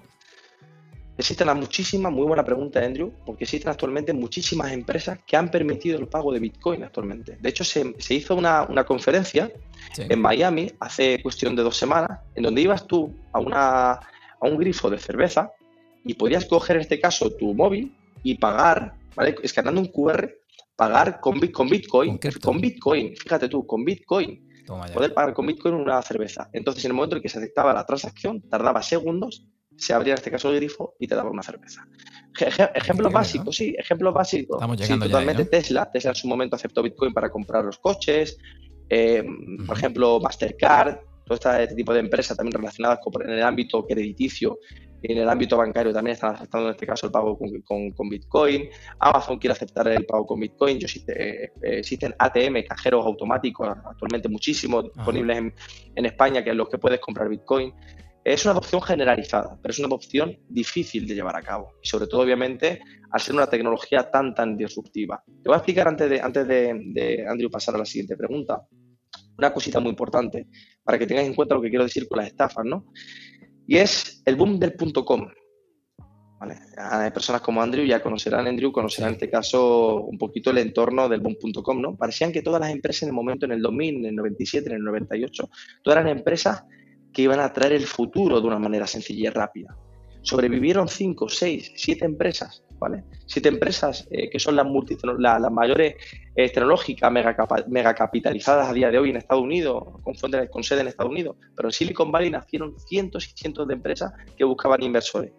Existen 1.21 1.55
muchísimas, 1.55 2.11
muy 2.11 2.25
buena 2.25 2.43
pregunta, 2.43 2.83
Andrew, 2.83 3.13
porque 3.23 3.43
existen 3.43 3.69
actualmente 3.69 4.11
muchísimas 4.11 4.71
empresas 4.71 5.19
que 5.27 5.37
han 5.37 5.51
permitido 5.51 5.99
el 5.99 6.07
pago 6.07 6.33
de 6.33 6.39
Bitcoin 6.39 6.83
actualmente. 6.83 7.37
De 7.39 7.47
hecho, 7.47 7.63
se, 7.63 7.93
hizo 8.09 8.35
una, 8.35 8.65
conferencia 8.87 9.51
en 9.99 10.19
Miami 10.19 10.71
hace 10.79 11.21
cuestión 11.21 11.55
de 11.55 11.61
dos 11.61 11.77
semanas, 11.77 12.21
en 12.33 12.41
donde 12.41 12.61
ibas 12.61 12.87
tú 12.87 13.15
a, 13.33 13.39
una, 13.39 13.91
a 13.91 14.01
un 14.41 14.57
grifo 14.57 14.89
de 14.89 14.97
cerveza 14.97 15.51
y 16.03 16.15
podías 16.15 16.45
coger 16.45 16.77
en 16.77 16.81
este 16.81 16.99
caso 16.99 17.29
tu 17.29 17.53
móvil 17.53 17.95
y 18.23 18.39
pagar, 18.39 18.95
¿vale? 19.15 19.35
Escaneando 19.43 19.79
un 19.79 19.89
QR, 19.89 20.27
pagar 20.75 21.19
con, 21.19 21.39
con 21.51 21.69
Bitcoin, 21.69 22.17
con, 22.41 22.59
Bitcoin, 22.59 23.15
fíjate 23.15 23.47
tú, 23.47 23.67
con 23.67 23.85
Bitcoin. 23.85 24.49
Poder 24.91 25.13
pagar 25.13 25.35
con 25.35 25.45
Bitcoin 25.45 25.75
una 25.75 26.01
cerveza. 26.01 26.49
Entonces, 26.51 26.83
en 26.83 26.89
el 26.89 26.95
momento 26.95 27.15
en 27.15 27.21
que 27.21 27.29
se 27.29 27.37
aceptaba 27.37 27.75
la 27.75 27.85
transacción, 27.85 28.41
tardaba 28.49 28.81
segundos 28.81 29.45
se 29.77 29.93
abría 29.93 30.13
en 30.13 30.17
este 30.17 30.31
caso 30.31 30.49
el 30.49 30.57
grifo 30.57 30.95
y 30.99 31.07
te 31.07 31.15
daba 31.15 31.29
una 31.29 31.43
cerveza. 31.43 31.87
ejemplo 32.73 33.09
básico, 33.09 33.51
sí, 33.51 33.75
ejemplo 33.77 34.11
básico. 34.13 34.55
Estamos 34.55 34.77
llegando 34.77 35.05
sí, 35.05 35.11
totalmente 35.11 35.45
Tesla. 35.45 35.91
Tesla 35.91 36.11
en 36.11 36.15
su 36.15 36.27
momento 36.27 36.55
aceptó 36.55 36.83
Bitcoin 36.83 37.13
para 37.13 37.29
comprar 37.29 37.65
los 37.65 37.77
coches. 37.79 38.37
Eh, 38.89 39.23
por 39.65 39.77
ejemplo, 39.77 40.19
Mastercard, 40.19 40.97
todo 41.25 41.57
este 41.59 41.75
tipo 41.75 41.93
de 41.93 42.01
empresas 42.01 42.35
también 42.35 42.53
relacionadas 42.53 42.99
con, 43.01 43.21
en 43.23 43.37
el 43.37 43.43
ámbito 43.43 43.85
crediticio 43.85 44.59
y 45.01 45.13
en 45.13 45.19
el 45.19 45.29
ámbito 45.29 45.57
bancario 45.57 45.91
también 45.91 46.13
están 46.13 46.35
aceptando 46.35 46.67
en 46.67 46.73
este 46.73 46.85
caso 46.85 47.07
el 47.07 47.11
pago 47.11 47.37
con, 47.37 48.09
Bitcoin. 48.09 48.69
Amazon 48.99 49.39
quiere 49.39 49.53
aceptar 49.53 49.87
el 49.87 50.05
pago 50.05 50.27
con 50.27 50.39
Bitcoin. 50.39 50.77
Yo, 50.77 50.87
eh, 51.07 51.51
existen 51.61 52.13
ATM, 52.19 52.63
cajeros 52.67 53.05
automáticos, 53.05 53.67
actualmente 53.67 54.29
muchísimos 54.29 54.83
disponibles 54.93 55.37
en, 55.37 55.53
en, 55.95 56.05
España, 56.05 56.43
que 56.43 56.51
es 56.51 56.55
los 56.55 56.69
que 56.69 56.77
puedes 56.77 56.99
comprar 56.99 57.29
Bitcoin. 57.29 57.73
Es 58.23 58.45
una 58.45 58.51
adopción 58.51 58.81
generalizada, 58.81 59.57
pero 59.61 59.71
es 59.71 59.79
una 59.79 59.87
adopción 59.87 60.37
difícil 60.47 61.07
de 61.07 61.15
llevar 61.15 61.35
a 61.35 61.41
cabo. 61.41 61.73
Y 61.81 61.87
sobre 61.87 62.05
todo, 62.05 62.21
obviamente, 62.21 62.79
al 63.09 63.19
ser 63.19 63.33
una 63.33 63.47
tecnología 63.47 64.11
tan, 64.11 64.35
tan 64.35 64.55
disruptiva. 64.55 65.23
Te 65.25 65.49
voy 65.49 65.55
a 65.55 65.57
explicar 65.57 65.87
antes 65.87 66.09
de, 66.09 66.21
antes 66.21 66.47
de, 66.47 67.25
Andrew 67.27 67.49
pasar 67.49 67.75
a 67.75 67.79
la 67.79 67.85
siguiente 67.85 68.15
pregunta, 68.15 68.61
una 69.37 69.51
cosita 69.51 69.79
muy 69.79 69.89
importante 69.89 70.47
para 70.83 70.99
que 70.99 71.07
tengáis 71.07 71.27
en 71.27 71.33
cuenta 71.33 71.55
lo 71.55 71.61
que 71.61 71.69
quiero 71.69 71.83
decir 71.83 72.07
con 72.07 72.19
las 72.19 72.27
estafas, 72.27 72.63
¿no? 72.63 72.85
Y 73.67 73.77
es 73.77 74.21
el 74.25 74.35
boom 74.35 74.59
del 74.59 74.73
punto 74.73 75.03
.com. 75.03 75.27
¿Vale? 76.39 76.57
Personas 77.11 77.41
como 77.41 77.61
Andrew 77.61 77.85
ya 77.85 78.01
conocerán, 78.01 78.47
Andrew, 78.47 78.71
conocerán 78.71 79.09
en 79.09 79.13
este 79.15 79.29
caso 79.29 80.01
un 80.01 80.17
poquito 80.17 80.49
el 80.49 80.57
entorno 80.57 81.07
del 81.07 81.21
boom.com, 81.21 81.79
¿no? 81.79 81.95
Parecían 81.95 82.31
que 82.31 82.41
todas 82.41 82.59
las 82.59 82.71
empresas 82.71 83.03
en 83.03 83.09
el 83.09 83.13
momento, 83.13 83.45
en 83.45 83.51
el 83.51 83.61
2000, 83.61 83.97
en 83.97 84.05
el 84.05 84.15
97, 84.15 84.69
en 84.69 84.75
el 84.77 84.83
98, 84.83 85.49
todas 85.83 85.99
eran 85.99 86.17
empresas 86.17 86.63
que 87.13 87.23
iban 87.23 87.39
a 87.39 87.51
traer 87.51 87.73
el 87.73 87.85
futuro 87.85 88.39
de 88.39 88.47
una 88.47 88.59
manera 88.59 88.87
sencilla 88.87 89.29
y 89.29 89.31
rápida. 89.31 89.75
Sobrevivieron 90.21 90.87
5, 90.87 91.29
6, 91.29 91.73
7 91.75 92.05
empresas, 92.05 92.63
¿vale? 92.81 93.03
Siete 93.27 93.47
empresas 93.47 94.07
eh, 94.09 94.29
que 94.29 94.39
son 94.39 94.55
las, 94.55 94.65
las 95.19 95.51
mayores 95.51 95.95
eh, 96.35 96.49
tecnológicas 96.49 97.11
mega, 97.11 97.93
capitalizadas 97.95 98.67
a 98.67 98.73
día 98.73 98.89
de 98.89 98.97
hoy 98.97 99.11
en 99.11 99.17
Estados 99.17 99.43
Unidos, 99.43 99.83
con, 100.03 100.15
con 100.49 100.63
sede 100.63 100.81
en 100.81 100.87
Estados 100.87 101.11
Unidos, 101.11 101.37
pero 101.55 101.69
en 101.69 101.73
Silicon 101.73 102.11
Valley 102.11 102.31
nacieron 102.31 102.77
cientos 102.79 103.27
y 103.27 103.31
cientos 103.35 103.67
de 103.67 103.75
empresas 103.75 104.11
que 104.35 104.43
buscaban 104.43 104.81
inversores. 104.81 105.31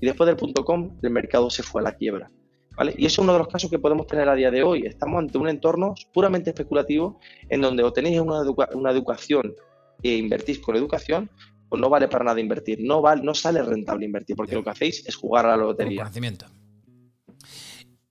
Y 0.00 0.06
después 0.06 0.26
del 0.26 0.36
punto 0.36 0.64
com, 0.64 0.96
el 1.02 1.10
mercado 1.10 1.50
se 1.50 1.62
fue 1.62 1.82
a 1.82 1.84
la 1.84 1.92
quiebra. 1.92 2.30
¿Vale? 2.76 2.94
Y 2.96 3.06
eso 3.06 3.22
es 3.22 3.24
uno 3.24 3.32
de 3.32 3.38
los 3.38 3.48
casos 3.48 3.70
que 3.70 3.78
podemos 3.78 4.06
tener 4.06 4.28
a 4.28 4.34
día 4.34 4.50
de 4.50 4.62
hoy. 4.62 4.86
Estamos 4.86 5.18
ante 5.18 5.38
un 5.38 5.48
entorno 5.48 5.94
puramente 6.12 6.50
especulativo 6.50 7.18
en 7.48 7.62
donde 7.62 7.82
o 7.82 7.92
tenéis 7.92 8.20
una 8.20 8.90
educación 8.90 9.54
e 10.02 10.16
invertís 10.16 10.58
con 10.58 10.76
educación, 10.76 11.30
pues 11.68 11.80
no 11.80 11.88
vale 11.88 12.08
para 12.08 12.24
nada 12.24 12.40
invertir. 12.40 12.80
No, 12.80 13.00
vale, 13.00 13.22
no 13.22 13.34
sale 13.34 13.62
rentable 13.62 14.06
invertir, 14.06 14.36
porque 14.36 14.54
lo 14.54 14.62
que 14.62 14.70
hacéis 14.70 15.06
es 15.06 15.14
jugar 15.14 15.46
a 15.46 15.56
la 15.56 15.64
lotería. 15.64 16.02
Conocimiento. 16.02 16.46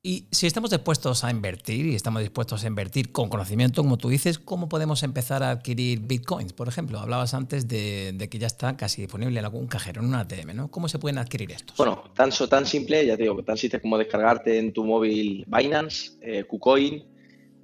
Y 0.07 0.27
si 0.29 0.45
estamos 0.45 0.69
dispuestos 0.69 1.23
a 1.23 1.31
invertir 1.31 1.87
y 1.87 1.95
estamos 1.95 2.21
dispuestos 2.21 2.63
a 2.63 2.67
invertir 2.67 3.11
con 3.11 3.27
conocimiento, 3.27 3.81
como 3.81 3.97
tú 3.97 4.09
dices, 4.09 4.37
¿cómo 4.37 4.69
podemos 4.69 5.01
empezar 5.01 5.41
a 5.41 5.49
adquirir 5.49 6.01
bitcoins? 6.01 6.53
Por 6.53 6.67
ejemplo, 6.67 6.99
hablabas 6.99 7.33
antes 7.33 7.67
de, 7.67 8.15
que 8.29 8.37
ya 8.37 8.45
está 8.45 8.77
casi 8.77 9.01
disponible 9.01 9.39
en 9.39 9.45
algún 9.45 9.65
cajero, 9.65 10.01
en 10.01 10.09
un 10.09 10.13
ATM, 10.13 10.55
¿no? 10.55 10.69
¿Cómo 10.69 10.89
se 10.89 10.99
pueden 10.99 11.17
adquirir 11.17 11.51
estos? 11.53 11.75
Bueno, 11.75 12.03
tan, 12.15 12.29
tan 12.29 12.67
simple, 12.67 13.03
ya 13.03 13.17
te 13.17 13.23
digo, 13.23 13.41
tan 13.43 13.57
simple 13.57 13.81
como 13.81 13.97
descargarte 13.97 14.59
en 14.59 14.73
tu 14.73 14.85
móvil 14.85 15.43
Binance, 15.47 16.11
eh, 16.21 16.43
KuCoin, 16.43 17.03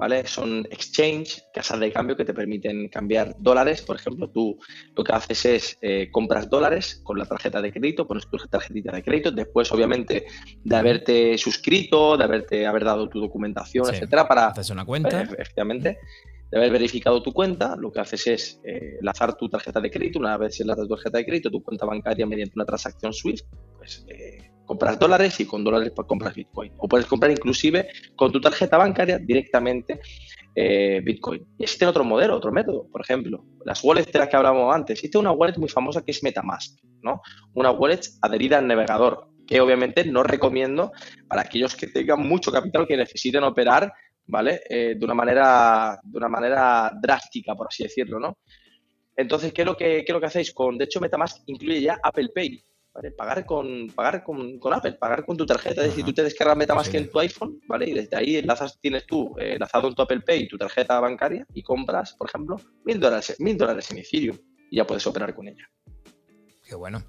¿vale? 0.01 0.25
Son 0.25 0.65
exchange, 0.71 1.43
casas 1.53 1.79
de 1.79 1.91
cambio 1.91 2.17
que 2.17 2.25
te 2.25 2.33
permiten 2.33 2.89
cambiar 2.89 3.35
dólares. 3.37 3.83
Por 3.83 3.97
ejemplo, 3.97 4.31
tú 4.31 4.57
lo 4.97 5.03
que 5.03 5.13
haces 5.13 5.45
es 5.45 5.77
eh, 5.79 6.09
compras 6.09 6.49
dólares 6.49 7.01
con 7.03 7.19
la 7.19 7.25
tarjeta 7.25 7.61
de 7.61 7.71
crédito, 7.71 8.07
pones 8.07 8.27
tu 8.27 8.35
tarjetita 8.37 8.91
de 8.91 9.03
crédito, 9.03 9.29
después, 9.29 9.71
obviamente, 9.71 10.25
de 10.63 10.75
haberte 10.75 11.37
suscrito, 11.37 12.17
de 12.17 12.23
haberte 12.23 12.65
haber 12.65 12.83
dado 12.83 13.07
tu 13.09 13.19
documentación, 13.21 13.93
etcétera, 13.93 14.27
para. 14.27 14.47
Haces 14.47 14.71
una 14.71 14.85
cuenta. 14.85 15.21
efectivamente. 15.21 15.99
de 16.49 16.57
haber 16.57 16.71
verificado 16.71 17.21
tu 17.21 17.31
cuenta, 17.31 17.75
lo 17.77 17.91
que 17.91 17.99
haces 17.99 18.25
es 18.25 18.61
eh, 18.65 18.97
enlazar 18.99 19.37
tu 19.37 19.49
tarjeta 19.49 19.79
de 19.79 19.91
crédito. 19.91 20.17
Una 20.17 20.35
vez 20.35 20.59
enlazas 20.59 20.87
tu 20.87 20.95
tarjeta 20.95 21.19
de 21.19 21.25
crédito, 21.25 21.51
tu 21.51 21.61
cuenta 21.61 21.85
bancaria 21.85 22.25
mediante 22.25 22.53
una 22.55 22.65
transacción 22.65 23.13
SWIFT, 23.13 23.45
pues 23.77 24.03
eh, 24.09 24.50
compras 24.71 24.97
dólares 24.97 25.37
y 25.41 25.45
con 25.45 25.65
dólares 25.65 25.91
pues, 25.93 26.07
compras 26.07 26.33
Bitcoin. 26.33 26.71
O 26.77 26.87
puedes 26.87 27.05
comprar 27.05 27.29
inclusive 27.29 27.89
con 28.15 28.31
tu 28.31 28.39
tarjeta 28.39 28.77
bancaria 28.77 29.19
directamente 29.19 29.99
eh, 30.55 31.01
Bitcoin. 31.03 31.45
Y 31.57 31.63
existe 31.63 31.85
otro 31.85 32.05
modelo, 32.05 32.37
otro 32.37 32.53
método. 32.53 32.87
Por 32.89 33.01
ejemplo, 33.01 33.43
las 33.65 33.83
wallets 33.83 34.09
de 34.13 34.19
las 34.19 34.29
que 34.29 34.37
hablábamos 34.37 34.73
antes. 34.73 34.93
Existe 34.93 35.17
una 35.17 35.33
wallet 35.33 35.57
muy 35.57 35.67
famosa 35.67 36.05
que 36.05 36.11
es 36.11 36.23
Metamask, 36.23 36.79
¿no? 37.01 37.21
Una 37.53 37.71
wallet 37.71 37.99
adherida 38.21 38.59
al 38.59 38.67
navegador, 38.67 39.27
que 39.45 39.59
obviamente 39.59 40.05
no 40.05 40.23
recomiendo 40.23 40.93
para 41.27 41.41
aquellos 41.41 41.75
que 41.75 41.87
tengan 41.87 42.21
mucho 42.25 42.49
capital 42.49 42.87
que 42.87 42.95
necesiten 42.95 43.43
operar, 43.43 43.91
¿vale? 44.25 44.61
Eh, 44.69 44.95
de, 44.97 45.03
una 45.03 45.13
manera, 45.13 45.99
de 46.01 46.17
una 46.17 46.29
manera 46.29 46.93
drástica, 47.01 47.55
por 47.55 47.67
así 47.67 47.83
decirlo, 47.83 48.21
¿no? 48.21 48.37
Entonces, 49.17 49.51
¿qué 49.51 49.63
es, 49.63 49.65
lo 49.65 49.75
que, 49.75 50.05
qué 50.05 50.05
es 50.07 50.13
lo 50.13 50.21
que 50.21 50.27
hacéis? 50.27 50.53
Con, 50.53 50.77
de 50.77 50.85
hecho, 50.85 51.01
Metamask 51.01 51.43
incluye 51.47 51.81
ya 51.81 51.99
Apple 52.01 52.29
Pay. 52.33 52.63
Pagar, 53.17 53.45
con, 53.45 53.87
pagar 53.95 54.21
con, 54.21 54.59
Apple, 54.73 54.93
pagar 54.93 55.25
con 55.25 55.37
tu 55.37 55.45
tarjeta. 55.45 55.81
Es 55.81 55.89
decir, 55.91 56.03
tú 56.03 56.13
te 56.13 56.23
descargas 56.23 56.57
MetaMask 56.57 56.93
en 56.93 57.09
tu 57.09 57.19
iPhone, 57.19 57.59
¿vale? 57.65 57.89
Y 57.89 57.93
desde 57.93 58.17
ahí 58.17 58.35
enlazas, 58.35 58.77
tienes 58.81 59.05
tú 59.05 59.33
eh, 59.39 59.53
enlazado 59.53 59.87
en 59.87 59.95
tu 59.95 60.01
Apple 60.01 60.19
Pay 60.19 60.47
tu 60.49 60.57
tarjeta 60.57 60.99
bancaria 60.99 61.47
y 61.53 61.63
compras, 61.63 62.13
por 62.13 62.27
ejemplo, 62.27 62.57
mil 62.83 62.99
dólares, 62.99 63.37
mil 63.39 63.57
dólares 63.57 63.89
en 63.91 63.99
Ethereum 63.99 64.37
y 64.69 64.75
ya 64.75 64.85
puedes 64.85 65.07
operar 65.07 65.33
con 65.33 65.47
ella. 65.47 65.69
Qué 66.67 66.75
bueno. 66.75 67.03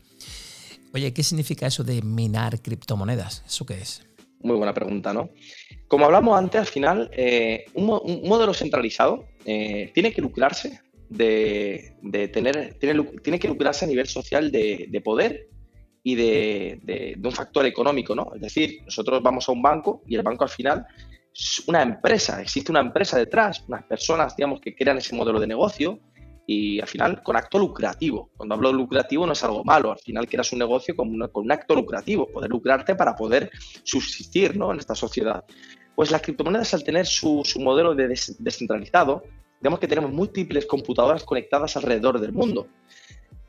Oye, 0.94 1.12
¿qué 1.12 1.22
significa 1.22 1.66
eso 1.66 1.82
de 1.82 2.00
minar 2.02 2.62
criptomonedas? 2.62 3.42
¿Eso 3.46 3.66
qué 3.66 3.74
es? 3.74 4.06
Muy 4.40 4.56
buena 4.56 4.74
pregunta, 4.74 5.12
¿no? 5.12 5.30
Como 5.88 6.04
hablamos 6.04 6.38
antes, 6.38 6.60
al 6.60 6.66
final, 6.66 7.10
eh, 7.12 7.64
un, 7.74 7.86
modelo 7.86 8.54
centralizado 8.54 9.26
eh, 9.44 9.90
tiene 9.94 10.12
que 10.12 10.20
lucrarse 10.20 10.80
de, 11.08 11.94
tener, 12.32 12.74
tiene, 12.78 13.04
tiene, 13.22 13.38
que 13.38 13.48
lucrarse 13.48 13.84
a 13.84 13.88
nivel 13.88 14.06
social 14.06 14.50
de, 14.50 14.86
de 14.88 15.00
poder 15.00 15.48
y 16.02 16.14
de, 16.14 17.18
un 17.22 17.32
factor 17.32 17.64
económico, 17.66 18.14
¿no? 18.14 18.32
Es 18.34 18.40
decir, 18.40 18.82
nosotros 18.84 19.22
vamos 19.22 19.48
a 19.48 19.52
un 19.52 19.62
banco 19.62 20.02
y 20.06 20.16
el 20.16 20.22
banco 20.22 20.44
al 20.44 20.50
final 20.50 20.86
es 21.34 21.62
una 21.66 21.82
empresa, 21.82 22.40
existe 22.40 22.72
una 22.72 22.80
empresa 22.80 23.18
detrás, 23.18 23.64
unas 23.68 23.84
personas, 23.84 24.36
digamos, 24.36 24.60
que 24.60 24.74
crean 24.74 24.98
ese 24.98 25.14
modelo 25.14 25.40
de 25.40 25.46
negocio 25.46 26.00
y 26.46 26.80
al 26.80 26.88
final 26.88 27.22
con 27.22 27.36
acto 27.36 27.58
lucrativo. 27.58 28.30
Cuando 28.36 28.54
hablo 28.54 28.70
de 28.70 28.74
lucrativo 28.74 29.26
no 29.26 29.32
es 29.32 29.44
algo 29.44 29.64
malo, 29.64 29.92
al 29.92 29.98
final 29.98 30.26
quieras 30.26 30.52
un 30.52 30.58
negocio 30.58 30.96
con, 30.96 31.16
con 31.28 31.44
un 31.44 31.52
acto 31.52 31.74
lucrativo, 31.74 32.26
poder 32.26 32.50
lucrarte 32.50 32.94
para 32.96 33.14
poder 33.14 33.50
subsistir 33.84 34.56
¿no? 34.56 34.72
en 34.72 34.80
esta 34.80 34.94
sociedad. 34.94 35.44
Pues 35.94 36.10
las 36.10 36.22
criptomonedas 36.22 36.74
al 36.74 36.84
tener 36.84 37.06
su, 37.06 37.42
su 37.44 37.60
modelo 37.60 37.94
de 37.94 38.08
descentralizado, 38.08 39.22
digamos 39.60 39.78
que 39.78 39.86
tenemos 39.86 40.10
múltiples 40.12 40.66
computadoras 40.66 41.22
conectadas 41.22 41.76
alrededor 41.76 42.20
del 42.20 42.32
mundo. 42.32 42.66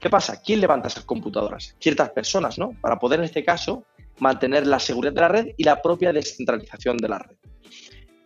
¿Qué 0.03 0.09
pasa? 0.09 0.41
¿Quién 0.41 0.59
levanta 0.59 0.89
esas 0.89 1.05
computadoras? 1.05 1.77
Ciertas 1.79 2.09
personas, 2.09 2.59
¿no? 2.59 2.73
Para 2.81 2.99
poder, 2.99 3.19
en 3.19 3.23
este 3.23 3.41
caso, 3.41 3.85
mantener 4.19 4.67
la 4.67 4.77
seguridad 4.77 5.13
de 5.13 5.21
la 5.21 5.27
red 5.29 5.47
y 5.55 5.63
la 5.63 5.81
propia 5.81 6.11
descentralización 6.11 6.97
de 6.97 7.07
la 7.07 7.19
red. 7.19 7.37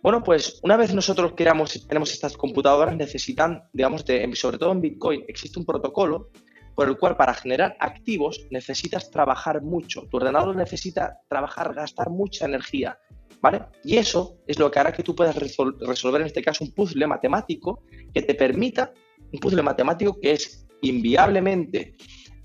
Bueno, 0.01 0.23
pues 0.23 0.59
una 0.63 0.75
vez 0.75 0.95
nosotros 0.95 1.33
creamos, 1.37 1.85
tenemos 1.87 2.11
estas 2.11 2.35
computadoras, 2.35 2.95
necesitan, 2.95 3.61
digamos, 3.73 4.03
sobre 4.33 4.57
todo 4.57 4.71
en 4.71 4.81
Bitcoin, 4.81 5.23
existe 5.27 5.59
un 5.59 5.67
protocolo 5.67 6.31
por 6.73 6.87
el 6.87 6.97
cual 6.97 7.15
para 7.15 7.35
generar 7.35 7.77
activos 7.79 8.47
necesitas 8.49 9.11
trabajar 9.11 9.61
mucho. 9.61 10.07
Tu 10.09 10.17
ordenador 10.17 10.55
necesita 10.55 11.19
trabajar, 11.29 11.75
gastar 11.75 12.09
mucha 12.09 12.45
energía, 12.45 12.97
¿vale? 13.39 13.61
Y 13.83 13.97
eso 13.97 14.39
es 14.47 14.57
lo 14.57 14.71
que 14.71 14.79
hará 14.79 14.91
que 14.91 15.03
tú 15.03 15.15
puedas 15.15 15.35
resolver 15.35 16.21
en 16.21 16.27
este 16.27 16.41
caso 16.41 16.63
un 16.63 16.71
puzzle 16.71 17.05
matemático 17.05 17.83
que 18.11 18.23
te 18.23 18.33
permita, 18.33 18.91
un 19.31 19.39
puzzle 19.39 19.61
matemático 19.61 20.19
que 20.19 20.31
es 20.31 20.63
inviablemente, 20.81 21.95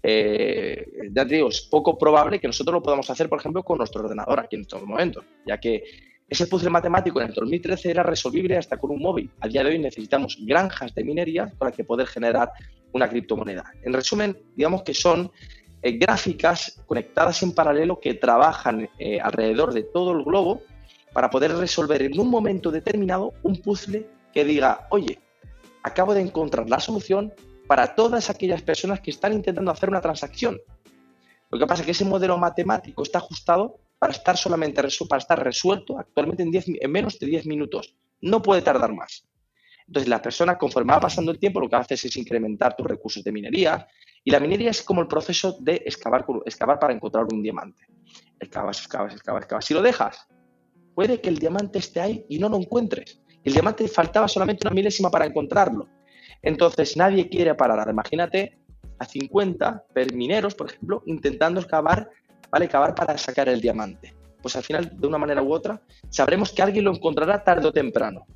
eh, 0.02 0.86
ya 1.14 1.26
te 1.26 1.34
digo, 1.36 1.48
es 1.48 1.62
poco 1.62 1.96
probable 1.96 2.40
que 2.40 2.46
nosotros 2.46 2.74
lo 2.74 2.82
podamos 2.82 3.08
hacer, 3.10 3.28
por 3.28 3.38
ejemplo, 3.38 3.62
con 3.62 3.78
nuestro 3.78 4.02
ordenador 4.02 4.40
aquí 4.40 4.56
en 4.56 4.62
estos 4.62 4.82
momentos, 4.82 5.24
ya 5.46 5.58
que 5.58 5.84
ese 6.28 6.46
puzzle 6.46 6.70
matemático 6.70 7.20
en 7.20 7.28
el 7.28 7.34
2013 7.34 7.90
era 7.90 8.02
resolvible 8.02 8.56
hasta 8.56 8.78
con 8.78 8.90
un 8.90 9.00
móvil. 9.00 9.30
A 9.40 9.48
día 9.48 9.62
de 9.62 9.70
hoy 9.70 9.78
necesitamos 9.78 10.38
granjas 10.40 10.94
de 10.94 11.04
minería 11.04 11.52
para 11.58 11.72
que 11.72 11.84
poder 11.84 12.06
generar 12.06 12.50
una 12.92 13.08
criptomoneda. 13.08 13.70
En 13.82 13.92
resumen, 13.92 14.38
digamos 14.56 14.82
que 14.82 14.94
son 14.94 15.30
eh, 15.82 15.92
gráficas 15.92 16.82
conectadas 16.86 17.42
en 17.42 17.54
paralelo 17.54 18.00
que 18.00 18.14
trabajan 18.14 18.88
eh, 18.98 19.20
alrededor 19.20 19.74
de 19.74 19.82
todo 19.82 20.12
el 20.12 20.24
globo 20.24 20.62
para 21.12 21.28
poder 21.28 21.54
resolver 21.54 22.00
en 22.02 22.18
un 22.18 22.30
momento 22.30 22.70
determinado 22.70 23.34
un 23.42 23.60
puzzle 23.60 24.06
que 24.32 24.44
diga, 24.44 24.86
oye, 24.90 25.18
acabo 25.82 26.14
de 26.14 26.22
encontrar 26.22 26.70
la 26.70 26.80
solución 26.80 27.32
para 27.66 27.94
todas 27.94 28.30
aquellas 28.30 28.62
personas 28.62 29.00
que 29.00 29.10
están 29.10 29.32
intentando 29.32 29.70
hacer 29.70 29.88
una 29.88 30.00
transacción. 30.00 30.60
Lo 31.50 31.58
que 31.58 31.66
pasa 31.66 31.82
es 31.82 31.86
que 31.86 31.92
ese 31.92 32.04
modelo 32.04 32.38
matemático 32.38 33.02
está 33.02 33.18
ajustado 33.18 33.80
para 33.98 34.12
estar 34.12 34.36
solamente 34.36 34.82
para 35.08 35.18
estar 35.18 35.42
resuelto 35.42 35.98
actualmente 35.98 36.42
en, 36.42 36.50
en 36.52 36.90
menos 36.90 37.18
de 37.18 37.26
10 37.26 37.46
minutos. 37.46 37.94
No 38.20 38.42
puede 38.42 38.62
tardar 38.62 38.92
más. 38.92 39.28
Entonces, 39.86 40.08
la 40.08 40.22
persona, 40.22 40.56
conforme 40.56 40.92
va 40.92 41.00
pasando 41.00 41.32
el 41.32 41.38
tiempo, 41.38 41.60
lo 41.60 41.68
que 41.68 41.76
hace 41.76 41.94
es 41.94 42.16
incrementar 42.16 42.74
tus 42.74 42.86
recursos 42.86 43.22
de 43.22 43.32
minería. 43.32 43.86
Y 44.24 44.30
la 44.30 44.40
minería 44.40 44.70
es 44.70 44.82
como 44.82 45.02
el 45.02 45.08
proceso 45.08 45.56
de 45.60 45.82
excavar, 45.84 46.24
excavar 46.46 46.78
para 46.78 46.94
encontrar 46.94 47.26
un 47.32 47.42
diamante. 47.42 47.84
Excavas, 48.40 48.78
excavas, 48.80 49.12
excavas, 49.12 49.42
excavas. 49.42 49.64
Si 49.64 49.74
lo 49.74 49.82
dejas, 49.82 50.26
puede 50.94 51.20
que 51.20 51.28
el 51.28 51.38
diamante 51.38 51.78
esté 51.78 52.00
ahí 52.00 52.24
y 52.28 52.38
no 52.38 52.48
lo 52.48 52.56
encuentres. 52.56 53.20
El 53.44 53.52
diamante 53.52 53.86
faltaba 53.88 54.28
solamente 54.28 54.66
una 54.66 54.74
milésima 54.74 55.10
para 55.10 55.26
encontrarlo. 55.26 55.88
Entonces 56.42 56.96
nadie 56.96 57.28
quiere 57.28 57.54
parar. 57.54 57.88
Imagínate 57.88 58.58
a 58.98 59.04
50 59.04 59.84
mineros, 60.12 60.54
por 60.54 60.70
ejemplo, 60.70 61.02
intentando 61.06 61.60
excavar, 61.60 62.10
¿vale? 62.50 62.68
Cavar 62.68 62.94
para 62.94 63.16
sacar 63.16 63.48
el 63.48 63.60
diamante. 63.60 64.14
Pues 64.40 64.56
al 64.56 64.64
final, 64.64 64.92
de 64.98 65.06
una 65.06 65.18
manera 65.18 65.42
u 65.42 65.52
otra, 65.52 65.80
sabremos 66.08 66.52
que 66.52 66.62
alguien 66.62 66.84
lo 66.84 66.92
encontrará 66.92 67.42
tarde 67.42 67.68
o 67.68 67.72
temprano. 67.72 68.26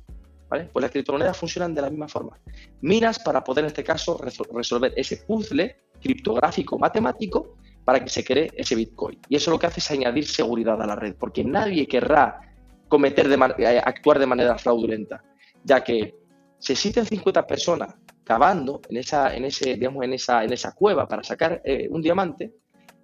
¿Vale? 0.49 0.69
Pues 0.71 0.81
las 0.81 0.91
criptomonedas 0.91 1.35
funcionan 1.35 1.75
de 1.75 1.81
la 1.81 1.89
misma 1.89 2.07
forma. 2.07 2.39
Minas 2.79 3.19
para 3.19 3.43
poder, 3.43 3.65
en 3.65 3.67
este 3.67 3.83
caso, 3.83 4.17
resolver 4.17 4.93
ese 4.95 5.17
puzzle 5.17 5.75
criptográfico 6.01 6.79
matemático 6.79 7.57
para 7.83 8.01
que 8.01 8.09
se 8.09 8.23
cree 8.23 8.51
ese 8.55 8.75
Bitcoin. 8.75 9.19
Y 9.27 9.35
eso 9.35 9.51
lo 9.51 9.59
que 9.59 9.67
hace 9.67 9.81
es 9.81 9.91
añadir 9.91 10.25
seguridad 10.25 10.81
a 10.81 10.85
la 10.85 10.95
red, 10.95 11.15
porque 11.15 11.43
nadie 11.43 11.87
querrá 11.87 12.39
cometer 12.87 13.29
eh, 13.59 13.81
actuar 13.83 14.19
de 14.19 14.25
manera 14.25 14.57
fraudulenta, 14.57 15.23
ya 15.63 15.83
que 15.83 16.15
si 16.59 16.73
existen 16.73 17.05
50 17.05 17.45
personas 17.45 17.95
cavando 18.23 18.81
en 18.89 18.97
esa, 18.97 19.35
en 19.35 19.45
ese, 19.45 19.75
digamos, 19.75 20.03
en 20.03 20.13
esa, 20.13 20.43
en 20.43 20.51
esa 20.51 20.73
cueva 20.73 21.07
para 21.07 21.23
sacar 21.23 21.61
eh, 21.63 21.87
un 21.89 22.01
diamante, 22.01 22.53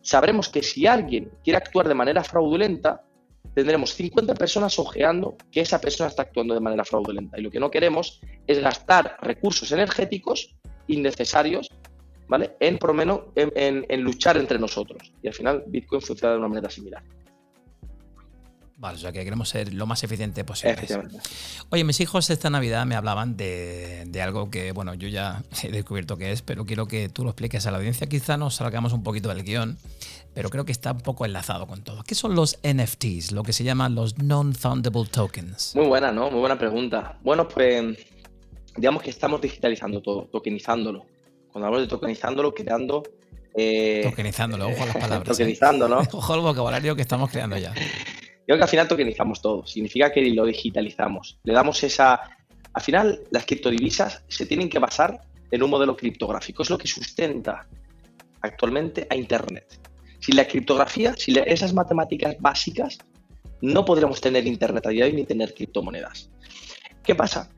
sabremos 0.02 0.50
que 0.50 0.62
si 0.62 0.86
alguien 0.86 1.32
quiere 1.44 1.58
actuar 1.58 1.88
de 1.88 1.94
manera 1.94 2.24
fraudulenta, 2.24 3.04
tendremos 3.54 3.94
50 3.94 4.34
personas 4.34 4.78
ojeando 4.80 5.38
que 5.52 5.62
esa 5.62 5.80
persona 5.80 6.10
está 6.10 6.24
actuando 6.24 6.54
de 6.54 6.60
manera 6.60 6.84
fraudulenta. 6.84 7.40
Y 7.40 7.44
lo 7.44 7.52
que 7.52 7.60
no 7.60 7.72
queremos 7.72 8.20
es 8.48 8.60
gastar 8.60 9.18
recursos 9.22 9.72
energéticos 9.72 10.56
innecesarios 10.88 11.70
¿vale? 12.28 12.58
en, 12.60 12.78
por 12.78 12.94
menos, 12.94 13.22
en 13.36 14.02
luchar 14.02 14.38
entre 14.38 14.60
nosotros. 14.60 15.14
Y 15.22 15.28
al 15.28 15.34
final 15.34 15.64
Bitcoin 15.68 16.02
funciona 16.02 16.34
de 16.34 16.40
una 16.40 16.50
manera 16.50 16.70
similar. 16.70 17.04
Vale, 18.76 18.98
o 18.98 19.00
sea 19.00 19.12
que 19.12 19.24
queremos 19.24 19.50
ser 19.50 19.74
lo 19.74 19.86
más 19.86 20.04
eficiente 20.04 20.44
posible. 20.44 20.88
Oye, 21.70 21.84
mis 21.84 22.00
hijos 22.00 22.30
esta 22.30 22.50
Navidad 22.50 22.86
me 22.86 22.96
hablaban 22.96 23.38
de, 23.38 24.10
algo 24.22 24.50
que, 24.50 24.72
bueno, 24.72 24.94
yo 24.96 25.08
ya 25.08 25.44
he 25.64 25.72
descubierto 25.72 26.18
que 26.18 26.32
es, 26.32 26.42
pero 26.42 26.66
quiero 26.66 26.88
que 26.88 27.08
tú 27.08 27.24
lo 27.24 27.30
expliques 27.30 27.66
a 27.68 27.72
la 27.72 27.78
audiencia. 27.78 28.08
Quizá 28.08 28.36
nos 28.36 28.56
salgamos 28.56 28.92
un 28.94 29.04
poquito 29.04 29.30
del 29.30 29.44
guion, 29.44 29.78
pero 30.34 30.50
creo 30.50 30.66
que 30.66 30.72
está 30.72 30.92
un 30.92 31.02
poco 31.02 31.26
enlazado 31.26 31.68
con 31.68 31.84
todo. 31.84 32.04
¿Qué 32.04 32.16
son 32.16 32.36
los 32.36 32.58
NFTs, 32.64 33.32
lo 33.32 33.44
que 33.44 33.54
se 33.54 33.64
llaman 33.64 33.94
los 33.94 34.18
Non-Fundable 34.18 35.06
Tokens? 35.06 35.76
Muy 35.76 35.86
buena, 35.86 36.12
¿no? 36.12 36.32
Muy 36.32 36.40
buena 36.40 36.58
pregunta. 36.58 37.18
Bueno, 37.24 37.48
pues 37.48 37.98
digamos 38.76 39.04
que 39.04 39.12
estamos 39.12 39.40
digitalizando 39.40 40.02
todo, 40.02 40.26
tokenizándolo. 40.32 41.06
Cuando 41.52 41.68
hablamos 41.68 41.88
de 41.88 41.88
tokenizándolo, 41.88 42.54
creando 42.54 43.04
eh, 43.56 44.02
tokenizándolo, 44.10 44.68
ojo 44.68 44.84
a 44.84 44.86
las 44.88 44.98
palabras. 44.98 45.22
¿eh? 45.40 45.44
Tokenizando, 45.44 45.88
¿no? 45.90 46.00
Ojo 46.00 46.34
al 46.34 46.42
vocabulario 46.42 46.96
que 46.96 47.02
estamos 47.04 47.30
creando 47.30 47.58
ya. 47.58 47.74
Creo 48.46 48.58
que 48.58 48.64
al 48.64 48.70
final 48.70 48.88
tokenizamos 48.88 49.42
todo, 49.42 49.66
significa 49.66 50.12
que 50.12 50.22
lo 50.32 50.46
digitalizamos. 50.46 51.40
Le 51.44 51.54
damos 51.54 51.84
esa... 51.84 52.20
Al 52.74 52.82
final, 52.82 53.22
las 53.32 53.46
criptodivisas 53.46 54.24
se 54.28 54.46
tienen 54.46 54.70
que 54.70 54.80
basar 54.80 55.22
en 55.52 55.64
un 55.64 55.70
modelo 55.70 55.96
criptográfico, 55.96 56.64
es 56.64 56.70
lo 56.70 56.78
que 56.78 56.88
sustenta 56.88 57.68
actualmente 58.42 59.08
a 59.10 59.16
Internet. 59.16 59.80
Sin 60.20 60.36
la 60.36 60.48
criptografía, 60.48 61.16
sin 61.16 61.38
esas 61.46 61.74
matemáticas 61.74 62.36
básicas, 62.40 62.98
no 63.62 63.86
podríamos 63.86 64.20
tener 64.20 64.46
Internet 64.48 64.88
a 64.88 64.90
día 64.90 65.06
de 65.06 65.12
hoy 65.12 65.16
ni 65.16 65.26
tener 65.26 65.54
criptomonedas. 65.54 66.30
¿Qué 67.04 67.16
pasa? 67.16 67.50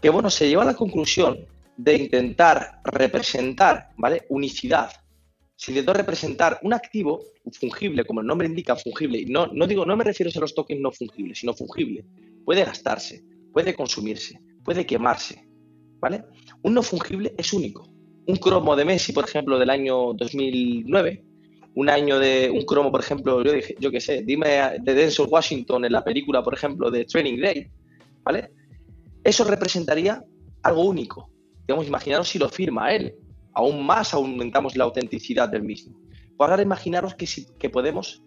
Que 0.00 0.08
bueno, 0.08 0.30
se 0.30 0.48
lleva 0.48 0.62
a 0.62 0.66
la 0.66 0.74
conclusión 0.74 1.46
de 1.76 1.96
intentar 1.96 2.80
representar, 2.84 3.90
¿vale? 3.96 4.26
Unicidad 4.30 4.90
se 5.62 5.70
intentó 5.70 5.92
representar 5.92 6.58
un 6.62 6.74
activo 6.74 7.22
fungible, 7.52 8.04
como 8.04 8.20
el 8.20 8.26
nombre 8.26 8.48
indica, 8.48 8.74
fungible. 8.74 9.20
Y 9.20 9.26
no, 9.26 9.46
no, 9.46 9.64
digo, 9.68 9.86
no 9.86 9.96
me 9.96 10.02
refiero 10.02 10.32
a 10.34 10.40
los 10.40 10.56
tokens 10.56 10.80
no 10.80 10.90
fungibles, 10.90 11.38
sino 11.38 11.54
fungible. 11.54 12.04
Puede 12.44 12.64
gastarse, 12.64 13.22
puede 13.52 13.72
consumirse, 13.72 14.40
puede 14.64 14.84
quemarse, 14.84 15.48
¿vale? 16.00 16.24
Un 16.64 16.74
no 16.74 16.82
fungible 16.82 17.32
es 17.38 17.52
único. 17.52 17.88
Un 18.26 18.34
cromo 18.38 18.74
de 18.74 18.84
Messi, 18.84 19.12
por 19.12 19.22
ejemplo, 19.22 19.56
del 19.56 19.70
año 19.70 20.14
2009, 20.14 21.24
un 21.76 21.88
año 21.88 22.18
de 22.18 22.50
un 22.52 22.62
cromo, 22.62 22.90
por 22.90 23.00
ejemplo, 23.00 23.44
yo, 23.44 23.52
dije, 23.52 23.76
yo 23.78 23.92
qué 23.92 24.00
sé, 24.00 24.22
dime 24.24 24.80
de 24.80 24.94
Denzel 24.94 25.28
Washington 25.30 25.84
en 25.84 25.92
la 25.92 26.02
película, 26.02 26.42
por 26.42 26.54
ejemplo, 26.54 26.90
de 26.90 27.04
Training 27.04 27.40
Day, 27.40 27.68
¿vale? 28.24 28.50
Eso 29.22 29.44
representaría 29.44 30.24
algo 30.64 30.82
único. 30.86 31.30
Digamos, 31.68 31.86
imaginaros 31.86 32.28
si 32.28 32.40
lo 32.40 32.48
firma 32.48 32.92
él. 32.92 33.14
Aún 33.54 33.84
más 33.84 34.14
aumentamos 34.14 34.76
la 34.76 34.84
autenticidad 34.84 35.48
del 35.48 35.62
mismo. 35.62 35.98
Pues 36.36 36.50
ahora 36.50 36.62
imaginaros 36.62 37.14
que, 37.14 37.26
si, 37.26 37.46
podemos, 37.72 38.22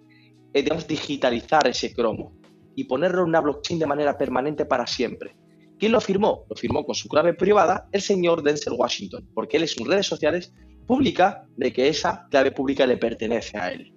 eh, 0.54 0.66
digitalizar 0.88 1.68
ese 1.68 1.94
cromo 1.94 2.34
y 2.76 2.84
ponerlo 2.86 3.22
en 3.22 3.30
una 3.30 3.42
blockchain 3.42 3.80
de 3.80 3.88
manera 3.88 4.18
permanente 4.18 4.66
para 4.66 4.86
siempre. 4.86 5.36
¿Quién 5.80 5.92
lo 5.92 6.00
firmó? 6.00 6.46
Lo 6.50 6.56
firmó 6.56 6.86
con 6.86 6.96
su 6.96 7.10
clave 7.10 7.34
privada 7.34 7.88
el 7.92 8.02
señor 8.02 8.44
Denzel 8.44 8.74
Washington, 8.78 9.28
porque 9.34 9.58
él 9.58 9.64
en 9.64 9.70
sus 9.70 9.88
redes 9.88 10.08
sociales 10.08 10.54
publica 10.88 11.46
de 11.58 11.74
que 11.74 11.88
esa 11.88 12.28
clave 12.30 12.52
pública 12.52 12.86
le 12.86 12.98
pertenece 12.98 13.58
a 13.58 13.72
él. 13.72 13.94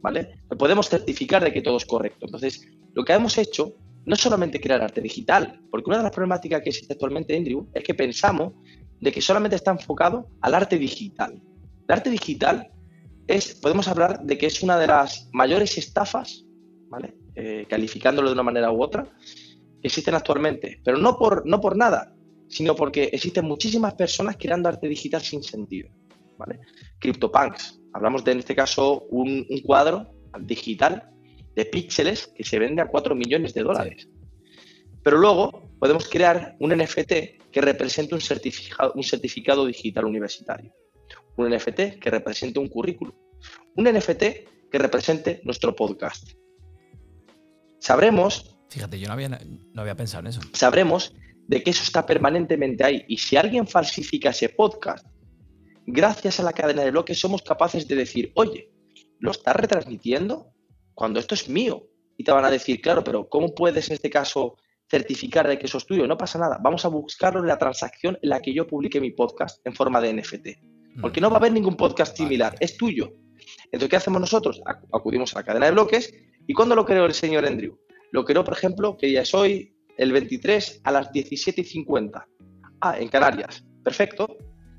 ¿Vale? 0.00 0.40
Podemos 0.58 0.88
certificar 0.88 1.44
de 1.44 1.52
que 1.52 1.60
todo 1.60 1.76
es 1.76 1.84
correcto. 1.84 2.26
Entonces, 2.26 2.66
lo 2.94 3.04
que 3.04 3.12
hemos 3.12 3.36
hecho 3.36 3.76
no 4.06 4.14
es 4.14 4.20
solamente 4.20 4.60
crear 4.60 4.82
arte 4.82 5.00
digital, 5.00 5.60
porque 5.70 5.90
una 5.90 5.98
de 5.98 6.04
las 6.04 6.12
problemáticas 6.12 6.62
que 6.62 6.70
existe 6.70 6.94
actualmente, 6.94 7.36
Andrew, 7.36 7.68
es 7.74 7.84
que 7.84 7.94
pensamos 7.94 8.54
de 9.00 9.12
que 9.12 9.20
solamente 9.20 9.56
está 9.56 9.70
enfocado 9.70 10.28
al 10.40 10.54
arte 10.54 10.78
digital. 10.78 11.42
El 11.88 11.94
arte 11.94 12.10
digital 12.10 12.70
es, 13.26 13.54
podemos 13.54 13.88
hablar 13.88 14.22
de 14.22 14.36
que 14.36 14.46
es 14.46 14.62
una 14.62 14.78
de 14.78 14.86
las 14.86 15.28
mayores 15.32 15.78
estafas, 15.78 16.44
¿vale? 16.88 17.14
Eh, 17.34 17.66
calificándolo 17.68 18.28
de 18.28 18.34
una 18.34 18.42
manera 18.42 18.70
u 18.70 18.82
otra, 18.82 19.04
que 19.04 19.88
existen 19.88 20.14
actualmente. 20.14 20.80
Pero 20.84 20.98
no 20.98 21.16
por, 21.16 21.46
no 21.46 21.60
por 21.60 21.76
nada, 21.76 22.14
sino 22.48 22.74
porque 22.74 23.04
existen 23.12 23.44
muchísimas 23.44 23.94
personas 23.94 24.36
creando 24.38 24.68
arte 24.68 24.88
digital 24.88 25.22
sin 25.22 25.42
sentido. 25.42 25.88
¿vale? 26.36 26.60
CryptoPunks. 26.98 27.80
Hablamos 27.92 28.24
de, 28.24 28.32
en 28.32 28.38
este 28.40 28.54
caso, 28.54 29.06
un, 29.10 29.46
cuadro 29.64 30.12
digital 30.40 31.10
de 31.54 31.64
píxeles 31.64 32.28
que 32.34 32.44
se 32.44 32.58
vende 32.58 32.82
a 32.82 32.88
4 32.88 33.14
millones 33.14 33.54
de 33.54 33.62
dólares. 33.62 34.08
Pero 35.02 35.18
luego 35.18 35.70
podemos 35.78 36.08
crear 36.08 36.56
un 36.60 36.76
NFT 36.76 37.12
que 37.50 37.60
represente 37.60 38.14
un 38.14 38.20
certificado, 38.20 38.92
un 38.94 39.02
certificado 39.02 39.66
digital 39.66 40.04
universitario. 40.04 40.72
Un 41.36 41.50
NFT 41.50 41.98
que 42.00 42.10
represente 42.10 42.58
un 42.58 42.68
currículum. 42.68 43.14
Un 43.76 43.84
NFT 43.84 44.22
que 44.70 44.78
represente 44.78 45.40
nuestro 45.44 45.74
podcast. 45.74 46.32
Sabremos. 47.78 48.56
Fíjate, 48.68 49.00
yo 49.00 49.08
no 49.08 49.14
había, 49.14 49.28
no 49.28 49.80
había 49.80 49.96
pensado 49.96 50.20
en 50.20 50.28
eso. 50.28 50.40
Sabremos 50.52 51.14
de 51.48 51.62
que 51.62 51.70
eso 51.70 51.82
está 51.82 52.06
permanentemente 52.06 52.84
ahí. 52.84 53.04
Y 53.08 53.16
si 53.16 53.36
alguien 53.36 53.66
falsifica 53.66 54.30
ese 54.30 54.50
podcast, 54.50 55.04
gracias 55.86 56.38
a 56.38 56.44
la 56.44 56.52
cadena 56.52 56.82
de 56.82 56.92
bloques 56.92 57.18
somos 57.18 57.42
capaces 57.42 57.88
de 57.88 57.96
decir, 57.96 58.30
oye, 58.36 58.70
¿lo 59.18 59.32
estás 59.32 59.56
retransmitiendo? 59.56 60.52
Cuando 60.94 61.18
esto 61.18 61.34
es 61.34 61.48
mío. 61.48 61.88
Y 62.16 62.22
te 62.24 62.30
van 62.32 62.44
a 62.44 62.50
decir, 62.50 62.80
claro, 62.80 63.02
pero 63.02 63.28
¿cómo 63.28 63.54
puedes 63.54 63.88
en 63.88 63.94
este 63.94 64.10
caso 64.10 64.56
certificar 64.90 65.46
de 65.46 65.58
que 65.58 65.66
eso 65.66 65.78
es 65.78 65.86
tuyo? 65.86 66.06
No 66.06 66.18
pasa 66.18 66.38
nada. 66.38 66.58
Vamos 66.60 66.84
a 66.84 66.88
buscarlo 66.88 67.40
en 67.40 67.46
la 67.46 67.58
transacción 67.58 68.18
en 68.20 68.28
la 68.28 68.40
que 68.40 68.52
yo 68.52 68.66
publique 68.66 69.00
mi 69.00 69.12
podcast 69.12 69.64
en 69.64 69.74
forma 69.74 70.00
de 70.00 70.14
NFT. 70.14 70.48
Porque 71.00 71.20
no 71.20 71.30
va 71.30 71.36
a 71.36 71.38
haber 71.38 71.52
ningún 71.52 71.76
podcast 71.76 72.16
similar, 72.16 72.56
es 72.58 72.76
tuyo. 72.76 73.12
Entonces, 73.66 73.88
¿qué 73.88 73.96
hacemos 73.96 74.20
nosotros? 74.20 74.60
Acudimos 74.92 75.34
a 75.34 75.38
la 75.38 75.44
cadena 75.44 75.66
de 75.66 75.72
bloques 75.72 76.12
y 76.46 76.52
¿cuándo 76.52 76.74
lo 76.74 76.84
creó 76.84 77.06
el 77.06 77.14
señor 77.14 77.46
Andrew? 77.46 77.78
Lo 78.10 78.24
creó, 78.24 78.42
por 78.42 78.54
ejemplo, 78.54 78.96
que 78.96 79.12
ya 79.12 79.22
es 79.22 79.32
hoy 79.32 79.72
el 79.96 80.10
23 80.12 80.80
a 80.82 80.90
las 80.90 81.12
17.50. 81.12 82.24
Ah, 82.80 82.98
en 82.98 83.08
Canarias. 83.08 83.64
Perfecto. 83.84 84.36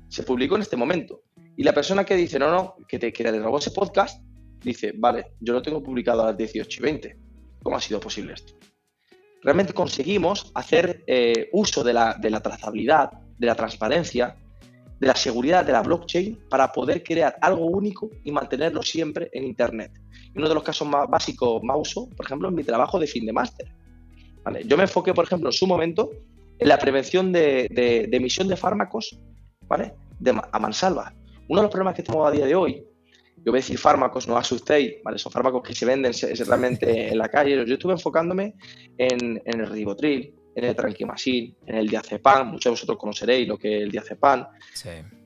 Se 0.08 0.22
publicó 0.22 0.56
en 0.56 0.62
este 0.62 0.76
momento. 0.76 1.22
Y 1.56 1.62
la 1.62 1.72
persona 1.72 2.04
que 2.04 2.14
dice, 2.14 2.38
no, 2.38 2.50
no, 2.50 2.76
que 2.86 2.98
te 2.98 3.12
que 3.12 3.30
robó 3.30 3.58
ese 3.58 3.70
podcast, 3.70 4.22
dice, 4.60 4.92
vale, 4.94 5.32
yo 5.40 5.54
lo 5.54 5.62
tengo 5.62 5.82
publicado 5.82 6.22
a 6.22 6.32
las 6.32 6.36
18.20. 6.36 7.16
¿Cómo 7.62 7.76
ha 7.76 7.80
sido 7.80 8.00
posible 8.00 8.34
esto? 8.34 8.54
Realmente 9.42 9.72
conseguimos 9.72 10.52
hacer 10.54 11.02
eh, 11.06 11.48
uso 11.52 11.82
de 11.82 11.92
la, 11.92 12.14
de 12.14 12.30
la 12.30 12.40
trazabilidad, 12.40 13.10
de 13.38 13.46
la 13.46 13.54
transparencia, 13.54 14.36
de 15.02 15.08
la 15.08 15.16
seguridad 15.16 15.64
de 15.64 15.72
la 15.72 15.82
blockchain 15.82 16.38
para 16.48 16.70
poder 16.70 17.02
crear 17.02 17.36
algo 17.40 17.66
único 17.66 18.08
y 18.22 18.30
mantenerlo 18.30 18.82
siempre 18.82 19.28
en 19.32 19.42
Internet. 19.42 19.90
uno 20.36 20.48
de 20.48 20.54
los 20.54 20.62
casos 20.62 20.86
más 20.86 21.08
básicos, 21.10 21.60
más 21.64 21.76
uso, 21.76 22.08
por 22.16 22.24
ejemplo, 22.24 22.48
en 22.48 22.54
mi 22.54 22.62
trabajo 22.62 23.00
de 23.00 23.08
fin 23.08 23.26
de 23.26 23.32
máster. 23.32 23.66
Yo 24.64 24.76
me 24.76 24.84
enfoqué, 24.84 25.12
por 25.12 25.24
ejemplo, 25.24 25.48
en 25.48 25.52
su 25.52 25.66
momento 25.66 26.10
en 26.56 26.68
la 26.68 26.78
prevención 26.78 27.32
de, 27.32 27.68
emisión 28.12 28.46
de 28.46 28.56
fármacos 28.56 29.18
¿vale? 29.66 29.94
De, 30.20 30.30
a 30.30 30.58
mansalva. 30.60 31.12
Uno 31.48 31.60
de 31.60 31.64
los 31.64 31.72
problemas 31.72 31.96
que 31.96 32.04
tenemos 32.04 32.28
a 32.28 32.30
día 32.30 32.46
de 32.46 32.54
hoy, 32.54 32.84
yo 33.44 33.50
voy 33.50 33.58
a 33.58 33.62
decir 33.62 33.78
fármacos, 33.78 34.28
no 34.28 34.36
asustéis, 34.36 34.94
¿vale? 35.02 35.18
son 35.18 35.32
fármacos 35.32 35.62
que 35.62 35.74
se 35.74 35.84
venden 35.84 36.12
realmente 36.46 37.08
en 37.08 37.18
la 37.18 37.28
calle. 37.28 37.64
Yo 37.66 37.74
estuve 37.74 37.92
enfocándome 37.92 38.54
en, 38.96 39.42
en 39.44 39.60
el 39.60 39.66
ribotril, 39.68 40.34
en 40.54 40.64
el 40.64 40.76
tranquimacin, 40.76 41.56
en 41.66 41.74
el 41.74 41.88
diazepam, 41.88 42.52
muchos 42.52 42.64
de 42.64 42.70
vosotros 42.70 42.98
conoceréis 42.98 43.48
lo 43.48 43.58
que 43.58 43.78
es 43.78 43.82
el 43.82 43.90
diazepam. 43.90 44.46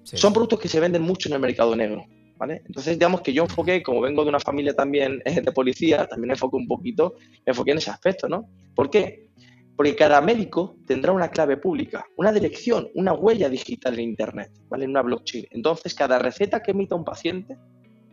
Son 0.02 0.32
productos 0.32 0.60
que 0.60 0.68
se 0.68 0.80
venden 0.80 1.02
mucho 1.02 1.28
en 1.28 1.34
el 1.34 1.40
mercado 1.40 1.74
negro. 1.76 2.04
¿Vale? 2.38 2.60
Entonces, 2.66 2.98
digamos 2.98 3.22
que 3.22 3.32
yo 3.32 3.44
enfoqué, 3.44 3.82
como 3.82 4.02
vengo 4.02 4.22
de 4.22 4.28
una 4.28 4.40
familia 4.40 4.74
también 4.74 5.22
de 5.24 5.52
policía, 5.52 6.06
también 6.06 6.32
enfoqué 6.32 6.56
un 6.56 6.68
poquito, 6.68 7.14
enfoqué 7.46 7.70
en 7.70 7.78
ese 7.78 7.90
aspecto, 7.90 8.28
¿no? 8.28 8.50
¿Por 8.74 8.90
qué? 8.90 9.30
Porque 9.74 9.96
cada 9.96 10.20
médico 10.20 10.76
tendrá 10.86 11.12
una 11.12 11.30
clave 11.30 11.56
pública, 11.56 12.04
una 12.18 12.32
dirección, 12.32 12.90
una 12.94 13.14
huella 13.14 13.48
digital 13.48 13.94
en 13.94 14.00
Internet, 14.00 14.50
¿vale? 14.68 14.84
En 14.84 14.90
una 14.90 15.00
blockchain. 15.00 15.46
Entonces, 15.50 15.94
cada 15.94 16.18
receta 16.18 16.62
que 16.62 16.72
emita 16.72 16.94
un 16.94 17.06
paciente 17.06 17.56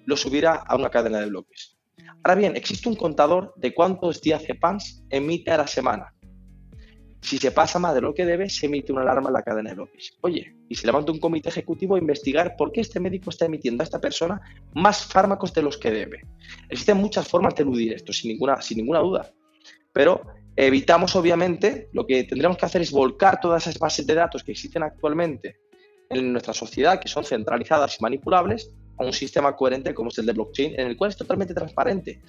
lo 0.06 0.18
subirá 0.18 0.54
a 0.54 0.76
una 0.76 0.90
cadena 0.90 1.20
de 1.20 1.28
bloques. 1.28 1.78
Ahora 2.24 2.36
bien, 2.36 2.56
existe 2.56 2.90
un 2.90 2.96
contador 2.96 3.54
de 3.58 3.74
cuántos 3.74 4.22
diazepams 4.22 5.04
emite 5.10 5.52
a 5.52 5.58
la 5.58 5.68
semana. 5.68 6.14
Si 7.22 7.38
se 7.38 7.52
pasa 7.52 7.80
más 7.80 7.96
de 7.96 8.02
lo 8.02 8.14
que 8.14 8.26
debe, 8.26 8.50
se 8.50 8.66
emite 8.66 8.92
una 8.92 9.04
alarma 9.04 9.30
en 9.30 9.34
la 9.34 9.44
cadena 9.44 9.70
de 9.70 9.78
bloques. 9.78 10.18
Oye, 10.22 10.56
y 10.68 10.76
se 10.76 10.86
levanta 10.86 11.12
un 11.12 11.20
comité 11.20 11.50
ejecutivo 11.50 11.96
a 11.96 12.00
investigar 12.00 12.56
por 12.58 12.72
qué 12.74 12.82
este 12.82 13.00
médico 13.00 13.30
está 13.30 13.46
emitiendo 13.46 13.82
a 13.82 13.86
esta 13.86 14.02
persona 14.02 14.42
más 14.74 15.06
fármacos 15.06 15.54
de 15.54 15.62
los 15.62 15.78
que 15.78 15.92
debe. 15.92 16.22
Existen 16.68 16.98
muchas 16.98 17.28
formas 17.28 17.56
de 17.56 17.64
eludir 17.64 17.94
esto, 17.94 18.12
sin 18.12 18.32
ninguna, 18.32 18.62
sin 18.62 18.78
ninguna 18.78 19.00
duda. 19.00 19.32
Pero 19.94 20.22
evitamos, 20.58 21.16
obviamente, 21.16 21.90
lo 21.94 22.06
que 22.06 22.26
tendríamos 22.26 22.58
que 22.58 22.66
hacer 22.66 22.82
es 22.82 22.92
volcar 22.92 23.40
todas 23.40 23.68
esas 23.68 23.80
bases 23.80 24.06
de 24.06 24.16
datos 24.16 24.44
que 24.44 24.52
existen 24.52 24.84
actualmente 24.84 25.60
en 26.10 26.34
nuestra 26.34 26.54
sociedad, 26.54 27.00
que 27.00 27.08
son 27.08 27.24
centralizadas 27.24 27.98
y 28.00 28.04
manipulables, 28.04 28.74
a 28.98 29.06
un 29.06 29.14
sistema 29.14 29.56
coherente 29.56 29.94
como 29.94 30.10
es 30.10 30.18
el 30.18 30.26
de 30.26 30.34
blockchain, 30.34 30.80
en 30.80 30.88
el 30.88 30.98
cual 30.98 31.12
es 31.12 31.18
totalmente 31.18 31.54
transparente. 31.54 32.22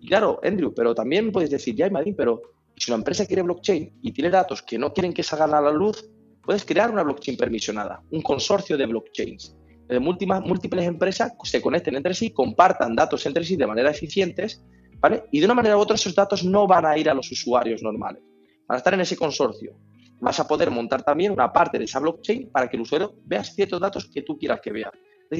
Y 0.00 0.08
claro, 0.08 0.40
Andrew, 0.42 0.72
pero 0.74 0.94
también 0.94 1.32
puedes 1.32 1.50
decir, 1.50 1.74
ya, 1.74 1.88
Madín, 1.90 2.14
pero 2.16 2.42
si 2.76 2.90
una 2.90 2.98
empresa 2.98 3.26
quiere 3.26 3.42
blockchain 3.42 3.98
y 4.02 4.12
tiene 4.12 4.30
datos 4.30 4.62
que 4.62 4.78
no 4.78 4.92
quieren 4.92 5.12
que 5.12 5.22
salgan 5.22 5.54
a 5.54 5.60
la 5.60 5.70
luz, 5.70 6.10
puedes 6.42 6.64
crear 6.64 6.90
una 6.90 7.02
blockchain 7.02 7.36
permisionada, 7.36 8.02
un 8.10 8.20
consorcio 8.22 8.76
de 8.76 8.86
blockchains. 8.86 9.56
De 9.88 10.00
múltiples 10.00 10.86
empresas 10.86 11.32
se 11.42 11.60
conecten 11.60 11.94
entre 11.96 12.14
sí, 12.14 12.30
compartan 12.30 12.94
datos 12.94 13.24
entre 13.26 13.44
sí 13.44 13.56
de 13.56 13.66
manera 13.66 13.90
eficientes, 13.90 14.64
¿vale? 14.98 15.24
Y 15.30 15.40
de 15.40 15.46
una 15.46 15.54
manera 15.54 15.76
u 15.76 15.80
otra 15.80 15.96
esos 15.96 16.14
datos 16.14 16.44
no 16.44 16.66
van 16.66 16.86
a 16.86 16.96
ir 16.96 17.10
a 17.10 17.14
los 17.14 17.30
usuarios 17.30 17.82
normales, 17.82 18.22
van 18.66 18.76
a 18.76 18.78
estar 18.78 18.94
en 18.94 19.00
ese 19.00 19.16
consorcio. 19.16 19.76
Vas 20.20 20.40
a 20.40 20.48
poder 20.48 20.70
montar 20.70 21.02
también 21.02 21.32
una 21.32 21.52
parte 21.52 21.78
de 21.78 21.84
esa 21.84 22.00
blockchain 22.00 22.50
para 22.50 22.68
que 22.68 22.76
el 22.76 22.82
usuario 22.82 23.14
vea 23.24 23.44
ciertos 23.44 23.80
datos 23.80 24.10
que 24.12 24.22
tú 24.22 24.38
quieras 24.38 24.60
que 24.62 24.72
vea. 24.72 24.90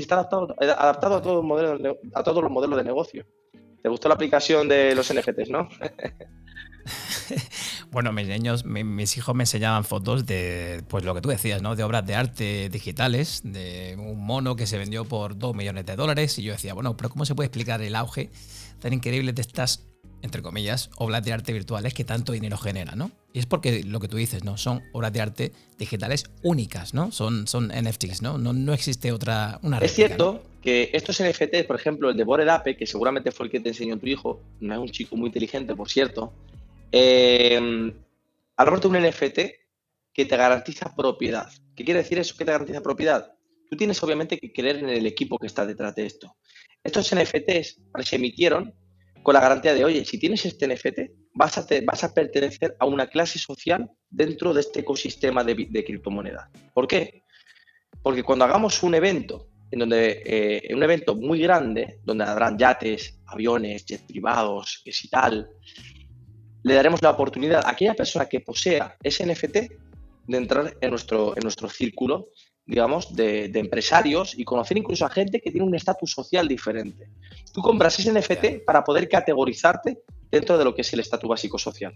Está 0.00 0.16
adaptado, 0.16 0.54
adaptado 0.58 1.16
a, 1.16 1.22
todo 1.22 1.42
modelo, 1.42 1.98
a 2.14 2.22
todos 2.22 2.42
los 2.42 2.50
modelos 2.50 2.76
de 2.76 2.84
negocio. 2.84 3.26
¿Te 3.82 3.88
gustó 3.88 4.08
la 4.08 4.14
aplicación 4.14 4.68
de 4.68 4.94
los 4.94 5.12
NFTs, 5.12 5.50
no? 5.50 5.68
bueno, 7.90 8.12
mis 8.12 8.26
niños, 8.28 8.64
mis 8.64 9.16
hijos 9.16 9.34
me 9.34 9.42
enseñaban 9.42 9.84
fotos 9.84 10.26
de, 10.26 10.82
pues 10.88 11.04
lo 11.04 11.14
que 11.14 11.20
tú 11.20 11.28
decías, 11.28 11.62
¿no? 11.62 11.76
De 11.76 11.82
obras 11.84 12.06
de 12.06 12.14
arte 12.14 12.68
digitales, 12.70 13.42
de 13.44 13.96
un 13.98 14.24
mono 14.24 14.56
que 14.56 14.66
se 14.66 14.78
vendió 14.78 15.04
por 15.04 15.36
2 15.36 15.54
millones 15.54 15.86
de 15.86 15.96
dólares. 15.96 16.38
Y 16.38 16.42
yo 16.42 16.52
decía, 16.52 16.74
bueno, 16.74 16.96
pero 16.96 17.10
¿cómo 17.10 17.24
se 17.24 17.34
puede 17.34 17.48
explicar 17.48 17.82
el 17.82 17.94
auge 17.94 18.30
tan 18.80 18.92
increíble 18.92 19.32
de 19.32 19.42
estas, 19.42 19.86
entre 20.24 20.40
comillas, 20.40 20.90
obras 20.96 21.22
de 21.22 21.34
arte 21.34 21.52
virtuales 21.52 21.92
que 21.92 22.02
tanto 22.02 22.32
dinero 22.32 22.56
generan, 22.56 22.98
¿no? 22.98 23.10
Y 23.34 23.38
es 23.40 23.46
porque 23.46 23.84
lo 23.84 24.00
que 24.00 24.08
tú 24.08 24.16
dices, 24.16 24.42
¿no? 24.42 24.56
Son 24.56 24.82
obras 24.92 25.12
de 25.12 25.20
arte 25.20 25.52
digitales 25.78 26.24
únicas, 26.42 26.94
¿no? 26.94 27.12
Son, 27.12 27.46
son 27.46 27.68
NFTs, 27.68 28.22
¿no? 28.22 28.38
No, 28.38 28.54
no 28.54 28.72
existe 28.72 29.12
otra. 29.12 29.60
Una 29.62 29.78
es 29.78 29.92
cierto 29.92 30.42
que 30.62 30.88
estos 30.94 31.22
NFTs, 31.22 31.64
por 31.66 31.76
ejemplo, 31.76 32.08
el 32.08 32.16
de 32.16 32.24
Bored 32.24 32.48
Ape, 32.48 32.74
que 32.74 32.86
seguramente 32.86 33.32
fue 33.32 33.46
el 33.46 33.52
que 33.52 33.60
te 33.60 33.68
enseñó 33.68 33.98
tu 33.98 34.06
hijo, 34.06 34.40
no 34.60 34.72
es 34.72 34.80
un 34.80 34.88
chico 34.88 35.14
muy 35.14 35.26
inteligente, 35.26 35.76
por 35.76 35.90
cierto, 35.90 36.32
eh, 36.90 37.92
hablamos 38.56 38.80
de 38.80 38.88
un 38.88 39.02
NFT 39.02 39.38
que 40.14 40.24
te 40.24 40.36
garantiza 40.36 40.94
propiedad. 40.96 41.50
¿Qué 41.76 41.84
quiere 41.84 42.00
decir 42.00 42.18
eso 42.18 42.34
que 42.34 42.46
te 42.46 42.52
garantiza 42.52 42.80
propiedad? 42.80 43.34
Tú 43.68 43.76
tienes 43.76 44.02
obviamente 44.02 44.38
que 44.38 44.52
creer 44.52 44.76
en 44.76 44.88
el 44.88 45.04
equipo 45.04 45.38
que 45.38 45.48
está 45.48 45.66
detrás 45.66 45.94
de 45.94 46.06
esto. 46.06 46.34
Estos 46.82 47.14
NFTs 47.14 47.80
se 48.04 48.16
emitieron 48.16 48.74
con 49.24 49.32
la 49.32 49.40
garantía 49.40 49.72
de, 49.72 49.86
oye, 49.86 50.04
si 50.04 50.18
tienes 50.18 50.44
este 50.44 50.68
NFT, 50.68 51.32
vas 51.32 51.56
a, 51.56 52.14
pertenecer 52.14 52.76
a 52.78 52.84
una 52.84 53.06
clase 53.06 53.38
social 53.38 53.90
dentro 54.10 54.52
de 54.52 54.60
este 54.60 54.80
ecosistema 54.80 55.42
de, 55.42 55.82
criptomonedas. 55.82 56.50
¿Por 56.74 56.86
qué? 56.86 57.24
Porque 58.02 58.22
cuando 58.22 58.44
hagamos 58.44 58.82
un 58.82 58.94
evento, 58.94 59.48
en 59.70 59.78
donde 59.78 60.22
eh, 60.26 60.74
un 60.74 60.82
evento 60.82 61.16
muy 61.16 61.40
grande, 61.40 62.00
donde 62.04 62.24
habrán 62.24 62.58
yates, 62.58 63.18
aviones, 63.24 63.86
jets 63.86 64.02
privados, 64.02 64.82
que 64.84 64.92
si 64.92 65.08
tal, 65.08 65.48
le 66.62 66.74
daremos 66.74 67.00
la 67.00 67.12
oportunidad 67.12 67.64
a 67.64 67.70
aquella 67.70 67.94
persona 67.94 68.26
que 68.26 68.40
posea 68.40 68.94
ese 69.02 69.24
NFT 69.24 69.56
de 70.26 70.36
entrar 70.36 70.76
en 70.82 70.90
nuestro 70.90 71.68
círculo, 71.70 72.28
digamos, 72.66 73.14
de, 73.14 73.48
de 73.48 73.60
empresarios 73.60 74.38
y 74.38 74.44
conocer 74.44 74.78
incluso 74.78 75.04
a 75.04 75.10
gente 75.10 75.40
que 75.40 75.50
tiene 75.50 75.66
un 75.66 75.74
estatus 75.74 76.12
social 76.12 76.48
diferente. 76.48 77.08
Tú 77.52 77.60
compras 77.60 77.98
ese 77.98 78.12
NFT 78.12 78.64
para 78.64 78.82
poder 78.82 79.08
categorizarte 79.08 79.98
dentro 80.30 80.58
de 80.58 80.64
lo 80.64 80.74
que 80.74 80.82
es 80.82 80.92
el 80.92 81.00
estatus 81.00 81.28
básico 81.28 81.58
social. 81.58 81.94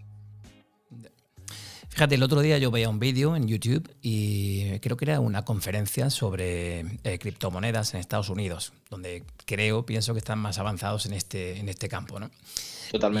Fíjate, 1.99 2.15
el 2.15 2.23
otro 2.23 2.39
día 2.39 2.57
yo 2.59 2.71
veía 2.71 2.87
un 2.87 2.99
vídeo 2.99 3.35
en 3.35 3.47
YouTube 3.47 3.93
y 4.01 4.79
creo 4.79 4.95
que 4.95 5.03
era 5.03 5.19
una 5.19 5.43
conferencia 5.43 6.09
sobre 6.09 6.85
eh, 7.03 7.19
criptomonedas 7.19 7.93
en 7.93 7.99
Estados 7.99 8.29
Unidos, 8.29 8.71
donde 8.89 9.23
creo, 9.45 9.85
pienso 9.85 10.13
que 10.13 10.19
están 10.19 10.39
más 10.39 10.59
avanzados 10.59 11.07
en 11.07 11.13
este, 11.13 11.59
en 11.59 11.67
este 11.67 11.89
campo, 11.89 12.19
¿no? 12.19 12.29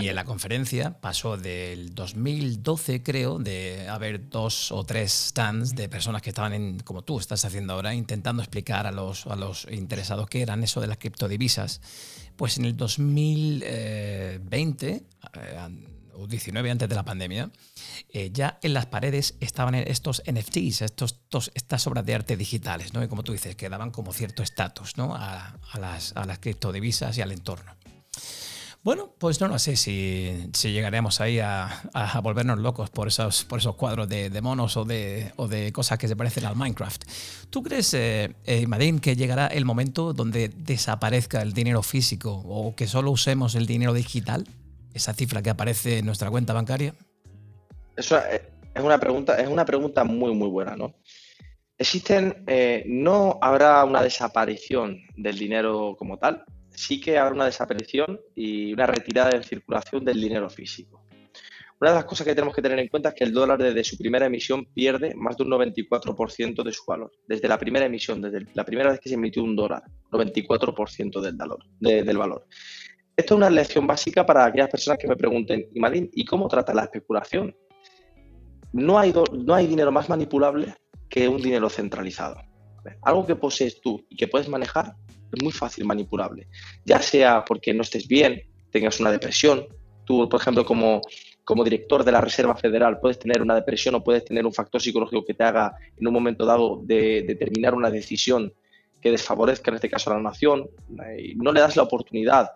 Y 0.01 0.09
en 0.09 0.15
la 0.15 0.25
conferencia 0.25 0.99
pasó 0.99 1.37
del 1.37 1.93
2012, 1.93 3.03
creo, 3.03 3.37
de 3.37 3.87
haber 3.87 4.29
dos 4.29 4.71
o 4.71 4.83
tres 4.83 5.11
stands 5.11 5.75
de 5.75 5.89
personas 5.89 6.21
que 6.21 6.29
estaban, 6.29 6.53
en, 6.53 6.79
como 6.79 7.03
tú 7.03 7.19
estás 7.19 7.45
haciendo 7.45 7.73
ahora, 7.73 7.93
intentando 7.93 8.41
explicar 8.41 8.87
a 8.87 8.91
los, 8.91 9.27
a 9.27 9.35
los 9.35 9.67
interesados 9.69 10.27
qué 10.27 10.41
eran 10.41 10.63
eso 10.63 10.81
de 10.81 10.87
las 10.87 10.97
criptodivisas. 10.97 11.81
Pues 12.35 12.57
en 12.57 12.65
el 12.65 12.75
2020, 12.77 14.87
eh, 14.87 15.03
o 16.13 16.27
19 16.27 16.71
antes 16.71 16.89
de 16.89 16.95
la 16.95 17.03
pandemia, 17.03 17.51
eh, 18.09 18.31
ya 18.33 18.59
en 18.61 18.73
las 18.73 18.87
paredes 18.87 19.35
estaban 19.39 19.75
estos 19.75 20.21
NFTs, 20.25 20.81
estos, 20.81 21.19
estas 21.53 21.87
obras 21.87 22.05
de 22.05 22.15
arte 22.15 22.37
digitales, 22.37 22.93
¿no? 22.93 23.03
Y 23.03 23.07
como 23.07 23.23
tú 23.23 23.31
dices, 23.31 23.55
que 23.55 23.69
daban 23.69 23.91
como 23.91 24.13
cierto 24.13 24.43
estatus 24.43 24.97
¿no? 24.97 25.15
a, 25.15 25.57
las, 25.79 26.15
a 26.15 26.25
las 26.25 26.39
criptodivisas 26.39 27.17
y 27.17 27.21
al 27.21 27.31
entorno. 27.31 27.78
Bueno, 28.81 29.13
pues 29.17 29.41
no, 29.41 29.49
no 29.49 29.59
sé 29.59 29.75
si, 29.75 30.49
llegaremos 30.63 31.19
ahí 31.19 31.39
a, 31.39 31.83
volvernos 32.23 32.59
locos 32.59 32.89
por 32.89 33.09
esos, 33.09 33.43
por 33.43 33.59
esos 33.59 33.75
cuadros 33.75 34.07
de, 34.07 34.41
monos 34.41 34.77
o 34.77 34.85
de, 34.85 35.71
cosas 35.73 35.97
que 35.97 36.07
se 36.07 36.15
parecen 36.15 36.45
al 36.45 36.55
Minecraft. 36.55 37.03
¿Tú 37.49 37.61
crees, 37.61 37.93
eh, 37.93 38.35
eh, 38.45 38.67
Madín, 38.67 38.99
que 38.99 39.17
llegará 39.17 39.47
el 39.47 39.65
momento 39.65 40.13
donde 40.13 40.47
desaparezca 40.47 41.41
el 41.41 41.51
dinero 41.51 41.83
físico 41.83 42.41
o 42.45 42.73
que 42.73 42.87
solo 42.87 43.11
usemos 43.11 43.55
el 43.55 43.65
dinero 43.65 43.93
digital? 43.93 44.47
Esa 44.93 45.13
cifra 45.13 45.41
que 45.41 45.49
aparece 45.49 45.99
en 45.99 46.05
nuestra 46.05 46.29
cuenta 46.29 46.53
bancaria. 46.53 46.93
Eso 47.97 48.17
es 48.17 48.81
una 48.81 48.97
pregunta, 48.97 49.35
es 49.35 49.49
una 49.49 49.65
pregunta 49.65 50.05
muy, 50.05 50.33
muy 50.33 50.47
buena, 50.47 50.77
¿no? 50.77 50.95
Existen, 51.77 52.43
eh, 52.47 52.83
no 52.87 53.39
habrá 53.41 53.83
una 53.83 54.01
desaparición 54.01 55.01
del 55.15 55.37
dinero 55.37 55.95
como 55.97 56.17
tal, 56.17 56.45
sí 56.79 57.01
que 57.01 57.17
habrá 57.17 57.35
una 57.35 57.45
desaparición 57.45 58.21
y 58.33 58.71
una 58.71 58.85
retirada 58.85 59.31
de 59.31 59.43
circulación 59.43 60.05
del 60.05 60.21
dinero 60.21 60.49
físico. 60.49 61.03
Una 61.81 61.91
de 61.91 61.95
las 61.97 62.05
cosas 62.05 62.25
que 62.25 62.33
tenemos 62.33 62.55
que 62.55 62.61
tener 62.61 62.79
en 62.79 62.87
cuenta 62.87 63.09
es 63.09 63.15
que 63.15 63.25
el 63.25 63.33
dólar 63.33 63.61
desde 63.61 63.83
su 63.83 63.97
primera 63.97 64.25
emisión 64.25 64.65
pierde 64.73 65.13
más 65.15 65.35
de 65.35 65.43
un 65.43 65.49
94% 65.49 66.63
de 66.63 66.71
su 66.73 66.83
valor. 66.87 67.11
Desde 67.27 67.49
la 67.49 67.57
primera 67.57 67.85
emisión, 67.85 68.21
desde 68.21 68.45
la 68.53 68.63
primera 68.63 68.91
vez 68.91 68.99
que 69.01 69.09
se 69.09 69.15
emitió 69.15 69.43
un 69.43 69.55
dólar, 69.57 69.83
94% 70.09 71.21
del 71.21 71.35
valor, 71.35 71.59
del 71.79 72.17
valor. 72.17 72.47
Esto 73.15 73.33
es 73.33 73.37
una 73.37 73.49
lección 73.49 73.85
básica 73.85 74.25
para 74.25 74.45
aquellas 74.45 74.69
personas 74.69 74.99
que 74.99 75.07
me 75.07 75.17
pregunten, 75.17 75.67
¿y 76.13 76.25
cómo 76.25 76.47
trata 76.47 76.73
la 76.73 76.83
especulación? 76.83 77.55
no 78.71 78.99
hay 78.99 79.67
dinero 79.67 79.91
más 79.91 80.09
manipulable 80.09 80.75
que 81.09 81.27
un 81.27 81.41
dinero 81.41 81.69
centralizado. 81.69 82.48
Algo 83.01 83.25
que 83.25 83.35
posees 83.35 83.81
tú 83.81 84.05
y 84.09 84.15
que 84.15 84.27
puedes 84.27 84.47
manejar 84.47 84.95
es 85.31 85.43
muy 85.43 85.51
fácil 85.51 85.85
manipulable. 85.85 86.47
Ya 86.85 87.01
sea 87.01 87.43
porque 87.45 87.73
no 87.73 87.81
estés 87.81 88.07
bien, 88.07 88.43
tengas 88.71 88.99
una 88.99 89.11
depresión. 89.11 89.67
Tú, 90.05 90.27
por 90.27 90.41
ejemplo, 90.41 90.65
como, 90.65 91.01
como 91.43 91.63
director 91.63 92.03
de 92.03 92.11
la 92.11 92.21
Reserva 92.21 92.55
Federal, 92.55 92.99
puedes 92.99 93.19
tener 93.19 93.41
una 93.41 93.55
depresión 93.55 93.95
o 93.95 94.03
puedes 94.03 94.25
tener 94.25 94.45
un 94.45 94.53
factor 94.53 94.81
psicológico 94.81 95.23
que 95.25 95.33
te 95.33 95.43
haga 95.43 95.75
en 95.97 96.07
un 96.07 96.13
momento 96.13 96.45
dado 96.45 96.81
de 96.83 97.23
determinar 97.27 97.75
una 97.75 97.91
decisión 97.91 98.53
que 99.01 99.11
desfavorezca 99.11 99.71
en 99.71 99.75
este 99.75 99.89
caso 99.89 100.11
a 100.11 100.15
la 100.15 100.21
nación. 100.21 100.69
Y 101.17 101.35
no 101.35 101.51
le 101.51 101.61
das 101.61 101.75
la 101.75 101.83
oportunidad 101.83 102.51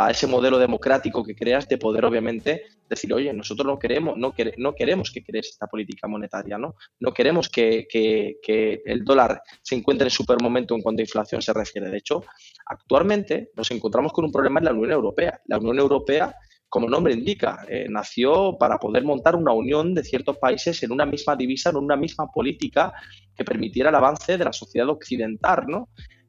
a 0.00 0.12
ese 0.12 0.28
modelo 0.28 0.60
democrático 0.60 1.24
que 1.24 1.34
creas 1.34 1.66
de 1.66 1.76
poder, 1.76 2.04
obviamente, 2.04 2.62
decir, 2.88 3.12
oye, 3.12 3.32
nosotros 3.32 3.66
no 3.66 3.80
queremos, 3.80 4.16
no, 4.16 4.32
no 4.56 4.72
queremos 4.72 5.10
que 5.10 5.24
crees 5.24 5.48
esta 5.48 5.66
política 5.66 6.06
monetaria, 6.06 6.56
¿no? 6.56 6.76
No 7.00 7.12
queremos 7.12 7.48
que, 7.48 7.88
que, 7.90 8.80
el 8.84 9.04
dólar 9.04 9.42
se 9.60 9.74
encuentre 9.74 10.06
en 10.06 10.12
super 10.12 10.40
momento 10.40 10.76
en 10.76 10.82
cuanto 10.82 11.00
a 11.00 11.02
inflación 11.02 11.42
se 11.42 11.52
refiere. 11.52 11.90
De 11.90 11.98
hecho, 11.98 12.22
actualmente 12.66 13.50
nos 13.56 13.72
encontramos 13.72 14.12
con 14.12 14.24
un 14.24 14.30
problema 14.30 14.60
en 14.60 14.66
la 14.66 14.72
Unión 14.72 14.92
Europea. 14.92 15.40
La 15.46 15.58
Unión 15.58 15.80
Europea 15.80 16.32
como 16.68 16.84
el 16.84 16.92
nombre 16.92 17.14
indica, 17.14 17.64
eh, 17.66 17.86
nació 17.88 18.58
para 18.58 18.76
poder 18.76 19.02
montar 19.02 19.34
una 19.34 19.52
unión 19.52 19.94
de 19.94 20.04
ciertos 20.04 20.36
países 20.36 20.82
en 20.82 20.92
una 20.92 21.06
misma 21.06 21.34
divisa, 21.34 21.70
en 21.70 21.76
una 21.76 21.96
misma 21.96 22.26
política 22.26 22.92
que 23.34 23.42
permitiera 23.42 23.88
el 23.88 23.94
avance 23.94 24.36
de 24.36 24.44
la 24.44 24.52
sociedad 24.52 24.90
occidental, 24.90 25.64
¿no? 25.66 25.88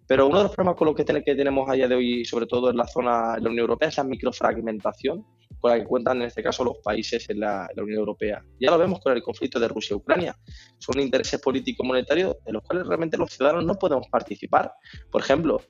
Pero 0.10 0.26
uno 0.26 0.40
de 0.40 0.46
los 0.46 0.56
problemas 0.56 0.76
con 0.76 0.88
los 0.88 0.96
que, 0.96 1.04
tenemos 1.04 1.70
a 1.70 1.74
día 1.74 1.88
de 1.88 1.94
hoy, 1.94 2.26
sobre 2.26 2.48
todo 2.48 2.72
en 2.72 2.78
la 2.78 2.88
zona 2.88 3.36
de 3.36 3.42
la 3.42 3.50
Unión 3.50 3.60
Europea, 3.60 3.90
es 3.90 3.98
la 3.98 4.04
microfragmentación 4.04 5.24
con 5.60 5.70
la 5.70 5.78
que 5.78 5.86
cuentan 5.86 6.18
en 6.18 6.24
este 6.24 6.42
caso 6.42 6.64
los 6.64 6.78
países 6.78 7.30
en 7.30 7.42
la, 7.42 7.70
Unión 7.78 8.00
Europea. 8.00 8.44
Ya 8.60 8.72
lo 8.72 8.80
vemos 8.80 9.02
con 9.02 9.14
el 9.14 9.22
conflicto 9.22 9.60
de 9.60 9.68
Rusia-Ucrania. 9.68 10.36
Son 10.80 11.00
intereses 11.00 11.40
políticos 11.40 11.86
monetarios 11.86 12.38
en 12.44 12.54
los 12.54 12.64
cuales 12.64 12.88
realmente 12.88 13.18
los 13.18 13.30
ciudadanos 13.30 13.66
no 13.66 13.76
podemos 13.76 14.08
participar. 14.08 14.74
Por 15.12 15.22
ejemplo, 15.22 15.62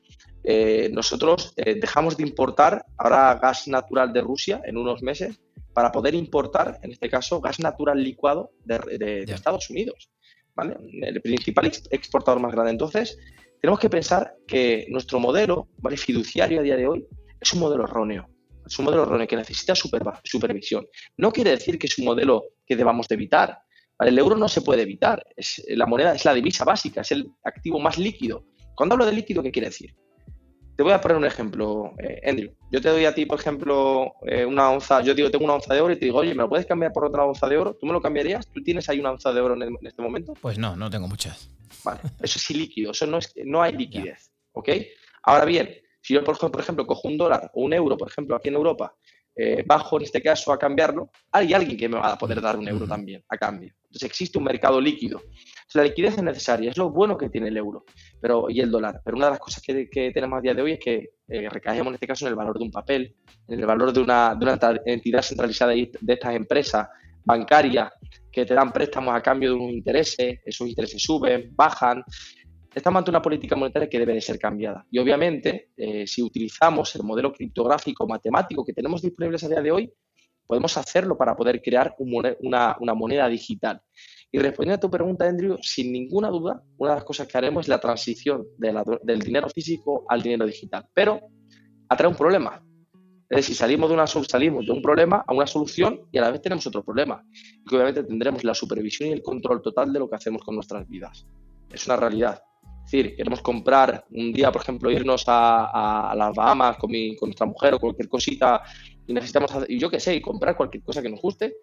eh, 0.46 0.90
nosotros 0.94 1.54
eh, 1.58 1.76
dejamos 1.76 2.16
de 2.16 2.24
importar 2.24 2.86
ahora 2.98 3.38
gas 3.42 3.68
natural 3.68 4.14
de 4.14 4.22
Rusia 4.22 4.62
en 4.64 4.78
unos 4.78 5.04
meses 5.04 5.38
para 5.74 5.92
poder 5.92 6.16
importar, 6.16 6.80
en 6.82 6.94
este 6.94 7.10
caso, 7.10 7.42
gas 7.42 7.60
natural 7.60 8.02
licuado 8.02 8.52
de, 8.64 9.26
Estados 9.28 9.70
Unidos. 9.70 10.10
¿vale? 10.56 10.78
El 11.02 11.22
principal 11.22 11.66
exportador 11.92 12.40
más 12.40 12.54
grande. 12.54 12.72
Entonces, 12.72 13.18
tenemos 13.62 13.80
que 13.80 13.90
pensar 13.90 14.36
que 14.48 14.88
nuestro 14.90 15.20
modelo 15.20 15.68
fiduciario 15.98 16.60
a 16.60 16.64
día 16.64 16.76
de 16.76 16.88
hoy 16.88 17.08
es 17.40 17.54
un 17.54 17.60
modelo 17.60 17.84
erróneo. 17.84 18.28
Es 18.66 18.78
un 18.80 18.86
modelo 18.86 19.04
erróneo 19.04 19.28
que 19.28 19.36
necesita 19.36 19.74
supervisión. 19.76 20.86
No 21.18 21.32
quiere 21.32 21.52
decir 21.52 21.80
que 21.80 21.88
es 21.88 21.98
un 21.98 22.06
modelo 22.06 22.44
que 22.66 22.76
debamos 22.76 23.08
de 23.08 23.16
evitar. 23.16 23.60
El 24.00 24.18
euro 24.18 24.38
no 24.38 24.48
se 24.48 24.62
puede 24.62 24.84
evitar. 24.84 25.26
La 25.70 25.86
moneda 25.86 26.14
es 26.14 26.24
la 26.24 26.34
divisa 26.34 26.64
básica, 26.64 27.02
es 27.02 27.12
el 27.12 27.30
activo 27.44 27.80
más 27.80 27.98
líquido. 27.98 28.46
Cuando 28.76 28.94
hablo 28.94 29.06
de 29.06 29.12
líquido, 29.12 29.44
¿qué 29.44 29.52
quiere 29.52 29.68
decir? 29.68 29.94
Te 30.78 30.84
voy 30.84 30.94
a 30.94 31.02
poner 31.02 31.18
un 31.18 31.26
ejemplo, 31.26 31.92
eh, 32.02 32.22
Andrew. 32.26 32.54
Yo 32.72 32.80
te 32.80 32.88
doy 32.88 33.04
a 33.04 33.14
ti, 33.14 33.26
por 33.26 33.38
ejemplo, 33.38 34.14
eh, 34.26 34.46
una 34.46 34.70
onza, 34.70 35.02
yo 35.02 35.14
digo, 35.14 35.30
tengo 35.30 35.44
una 35.44 35.56
onza 35.56 35.74
de 35.74 35.82
oro 35.82 35.94
y 35.94 36.00
te 36.00 36.06
digo, 36.06 36.20
oye, 36.20 36.34
¿me 36.34 36.44
lo 36.44 36.48
puedes 36.48 36.66
cambiar 36.66 36.94
por 36.94 37.04
otra 37.04 37.26
onza 37.26 37.50
de 37.50 37.58
oro? 37.58 37.76
¿Tú 37.76 37.86
me 37.86 37.92
lo 37.92 38.02
cambiarías? 38.02 38.48
¿Tú 38.48 38.64
tienes 38.64 38.88
ahí 38.88 39.02
una 39.02 39.12
onza 39.12 39.34
de 39.34 39.42
oro 39.42 39.62
en, 39.62 39.76
este 39.82 40.02
momento? 40.02 40.36
Pues 40.42 40.58
no, 40.58 40.78
no 40.78 40.90
tengo 40.90 41.10
muchas. 41.10 41.50
Vale, 41.84 42.02
eso 42.22 42.40
es 42.40 42.52
ilíquido, 42.52 42.92
eso 42.92 43.06
no, 43.06 43.18
es, 43.18 43.34
no 43.46 43.62
hay 43.62 43.74
liquidez, 43.74 44.32
¿ok? 44.52 44.70
Ahora 45.24 45.46
bien, 45.46 45.70
si 46.02 46.14
yo, 46.14 46.24
por 46.24 46.60
ejemplo, 46.60 46.88
cojo 46.88 47.08
un 47.08 47.18
dólar 47.18 47.52
o 47.54 47.62
un 47.64 47.74
euro, 47.74 47.98
por 47.98 48.10
ejemplo, 48.10 48.36
aquí 48.36 48.50
en 48.50 48.56
Europa, 48.56 48.96
eh, 49.36 49.64
bajo 49.66 49.98
en 49.98 50.04
este 50.04 50.22
caso 50.22 50.52
a 50.52 50.60
cambiarlo, 50.60 51.12
hay 51.32 51.54
alguien 51.54 51.78
que 51.78 51.88
me 51.88 51.98
va 51.98 52.14
a 52.14 52.18
poder 52.18 52.42
dar 52.42 52.58
un 52.58 52.68
euro 52.68 52.86
también 52.88 53.24
a 53.30 53.38
cambio. 53.38 53.74
Entonces 53.84 54.10
existe 54.10 54.38
un 54.38 54.44
mercado 54.44 54.82
líquido. 54.82 55.22
La 55.74 55.84
liquidez 55.84 56.18
es 56.18 56.24
necesaria, 56.24 56.72
es 56.72 56.78
lo 56.78 56.90
bueno 56.90 57.18
que 57.18 57.30
tiene 57.30 57.48
el 57.48 57.56
euro 57.56 57.86
pero, 58.20 58.50
y 58.50 58.60
el 58.60 58.70
dólar. 58.70 59.02
Pero 59.04 59.16
una 59.16 59.28
de 59.28 59.32
las 59.32 59.40
cosas 59.40 59.64
que, 59.64 60.12
tenemos 60.14 60.40
a 60.40 60.42
día 60.42 60.54
de 60.54 60.62
hoy 60.62 60.72
es 60.74 60.80
que 60.80 61.12
eh, 61.28 61.50
recaemos 61.50 61.88
en 61.88 61.94
este 61.94 62.08
caso 62.08 62.26
en 62.26 62.32
el 62.32 62.36
valor 62.36 62.58
de 62.58 62.66
un 62.66 62.72
papel, 62.72 63.16
en 63.48 63.60
el 63.60 63.66
valor 63.66 63.94
de 63.94 64.02
una, 64.02 64.36
de 64.36 64.46
una 64.46 64.60
entidad 64.86 65.22
centralizada 65.22 65.72
de 65.74 65.90
estas 66.08 66.36
empresas 66.36 66.88
bancarias 67.24 67.92
te 68.46 68.54
dan 68.54 68.72
préstamos 68.72 69.16
a 69.16 69.22
cambio 69.22 69.50
de 69.50 69.56
unos 69.56 69.72
intereses, 69.72 70.40
esos 70.46 70.68
intereses 70.68 71.02
suben, 71.02 71.52
bajan. 71.56 72.04
Estamos 72.74 73.00
ante 73.00 73.12
una 73.12 73.22
política 73.22 73.56
monetaria 73.56 73.90
que 73.90 74.00
debe 74.00 74.14
de 74.14 74.22
ser 74.22 74.38
cambiada. 74.38 74.86
Y 74.92 75.00
obviamente, 75.00 75.72
eh, 75.76 76.06
si 76.06 76.22
utilizamos 76.22 76.96
el 76.96 77.04
modelo 77.04 77.34
criptográfico 77.34 78.08
matemático 78.08 78.64
que 78.64 78.74
tenemos 78.74 79.02
disponibles 79.02 79.44
a 79.44 79.50
día 79.50 79.62
de 79.62 79.72
hoy, 79.72 79.94
podemos 80.46 80.76
hacerlo 80.78 81.18
para 81.18 81.36
poder 81.36 81.62
crear 81.62 81.96
una, 82.00 82.78
una 82.80 82.94
moneda 82.94 83.28
digital. 83.28 83.82
Y 84.32 84.38
respondiendo 84.40 84.76
a 84.76 84.80
tu 84.80 84.90
pregunta, 84.90 85.28
Andrew, 85.28 85.58
sin 85.62 85.92
ninguna 85.92 86.30
duda, 86.30 86.62
una 86.78 86.92
de 86.92 86.96
las 86.98 87.04
cosas 87.04 87.28
que 87.28 87.38
haremos 87.38 87.66
es 87.66 87.68
la 87.68 87.80
transición 87.80 88.46
del 88.58 89.20
dinero 89.20 89.50
físico 89.50 90.06
al 90.08 90.22
dinero 90.22 90.46
digital. 90.46 90.88
Pero 90.94 91.20
atrae 91.88 92.10
un 92.10 92.16
problema. 92.16 92.64
Es 93.30 93.38
decir, 93.38 93.56
salimos 93.56 93.90
de, 93.90 93.94
una, 93.94 94.08
salimos 94.08 94.66
de 94.66 94.72
un 94.72 94.82
problema 94.82 95.24
a 95.28 95.34
una 95.34 95.46
solución 95.46 96.02
y 96.12 96.18
a 96.18 96.22
la 96.22 96.32
vez 96.32 96.42
tenemos 96.42 96.66
otro 96.66 96.84
problema. 96.84 97.24
Y 97.34 97.76
obviamente 97.76 98.04
tendremos 98.04 98.44
la 98.44 98.56
supervisión 98.56 99.10
y 99.10 99.12
el 99.12 99.22
control 99.22 99.62
total 99.62 99.94
de 99.94 100.00
lo 100.00 100.10
que 100.10 100.16
hacemos 100.16 100.44
con 100.44 100.56
nuestras 100.56 100.88
vidas. 100.88 101.28
Es 101.72 101.86
una 101.86 101.96
realidad. 101.96 102.42
Es 102.86 102.92
decir, 102.92 103.16
queremos 103.16 103.42
comprar 103.42 104.04
un 104.10 104.34
día, 104.34 104.52
por 104.52 104.64
ejemplo, 104.64 104.90
irnos 104.90 105.26
a, 105.28 106.12
las 106.18 106.36
Bahamas 106.36 106.78
con, 106.78 106.92
nuestra 106.92 107.46
mujer 107.46 107.76
o 107.76 107.80
cualquier 107.80 108.10
cosita 108.10 108.64
y 109.06 109.14
necesitamos 109.14 109.54
hacer, 109.54 109.68
yo 109.78 109.92
qué 109.92 110.00
sé, 110.00 110.16
y 110.16 110.22
comprar 110.22 110.58
cualquier 110.58 110.82
cosa 110.82 111.00
que 111.00 111.10
nos 111.10 111.22
guste, 111.22 111.54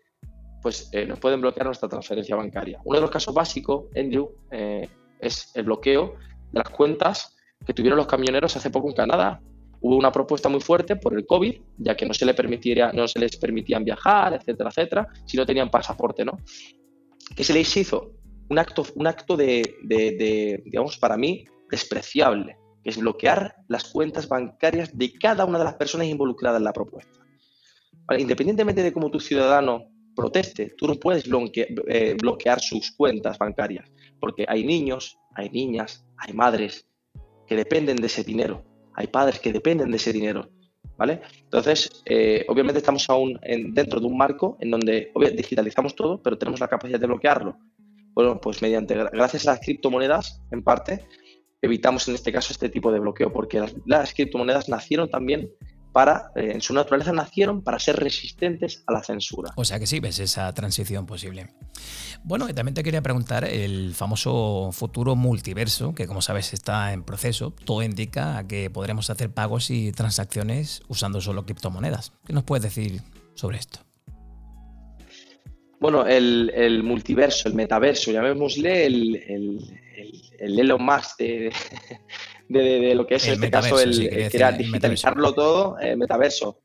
pues 0.63 0.89
eh, 0.93 1.05
nos 1.05 1.19
pueden 1.19 1.41
bloquear 1.41 1.67
nuestra 1.67 1.89
transferencia 1.89 2.37
bancaria. 2.37 2.81
Uno 2.85 2.99
de 2.99 3.03
los 3.03 3.11
casos 3.11 3.35
básicos, 3.35 3.87
Andrew, 3.97 4.31
eh, 4.53 4.89
es 5.19 5.51
el 5.57 5.65
bloqueo 5.65 6.15
de 6.53 6.61
las 6.61 6.71
cuentas 6.71 7.37
que 7.67 7.75
tuvieron 7.75 7.97
los 7.97 8.07
camioneros 8.07 8.57
hace 8.57 8.71
poco 8.71 8.89
en 8.89 8.95
Canadá. 8.95 9.41
Hubo 9.81 9.97
una 9.97 10.13
propuesta 10.13 10.49
muy 10.49 10.61
fuerte 10.61 10.97
por 10.97 11.15
el 11.15 11.27
COVID, 11.27 11.55
ya 11.79 11.97
que 11.97 12.07
no 12.07 12.15
se, 12.15 12.25
le 12.25 12.35
permitiría, 12.35 12.93
no 12.93 13.07
se 13.07 13.19
les 13.19 13.37
permitían 13.37 13.85
viajar, 13.85 14.35
etcétera, 14.35 14.71
etcétera, 14.71 15.09
si 15.25 15.37
no 15.37 15.47
tenían 15.47 15.71
pasaporte, 15.71 16.25
¿no? 16.25 16.39
¿Qué 17.35 17.45
se 17.45 17.53
les 17.53 17.77
hizo? 17.77 18.13
Un 18.49 18.59
acto, 18.59 18.85
un 18.95 19.07
acto 19.07 19.37
de, 19.37 19.63
de 19.83 20.63
digamos, 20.65 20.97
para 20.99 21.17
mí, 21.17 21.45
despreciable, 21.71 22.57
que 22.83 22.91
es 22.91 22.99
bloquear 22.99 23.57
las 23.69 23.85
cuentas 23.91 24.29
bancarias 24.29 24.97
de 24.97 25.13
cada 25.13 25.45
una 25.45 25.59
de 25.59 25.65
las 25.65 25.75
personas 25.75 26.07
involucradas 26.07 26.59
en 26.59 26.65
la 26.65 26.73
propuesta. 26.73 27.19
Independientemente 28.17 28.83
de 28.83 28.93
cómo 28.93 29.11
tu 29.11 29.19
ciudadano 29.19 29.89
proteste, 30.15 30.75
tú 30.77 30.87
no 30.87 30.95
puedes 30.95 31.25
eh, 31.27 32.17
bloquear 32.21 32.61
sus 32.61 32.93
cuentas 32.93 33.39
bancarias, 33.39 33.91
porque 34.21 34.45
hay 34.49 34.65
niños, 34.65 35.19
hay 35.35 35.51
niñas, 35.51 36.07
hay 36.17 36.33
madres 36.33 36.89
que 37.47 37.57
dependen 37.57 37.97
de 37.97 38.07
ese 38.07 38.25
dinero, 38.25 38.65
hay 38.97 39.07
padres 39.07 39.39
que 39.39 39.53
dependen 39.53 39.91
de 39.91 39.99
ese 39.99 40.13
dinero, 40.13 40.49
¿vale? 40.97 41.21
Entonces, 41.45 42.03
eh, 42.07 42.45
obviamente 42.49 42.79
estamos 42.79 43.09
aún 43.11 43.39
dentro 43.69 44.01
de 44.01 44.07
un 44.07 44.17
marco 44.17 44.57
en 44.61 44.71
donde 44.71 45.13
digitalizamos 45.37 45.95
todo, 45.95 46.21
pero 46.23 46.39
tenemos 46.39 46.61
la 46.61 46.69
capacidad 46.69 46.99
de 46.99 47.07
bloquearlo. 47.07 47.59
Bueno, 48.15 48.41
pues 48.41 48.63
mediante, 48.63 48.95
gracias 48.95 49.47
a 49.47 49.53
las 49.53 49.61
criptomonedas, 49.61 50.41
en 50.51 50.63
parte, 50.63 51.07
evitamos 51.61 52.09
en 52.09 52.15
este 52.15 52.33
caso 52.33 52.53
este 52.53 52.71
tipo 52.71 52.91
de 52.91 52.99
bloqueo, 52.99 53.31
porque 53.31 53.63
las, 53.85 54.15
criptomonedas 54.15 54.71
nacieron 54.71 55.11
también 55.11 55.51
para, 55.97 56.31
eh, 56.37 56.51
en 56.53 56.61
su 56.61 56.75
naturaleza 56.75 57.11
nacieron 57.11 57.63
para 57.63 57.79
ser 57.79 57.97
resistentes 57.97 58.85
a 58.87 58.93
la 58.93 59.03
censura. 59.03 59.53
O 59.57 59.65
sea 59.65 59.79
que 59.79 59.87
sí, 59.87 59.99
ves 59.99 60.19
esa 60.19 60.53
transición 60.53 61.07
posible. 61.07 61.49
Bueno, 62.23 62.51
y 62.51 62.53
también 62.53 62.75
te 62.75 62.83
quería 62.83 63.01
preguntar 63.01 63.47
el 63.47 63.95
famoso 63.95 64.73
futuro 64.73 65.17
multiverso, 65.17 65.95
que 65.95 66.07
como 66.07 66.21
sabes 66.21 66.53
está 66.53 66.93
en 66.93 67.03
proceso. 67.03 67.51
Todo 67.51 67.83
indica 67.83 68.37
a 68.37 68.47
que 68.47 68.69
podremos 68.69 69.09
hacer 69.09 69.31
pagos 69.31 69.71
y 69.71 69.91
transacciones 69.93 70.83
usando 70.87 71.23
solo 71.23 71.47
criptomonedas. 71.47 72.13
¿Qué 72.27 72.35
nos 72.35 72.45
puedes 72.45 72.65
decir 72.65 73.01
sobre 73.35 73.57
esto? 73.57 73.79
Bueno, 75.81 76.07
el, 76.07 76.83
multiverso, 76.83 77.49
el 77.49 77.55
metaverso, 77.55 78.13
llamémosle 78.13 78.85
el, 78.85 79.17
el, 79.17 79.81
el, 80.41 80.59
Elon 80.59 80.85
Musk 80.85 81.17
de, 81.21 81.51
de, 82.49 82.95
lo 82.95 83.07
que 83.07 83.17
es 83.17 83.27
en 83.27 83.35
este 83.35 83.51
caso 83.51 83.81
el, 83.81 83.97
digitalizarlo 84.59 85.33
todo, 85.33 85.79
el 85.79 85.97
metaverso 85.97 86.61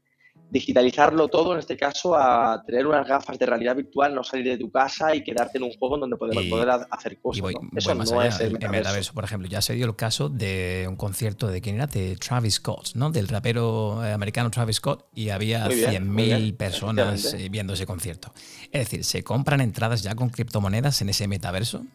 digitalizarlo 0.52 1.30
todo, 1.30 1.54
en 1.54 1.60
este 1.60 1.78
caso, 1.78 2.16
a 2.16 2.62
tener 2.66 2.86
unas 2.86 3.08
gafas 3.08 3.40
de 3.40 3.46
realidad 3.46 3.76
virtual, 3.76 4.14
no 4.14 4.22
salir 4.22 4.46
de 4.46 4.58
tu 4.58 4.70
casa 4.70 5.16
y 5.16 5.24
quedarte 5.24 5.58
en 5.58 5.64
un 5.64 5.72
juego 5.72 5.98
donde 5.98 6.18
poder, 6.18 6.50
poder 6.50 6.70
hacer 6.92 7.20
cosas. 7.22 7.54
Eso 7.76 7.96
no 7.96 8.22
es 8.22 8.40
el 8.42 8.52
metaverso. 8.52 9.14
Por 9.14 9.24
ejemplo, 9.24 9.48
ya 9.48 9.62
se 9.62 9.74
dio 9.74 9.86
el 9.86 9.96
caso 9.96 10.28
de 10.28 10.86
un 10.90 10.98
concierto 10.98 11.48
de 11.48 11.62
quién 11.62 11.78
era, 11.78 11.88
de 11.88 12.18
Travis 12.18 12.56
Scott, 12.56 12.92
¿no? 12.96 13.12
Del 13.12 13.30
rapero 13.30 14.04
eh, 14.04 14.12
americano 14.12 14.52
Travis 14.52 14.76
Scott, 14.76 15.08
y 15.16 15.30
había 15.30 15.68
100.000 15.68 16.58
personas 16.58 17.34
eh, 17.34 17.48
viendo 17.50 17.74
ese 17.74 17.86
concierto. 17.86 18.34
Es 18.72 18.90
decir, 18.90 19.06
¿se 19.06 19.24
compran 19.24 19.62
entradas 19.62 20.04
ya 20.04 20.16
con 20.16 20.30
criptomonedas 20.30 21.02
en 21.02 21.10
ese 21.10 21.30
metaverso? 21.30 21.86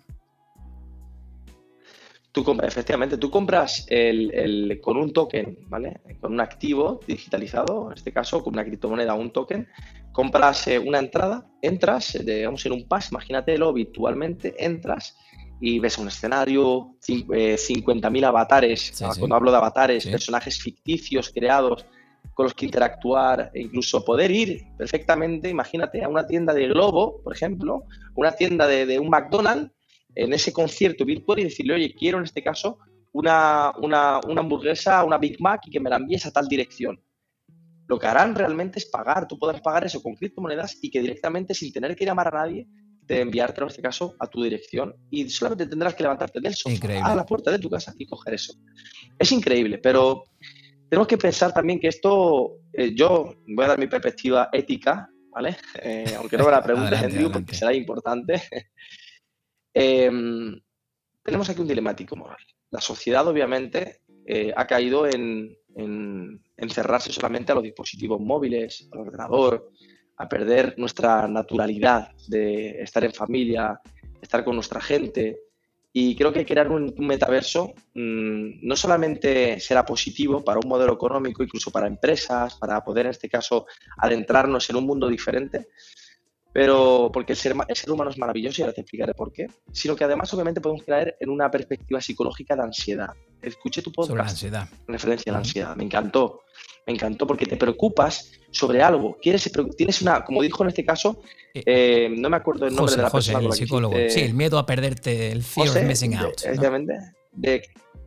Efectivamente, 2.63 3.17
tú 3.19 3.31
compras 3.31 3.87
el, 3.89 4.81
con 4.83 4.97
un 4.97 5.13
token, 5.13 5.59
¿vale? 5.69 6.01
Con 6.21 6.33
un 6.33 6.41
activo 6.41 7.01
digitalizado, 7.07 7.91
en 7.91 7.97
este 7.97 8.13
caso 8.13 8.43
con 8.43 8.55
una 8.55 8.65
criptomoneda 8.65 9.15
o 9.15 9.21
un 9.21 9.31
token, 9.31 9.67
compras 10.13 10.67
eh, 10.67 10.79
una 10.79 10.99
entrada, 10.99 11.47
entras, 11.63 12.15
eh, 12.15 12.25
digamos 12.25 12.65
en 12.67 12.73
un 12.73 12.89
pass, 12.89 13.11
imagínatelo 13.11 13.73
virtualmente, 13.73 14.55
entras 14.59 15.17
y 15.61 15.79
ves 15.79 15.97
un 15.99 16.09
escenario, 16.09 16.97
50.000 17.01 18.23
eh, 18.23 18.27
avatares, 18.27 19.03
cuando 19.19 19.37
hablo 19.37 19.51
de 19.51 19.57
avatares, 19.57 20.07
personajes 20.07 20.61
ficticios 20.61 21.31
creados 21.31 21.87
con 22.35 22.45
los 22.45 22.55
que 22.55 22.67
interactuar 22.67 23.51
e 23.55 23.63
incluso 23.63 24.05
poder 24.05 24.31
ir 24.31 24.67
perfectamente, 24.77 25.49
imagínate, 25.49 26.03
a 26.05 26.09
una 26.09 26.27
tienda 26.27 26.53
de 26.53 26.69
Globo, 26.69 27.23
por 27.23 27.35
ejemplo, 27.35 27.85
una 28.15 28.33
tienda 28.33 28.67
de, 28.67 28.85
de 28.85 28.99
un 28.99 29.09
McDonald's 29.09 29.76
en 30.17 30.33
ese 30.33 30.53
concierto 30.53 31.05
virtual 31.05 31.39
y 31.39 31.45
decirle, 31.45 31.75
oye, 31.75 31.95
quiero 31.95 32.19
en 32.19 32.25
este 32.25 32.43
caso 32.43 32.79
una, 33.13 33.73
una, 33.79 34.19
hamburguesa, 34.19 35.05
una 35.05 35.19
Big 35.19 35.41
Mac 35.41 35.63
y 35.67 35.71
que 35.71 35.81
me 35.81 35.91
la 35.91 35.97
envíes 35.97 36.27
a 36.27 36.33
tal 36.33 36.49
dirección. 36.49 37.01
Lo 37.87 37.99
que 37.99 38.07
harán 38.07 38.35
realmente 38.35 38.79
es 38.79 38.87
pagar, 38.87 39.29
tú 39.29 39.39
podrás 39.39 39.61
pagar 39.61 39.85
eso 39.85 40.03
con 40.03 40.15
criptomonedas 40.15 40.79
y 40.83 40.91
que 40.91 41.01
directamente, 41.01 41.55
sin 41.55 41.73
tener 41.73 41.95
que 41.95 42.05
llamar 42.05 42.29
a 42.29 42.39
nadie, 42.39 42.67
te 43.07 43.21
enviarte 43.21 43.61
en 43.61 43.69
este 43.69 43.83
caso 43.83 44.17
a 44.19 44.27
tu 44.27 44.43
dirección 44.43 44.95
y 45.11 45.29
solamente 45.31 45.67
tendrás 45.67 45.95
que 45.95 46.03
levantarte 46.03 46.41
del 46.41 46.55
sofá 46.55 47.05
a 47.05 47.15
la 47.15 47.25
puerta 47.25 47.53
de 47.53 47.59
tu 47.59 47.71
casa 47.71 47.95
y 47.97 48.07
coger 48.07 48.35
eso. 48.35 48.55
Es 49.19 49.31
increíble, 49.31 49.79
pero 49.79 50.25
tenemos 50.89 51.07
que 51.07 51.17
pensar 51.17 51.53
también 51.53 51.79
que 51.79 51.89
esto, 51.89 52.59
eh, 52.73 52.95
yo 52.95 53.37
voy 53.47 53.65
a 53.65 53.69
dar 53.69 53.79
mi 53.79 53.87
perspectiva 53.87 54.49
ética, 54.53 55.09
¿vale? 55.31 55.57
Eh, 55.81 56.15
aunque 56.19 56.37
no 56.37 56.45
me 56.45 56.51
la 56.51 56.63
preguntes, 56.65 57.03
en 57.03 57.33
porque 57.33 57.55
será 57.55 57.73
importante. 57.73 58.43
Em, 59.79 60.59
tenemos 61.23 61.51
aquí 61.51 61.61
un 61.61 61.69
dilemático 61.69 62.17
moral. 62.17 62.39
La 62.71 62.81
sociedad, 62.81 63.29
obviamente, 63.29 64.01
eh, 64.25 64.51
ha 64.57 64.67
caído 64.67 65.07
en, 65.07 65.55
encerrarse 66.57 67.13
solamente 67.13 67.53
a 67.53 67.57
los 67.57 67.65
dispositivos 67.65 68.19
móviles, 68.19 68.89
al 68.91 69.01
ordenador, 69.01 69.71
a 70.17 70.27
perder 70.27 70.75
nuestra 70.79 71.29
naturalidad 71.29 72.11
de 72.27 72.81
estar 72.81 73.05
en 73.05 73.13
familia, 73.13 73.79
estar 74.23 74.43
con 74.43 74.55
nuestra 74.55 74.81
gente. 74.81 75.41
Y 75.93 76.17
creo 76.17 76.33
que 76.33 76.47
crear 76.47 76.71
un, 76.71 76.95
metaverso 76.97 77.75
mm, 77.93 78.67
no 78.67 78.77
solamente 78.77 79.61
será 79.61 79.85
positivo 79.85 80.43
para 80.43 80.59
un 80.59 80.69
modelo 80.71 80.95
económico, 80.95 81.43
incluso 81.43 81.71
para 81.71 81.87
empresas, 81.87 82.55
para 82.55 82.83
poder 82.83 83.05
en 83.05 83.11
este 83.11 83.29
caso 83.29 83.67
adentrarnos 83.99 84.71
en 84.71 84.77
un 84.77 84.87
mundo 84.87 85.07
diferente, 85.07 85.69
pero 86.57 87.11
porque 87.13 87.35
el 87.35 87.37
ser, 87.37 87.53
humano 87.53 88.11
es 88.11 88.17
maravilloso 88.17 88.59
y 88.59 88.63
ahora 88.63 88.73
te 88.73 88.81
explicaré 88.81 89.13
por 89.13 89.31
qué, 89.31 89.47
sino 89.73 89.95
que 89.95 90.05
además 90.05 90.33
obviamente 90.33 90.63
podemos 90.63 90.85
caer 90.85 91.15
en 91.21 91.29
una 91.29 91.51
perspectiva 91.51 92.01
psicológica 92.01 92.57
de 92.57 92.63
ansiedad. 92.63 93.11
Escuché 93.43 93.83
tu 93.83 93.93
podcast 93.93 94.09
sobre 94.09 94.23
la 94.23 94.31
ansiedad. 94.31 94.69
referencia 94.89 95.33
a 95.33 95.35
la 95.35 95.39
ansiedad, 95.41 95.77
me 95.77 95.85
encantó, 95.85 96.45
me 96.87 96.95
encantó 96.95 97.27
porque 97.27 97.45
te 97.45 97.59
preocupas 97.59 98.33
sobre 98.51 98.81
algo, 98.83 99.19
quieres, 99.21 99.53
tienes 99.77 100.01
una, 100.01 100.25
como 100.25 100.41
dijo 100.41 100.63
en 100.63 100.71
este 100.71 100.83
caso, 100.83 101.21
eh, 101.53 101.63
eh, 101.67 102.09
no 102.17 102.31
me 102.31 102.39
acuerdo 102.39 102.67
el 102.67 102.75
nombre 102.75 102.97
de 102.97 103.03
la 103.03 103.11
persona. 103.11 103.39
El 103.41 103.53
psicólogo. 103.53 103.95
sí, 104.09 104.21
el 104.21 104.33
miedo 104.33 104.59
a 104.59 104.65
perderte, 104.65 105.33
el 105.33 105.43
fear 105.43 105.69
of 105.69 105.83
missing 105.83 106.15
out. 106.15 106.41
Exactamente. 106.43 106.95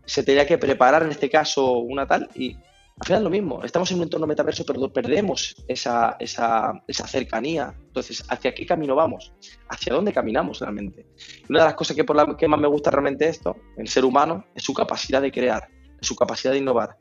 se 0.06 0.24
tenía 0.24 0.48
que 0.48 0.58
preparar 0.58 1.04
en 1.04 1.12
este 1.12 1.30
caso 1.30 1.74
una 1.74 2.08
tal 2.08 2.28
y 2.34 2.58
al 3.00 3.06
final 3.06 3.22
es 3.22 3.24
lo 3.24 3.30
mismo, 3.30 3.64
estamos 3.64 3.90
en 3.92 3.98
un 3.98 4.04
entorno 4.04 4.28
metaverso, 4.28 4.66
pero 4.66 4.92
perdemos 4.92 5.56
esa, 5.70 6.18
esa, 6.20 6.84
esa, 6.86 7.08
cercanía. 7.08 7.74
Entonces, 7.88 8.26
¿hacia 8.28 8.54
qué 8.54 8.66
camino 8.66 8.94
vamos? 8.94 9.32
¿Hacia 9.70 9.94
dónde 9.94 10.12
caminamos 10.12 10.60
realmente? 10.60 11.06
Una 11.50 11.60
de 11.60 11.66
las 11.66 11.76
cosas 11.76 11.96
que, 11.96 12.04
por 12.04 12.18
la 12.18 12.36
que 12.36 12.48
más 12.50 12.60
me 12.60 12.68
gusta 12.68 12.92
realmente 12.92 13.30
esto, 13.30 13.56
el 13.78 13.88
ser 13.88 14.04
humano, 14.04 14.46
es 14.54 14.64
su 14.64 14.74
capacidad 14.74 15.22
de 15.22 15.32
crear, 15.32 15.70
es 16.00 16.06
su 16.06 16.14
capacidad 16.14 16.52
de 16.52 16.60
innovar. 16.60 16.98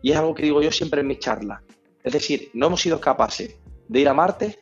Y 0.00 0.12
es 0.12 0.16
algo 0.16 0.32
que 0.32 0.44
digo 0.44 0.62
yo 0.62 0.70
siempre 0.70 1.00
en 1.00 1.08
mi 1.08 1.18
charla. 1.18 1.60
Es 2.04 2.12
decir, 2.12 2.50
no 2.54 2.66
hemos 2.66 2.80
sido 2.80 3.00
capaces 3.00 3.58
de 3.88 4.00
ir 4.00 4.08
a 4.08 4.14
Marte, 4.14 4.60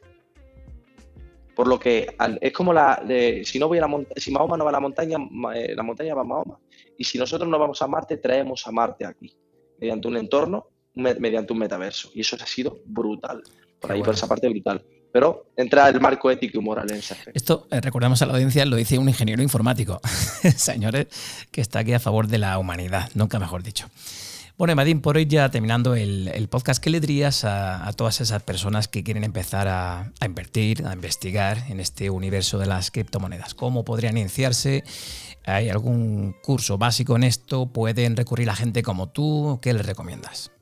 por 1.54 1.68
lo 1.68 1.78
que 1.78 2.16
es 2.40 2.52
como 2.54 2.72
la, 2.72 3.04
si, 3.44 3.58
no 3.58 3.68
voy 3.68 3.76
a 3.76 3.86
la 3.86 4.04
si 4.16 4.30
Mahoma 4.30 4.56
no 4.56 4.64
va 4.64 4.70
a 4.70 4.72
la 4.72 4.80
montaña, 4.80 5.18
eh, 5.54 5.74
la 5.76 5.82
montaña 5.82 6.14
va 6.14 6.22
a 6.22 6.24
Mahoma. 6.24 6.58
Y 6.96 7.04
si 7.04 7.18
nosotros 7.18 7.46
no 7.50 7.58
vamos 7.58 7.82
a 7.82 7.86
Marte, 7.86 8.16
traemos 8.16 8.66
a 8.66 8.70
Marte 8.70 9.04
aquí 9.04 9.36
mediante 9.80 10.08
un 10.08 10.16
entorno, 10.16 10.66
mediante 10.94 11.52
un 11.52 11.58
metaverso. 11.58 12.10
Y 12.14 12.20
eso 12.20 12.36
ha 12.40 12.46
sido 12.46 12.80
brutal. 12.84 13.42
Por 13.80 13.92
ahí, 13.92 14.02
por 14.02 14.14
esa 14.14 14.28
parte, 14.28 14.48
brutal. 14.48 14.84
Pero 15.12 15.46
entra 15.56 15.88
el 15.88 16.00
marco 16.00 16.30
ético 16.30 16.58
y 16.58 16.62
moral 16.62 16.88
en 16.90 16.98
ese 16.98 17.16
Esto, 17.34 17.66
eh, 17.70 17.80
recordemos 17.80 18.22
a 18.22 18.26
la 18.26 18.34
audiencia, 18.34 18.64
lo 18.64 18.76
dice 18.76 18.96
un 18.96 19.08
ingeniero 19.08 19.42
informático, 19.42 20.00
señores, 20.56 21.08
que 21.50 21.60
está 21.60 21.80
aquí 21.80 21.92
a 21.92 21.98
favor 21.98 22.28
de 22.28 22.38
la 22.38 22.58
humanidad, 22.58 23.10
nunca 23.14 23.40
mejor 23.40 23.64
dicho. 23.64 23.88
Bueno, 24.60 24.72
Emadín, 24.72 25.00
por 25.00 25.16
hoy 25.16 25.24
ya 25.24 25.50
terminando 25.50 25.94
el, 25.94 26.46
podcast, 26.50 26.84
¿qué 26.84 26.90
le 26.90 27.00
dirías 27.00 27.46
a, 27.46 27.90
todas 27.96 28.20
esas 28.20 28.42
personas 28.42 28.88
que 28.88 29.02
quieren 29.02 29.24
empezar 29.24 29.68
a, 29.68 30.12
invertir, 30.22 30.84
a 30.86 30.92
investigar 30.92 31.56
en 31.70 31.80
este 31.80 32.10
universo 32.10 32.58
de 32.58 32.66
las 32.66 32.90
criptomonedas? 32.90 33.54
¿Cómo 33.54 33.86
podrían 33.86 34.18
iniciarse? 34.18 34.84
¿Hay 35.46 35.70
algún 35.70 36.36
curso 36.42 36.76
básico 36.76 37.16
en 37.16 37.24
esto? 37.24 37.72
¿Pueden 37.72 38.18
recurrir 38.18 38.50
a 38.50 38.54
gente 38.54 38.82
como 38.82 39.08
tú? 39.08 39.60
¿Qué 39.62 39.72
les 39.72 39.86
recomiendas? 39.86 40.52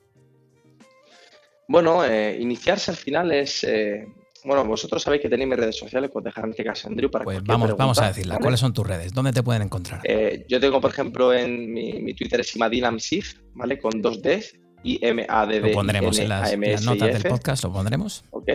Bueno, 1.66 2.04
eh, 2.04 2.38
iniciarse 2.40 2.92
al 2.92 2.96
final 2.98 3.32
es... 3.32 3.64
Eh, 3.64 4.06
bueno, 4.48 4.64
vosotros 4.64 5.02
sabéis 5.02 5.22
que 5.22 5.28
tenéis 5.28 5.50
mis 5.50 5.58
redes 5.58 5.76
sociales, 5.76 6.10
pues 6.10 6.24
dejar 6.24 6.44
en 6.44 6.50
este 6.50 6.64
caso 6.64 6.88
Andrew 6.88 7.10
para 7.10 7.24
Pues 7.24 7.44
vamos, 7.44 7.76
vamos 7.76 7.98
a 8.00 8.08
decirla. 8.08 8.38
¿Cuáles 8.38 8.58
son 8.58 8.72
tus 8.72 8.86
redes? 8.86 9.12
¿Dónde 9.12 9.32
te 9.32 9.42
pueden 9.42 9.62
encontrar? 9.62 10.00
Eh, 10.04 10.46
yo 10.48 10.58
tengo, 10.58 10.80
por 10.80 10.90
ejemplo, 10.90 11.34
en 11.34 11.70
mi, 11.70 12.14
Twitter 12.14 12.40
es 12.40 12.56
Imadinamsif, 12.56 13.40
¿vale? 13.52 13.78
Con 13.78 14.00
dos 14.00 14.22
Ds, 14.22 14.58
I-M-A-D-D. 14.84 15.68
Lo 15.68 15.74
pondremos 15.74 16.18
en 16.18 16.30
las, 16.30 16.56
notas 16.82 17.12
del 17.12 17.30
podcast, 17.30 17.64
lo 17.64 17.72
pondremos. 17.72 18.24
Ok. 18.30 18.48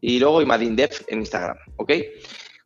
Y 0.00 0.18
luego 0.18 0.40
Imadindef 0.40 1.02
en 1.08 1.20
Instagram, 1.20 1.58
¿ok? 1.76 1.92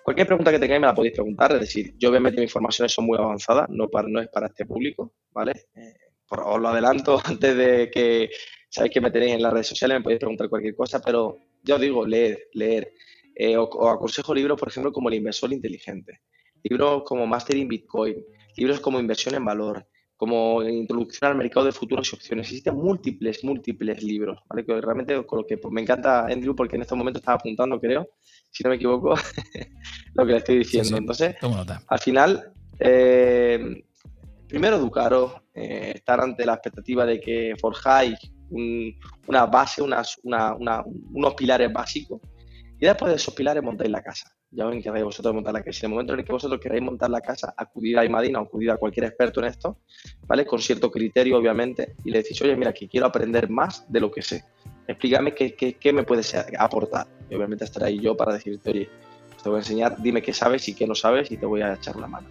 Cualquier 0.05 0.29
pregunta 0.29 0.53
que 0.53 0.61
tengáis 0.61 0.81
me 0.81 0.87
la 0.87 0.95
podéis 0.95 1.15
preguntar, 1.15 1.51
es 1.53 1.61
decir, 1.61 1.95
yo 1.99 2.11
obviamente 2.11 2.41
mis 2.41 2.49
informaciones 2.49 2.93
son 2.93 3.07
muy 3.07 3.19
avanzadas, 3.19 3.69
no, 3.71 3.89
para, 3.89 4.07
no 4.07 4.21
es 4.21 4.29
para 4.29 4.47
este 4.47 4.65
público, 4.65 5.15
¿vale? 5.33 5.67
Eh, 5.75 5.95
por, 6.29 6.41
os 6.41 6.61
lo 6.61 6.69
adelanto 6.69 7.21
antes 7.25 7.57
de 7.57 7.91
que 7.91 8.31
sabéis 8.69 8.95
que 8.95 9.01
me 9.01 9.11
tenéis 9.11 9.35
en 9.35 9.43
las 9.43 9.53
redes 9.53 9.67
sociales, 9.67 9.99
me 9.99 10.05
podéis 10.05 10.21
preguntar 10.21 10.49
cualquier 10.49 10.77
cosa, 10.77 11.03
pero 11.03 11.37
yo 11.67 11.75
os 11.75 11.81
digo, 11.81 12.07
leer, 12.07 12.49
leer. 12.55 12.93
Eh, 13.35 13.57
o, 13.57 13.89
aconsejo 13.91 14.35
libros, 14.35 14.59
por 14.59 14.69
ejemplo, 14.69 14.93
como 14.93 15.09
El 15.09 15.17
Inversor 15.17 15.53
Inteligente, 15.53 16.21
libros 16.63 17.03
como 17.05 17.27
Master 17.27 17.57
in 17.57 17.69
Bitcoin, 17.69 18.17
libros 18.57 18.81
como 18.81 18.99
Inversión 18.99 19.35
en 19.35 19.45
Valor, 19.45 19.87
como 20.17 20.63
Introducción 20.63 21.31
al 21.31 21.37
Mercado 21.37 21.67
de 21.67 21.73
Futuros 21.73 22.11
y 22.11 22.17
Opciones. 22.17 22.47
Existen 22.47 22.75
múltiples, 22.77 23.45
múltiples 23.45 24.03
libros, 24.03 24.39
¿vale? 24.49 24.65
Que 24.65 24.81
realmente 24.81 25.27
con 25.27 25.41
lo 25.41 25.47
que 25.47 25.59
pues, 25.59 25.71
me 25.71 25.83
encanta 25.83 26.27
Andrew 26.27 26.57
porque 26.57 26.77
en 26.77 26.83
estos 26.83 26.97
momentos 26.97 27.21
estaba 27.21 27.37
apuntando, 27.37 27.79
creo, 27.79 28.09
si 28.51 28.65
no 28.65 28.71
me 28.71 28.77
equivoco, 28.77 29.15
lo 30.15 30.27
que 30.27 30.33
le 30.33 30.39
estoy 30.39 30.59
diciendo. 30.59 30.97
Entonces, 30.97 31.37
al 31.89 31.99
final, 31.99 32.55
eh, 32.79 33.85
primero 34.49 34.77
educaros, 34.77 35.35
eh, 35.55 35.93
estar 35.97 36.21
ante 36.21 36.47
la 36.47 36.55
expectativa 36.55 37.05
de 37.05 37.21
que 37.21 37.55
forjáis 37.61 38.19
una 38.51 39.47
base, 39.47 39.83
unas, 39.83 40.19
unos 40.23 41.35
pilares 41.35 41.73
básicos 41.73 42.21
y 42.79 42.87
después 42.87 43.11
de 43.11 43.17
esos 43.17 43.35
pilares 43.35 43.63
montáis 43.63 43.91
la 43.91 44.03
casa. 44.03 44.31
Ya 44.51 44.65
ven 44.67 44.81
que 44.81 44.91
vosotros 44.91 45.35
montar 45.35 45.53
la 45.53 45.63
casa. 45.63 45.81
En 45.87 45.91
el 45.91 45.95
momento 45.95 46.13
en 46.13 46.21
el 46.21 46.25
que 46.25 46.33
vosotros 46.33 46.61
queráis 46.61 46.83
montar 46.83 47.11
la 47.11 47.21
casa, 47.21 47.53
acudid 47.57 47.97
a 47.97 48.05
Imadina 48.05 48.41
o 48.41 48.45
acudid 48.45 48.69
a 48.71 48.77
cualquier 48.77 49.07
experto 49.07 49.41
en 49.41 49.47
esto, 49.47 49.79
¿vale? 50.27 50.47
Con 50.47 50.61
cierto 50.61 50.91
criterio, 50.91 51.37
obviamente, 51.37 51.97
y 52.05 52.11
le 52.11 52.19
decís, 52.19 52.41
oye, 52.43 52.55
mira, 52.57 52.73
que 52.73 52.89
quiero 52.89 53.07
aprender 53.07 53.51
más 53.51 53.91
de 53.91 54.01
lo 54.01 54.11
que 54.11 54.23
sé. 54.23 54.45
Explícame 54.87 55.35
qué, 55.35 55.55
qué, 55.55 55.93
me 55.93 56.05
puedes 56.05 56.35
aportar. 56.59 57.07
Y 57.29 57.35
obviamente 57.35 57.65
estaré 57.65 57.87
ahí 57.87 57.99
yo 57.99 58.17
para 58.17 58.35
decirte, 58.35 58.71
oye, 58.71 58.89
te 59.43 59.49
voy 59.49 59.57
a 59.57 59.61
enseñar, 59.61 60.01
dime 60.01 60.23
qué 60.23 60.33
sabes 60.33 60.69
y 60.69 60.75
qué 60.75 60.87
no 60.87 60.95
sabes 60.95 61.31
y 61.31 61.37
te 61.37 61.47
voy 61.47 61.63
a 61.63 61.75
echar 61.75 61.97
la 61.97 62.07
mano. 62.07 62.29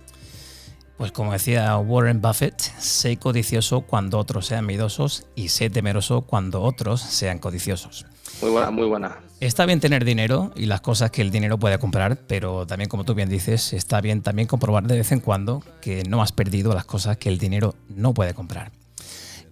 Pues 0.97 1.11
como 1.11 1.33
decía 1.33 1.77
Warren 1.77 2.21
Buffett, 2.21 2.57
sé 2.59 3.17
codicioso 3.17 3.81
cuando 3.81 4.17
otros 4.17 4.45
sean 4.45 4.65
miedosos 4.65 5.27
y 5.35 5.49
sé 5.49 5.69
temeroso 5.69 6.21
cuando 6.21 6.61
otros 6.61 7.01
sean 7.01 7.39
codiciosos. 7.39 8.05
Muy 8.41 8.51
buena, 8.51 8.71
muy 8.71 8.87
buena. 8.87 9.17
Está 9.41 9.65
bien 9.65 9.81
tener 9.81 10.05
dinero 10.05 10.51
y 10.55 10.65
las 10.67 10.79
cosas 10.79 11.11
que 11.11 11.21
el 11.21 11.31
dinero 11.31 11.57
puede 11.57 11.77
comprar, 11.79 12.17
pero 12.27 12.65
también 12.65 12.89
como 12.89 13.03
tú 13.03 13.13
bien 13.13 13.27
dices, 13.27 13.73
está 13.73 13.99
bien 13.99 14.21
también 14.21 14.47
comprobar 14.47 14.87
de 14.87 14.95
vez 14.95 15.11
en 15.11 15.19
cuando 15.19 15.61
que 15.81 16.03
no 16.03 16.21
has 16.21 16.31
perdido 16.31 16.73
las 16.73 16.85
cosas 16.85 17.17
que 17.17 17.27
el 17.27 17.37
dinero 17.37 17.75
no 17.89 18.13
puede 18.13 18.33
comprar. 18.33 18.71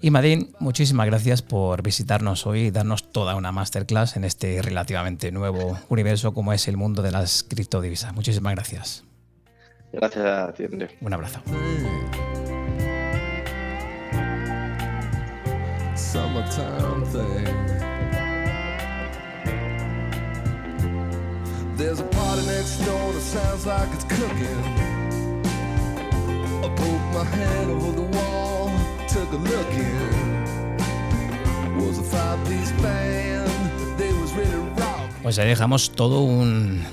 Y 0.02 0.12
Madín, 0.12 0.54
muchísimas 0.60 1.06
gracias 1.06 1.42
por 1.42 1.82
visitarnos 1.82 2.46
hoy 2.46 2.62
y 2.62 2.72
darnos 2.72 3.12
toda 3.12 3.36
una 3.36 3.52
masterclass 3.52 4.16
en 4.16 4.24
este 4.26 4.62
relativamente 4.62 5.32
nuevo 5.32 5.78
universo 5.90 6.34
como 6.34 6.52
es 6.54 6.68
el 6.68 6.78
mundo 6.78 7.02
de 7.02 7.12
las 7.12 7.44
criptodivisas. 7.44 8.14
Muchísimas 8.14 8.54
gracias. 8.54 9.04
Gracias 9.94 10.26
a 10.26 10.52
ti, 10.52 10.66
Un 11.02 11.14
abrazo. 11.14 11.40
There's 21.78 22.00
a 22.00 22.04
party 22.04 22.46
next 22.48 22.80
door 22.86 23.14
that 23.14 23.22
sounds 23.22 23.66
like 23.68 23.94
it's 23.94 24.06
cooking. 24.06 24.64
I 26.64 26.70
poked 26.76 27.14
my 27.14 27.24
head 27.24 27.70
over 27.70 27.92
the 27.92 28.08
wall, 28.18 28.72
took 29.08 29.32
a 29.32 29.38
look 29.38 29.72
in. 29.74 30.78
Was 31.78 32.00
a 32.00 32.04
five-piece 32.04 32.72
band, 32.82 33.52
they 34.00 34.12
was 34.14 34.34
ready 34.34 34.50
to 34.50 34.82
rock. 34.82 35.10
Pues 35.22 35.38
ahí 35.38 35.50
dejamos 35.50 35.92
todo 35.92 36.22
un 36.22 36.84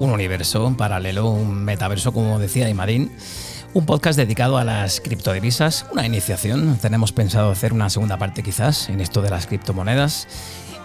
un 0.00 0.10
universo 0.10 0.74
paralelo, 0.76 1.28
un 1.28 1.62
metaverso, 1.62 2.12
como 2.12 2.38
decía 2.38 2.68
Imadín. 2.68 3.12
Un 3.74 3.86
podcast 3.86 4.16
dedicado 4.16 4.56
a 4.58 4.64
las 4.64 5.00
criptodivisas, 5.00 5.86
una 5.92 6.04
iniciación. 6.04 6.78
Tenemos 6.78 7.12
pensado 7.12 7.50
hacer 7.50 7.72
una 7.72 7.90
segunda 7.90 8.16
parte 8.16 8.42
quizás 8.42 8.88
en 8.88 9.00
esto 9.00 9.22
de 9.22 9.30
las 9.30 9.46
criptomonedas. 9.46 10.26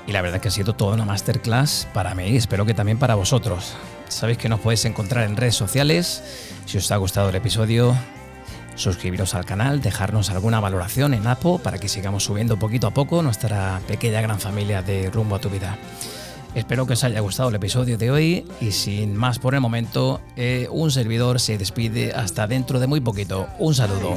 Y 0.05 0.11
la 0.11 0.21
verdad 0.21 0.39
que 0.39 0.49
ha 0.49 0.51
sido 0.51 0.75
toda 0.75 0.93
una 0.93 1.05
masterclass 1.05 1.87
para 1.93 2.13
mí 2.13 2.27
y 2.27 2.35
espero 2.35 2.65
que 2.65 2.75
también 2.75 2.99
para 2.99 3.15
vosotros. 3.15 3.73
Sabéis 4.09 4.37
que 4.37 4.49
nos 4.49 4.59
podéis 4.59 4.85
encontrar 4.85 5.23
en 5.23 5.37
redes 5.37 5.55
sociales. 5.55 6.21
Si 6.65 6.77
os 6.77 6.91
ha 6.91 6.97
gustado 6.97 7.29
el 7.29 7.35
episodio, 7.35 7.95
suscribiros 8.75 9.33
al 9.33 9.45
canal, 9.45 9.81
dejarnos 9.81 10.29
alguna 10.29 10.59
valoración 10.59 11.13
en 11.13 11.25
Apple 11.25 11.59
para 11.63 11.79
que 11.79 11.87
sigamos 11.87 12.25
subiendo 12.25 12.59
poquito 12.59 12.85
a 12.85 12.93
poco 12.93 13.23
nuestra 13.23 13.79
pequeña 13.87 14.21
gran 14.21 14.39
familia 14.41 14.81
de 14.83 15.09
rumbo 15.09 15.37
a 15.37 15.39
tu 15.39 15.49
vida. 15.49 15.79
Espero 16.55 16.87
que 16.87 16.93
os 16.93 17.03
haya 17.03 17.19
gustado 17.19 17.49
el 17.49 17.55
episodio 17.55 17.97
de 17.97 18.11
hoy 18.11 18.45
y 18.61 18.71
sin 18.71 19.15
más 19.15 19.39
por 19.39 19.55
el 19.55 19.61
momento, 19.61 20.21
eh, 20.37 20.67
un 20.71 20.89
servidor 20.89 21.41
se 21.41 21.57
despide 21.57 22.13
hasta 22.13 22.47
dentro 22.47 22.79
de 22.79 22.87
muy 22.87 23.01
poquito. 23.01 23.47
Un 23.59 23.75
saludo. 23.75 24.15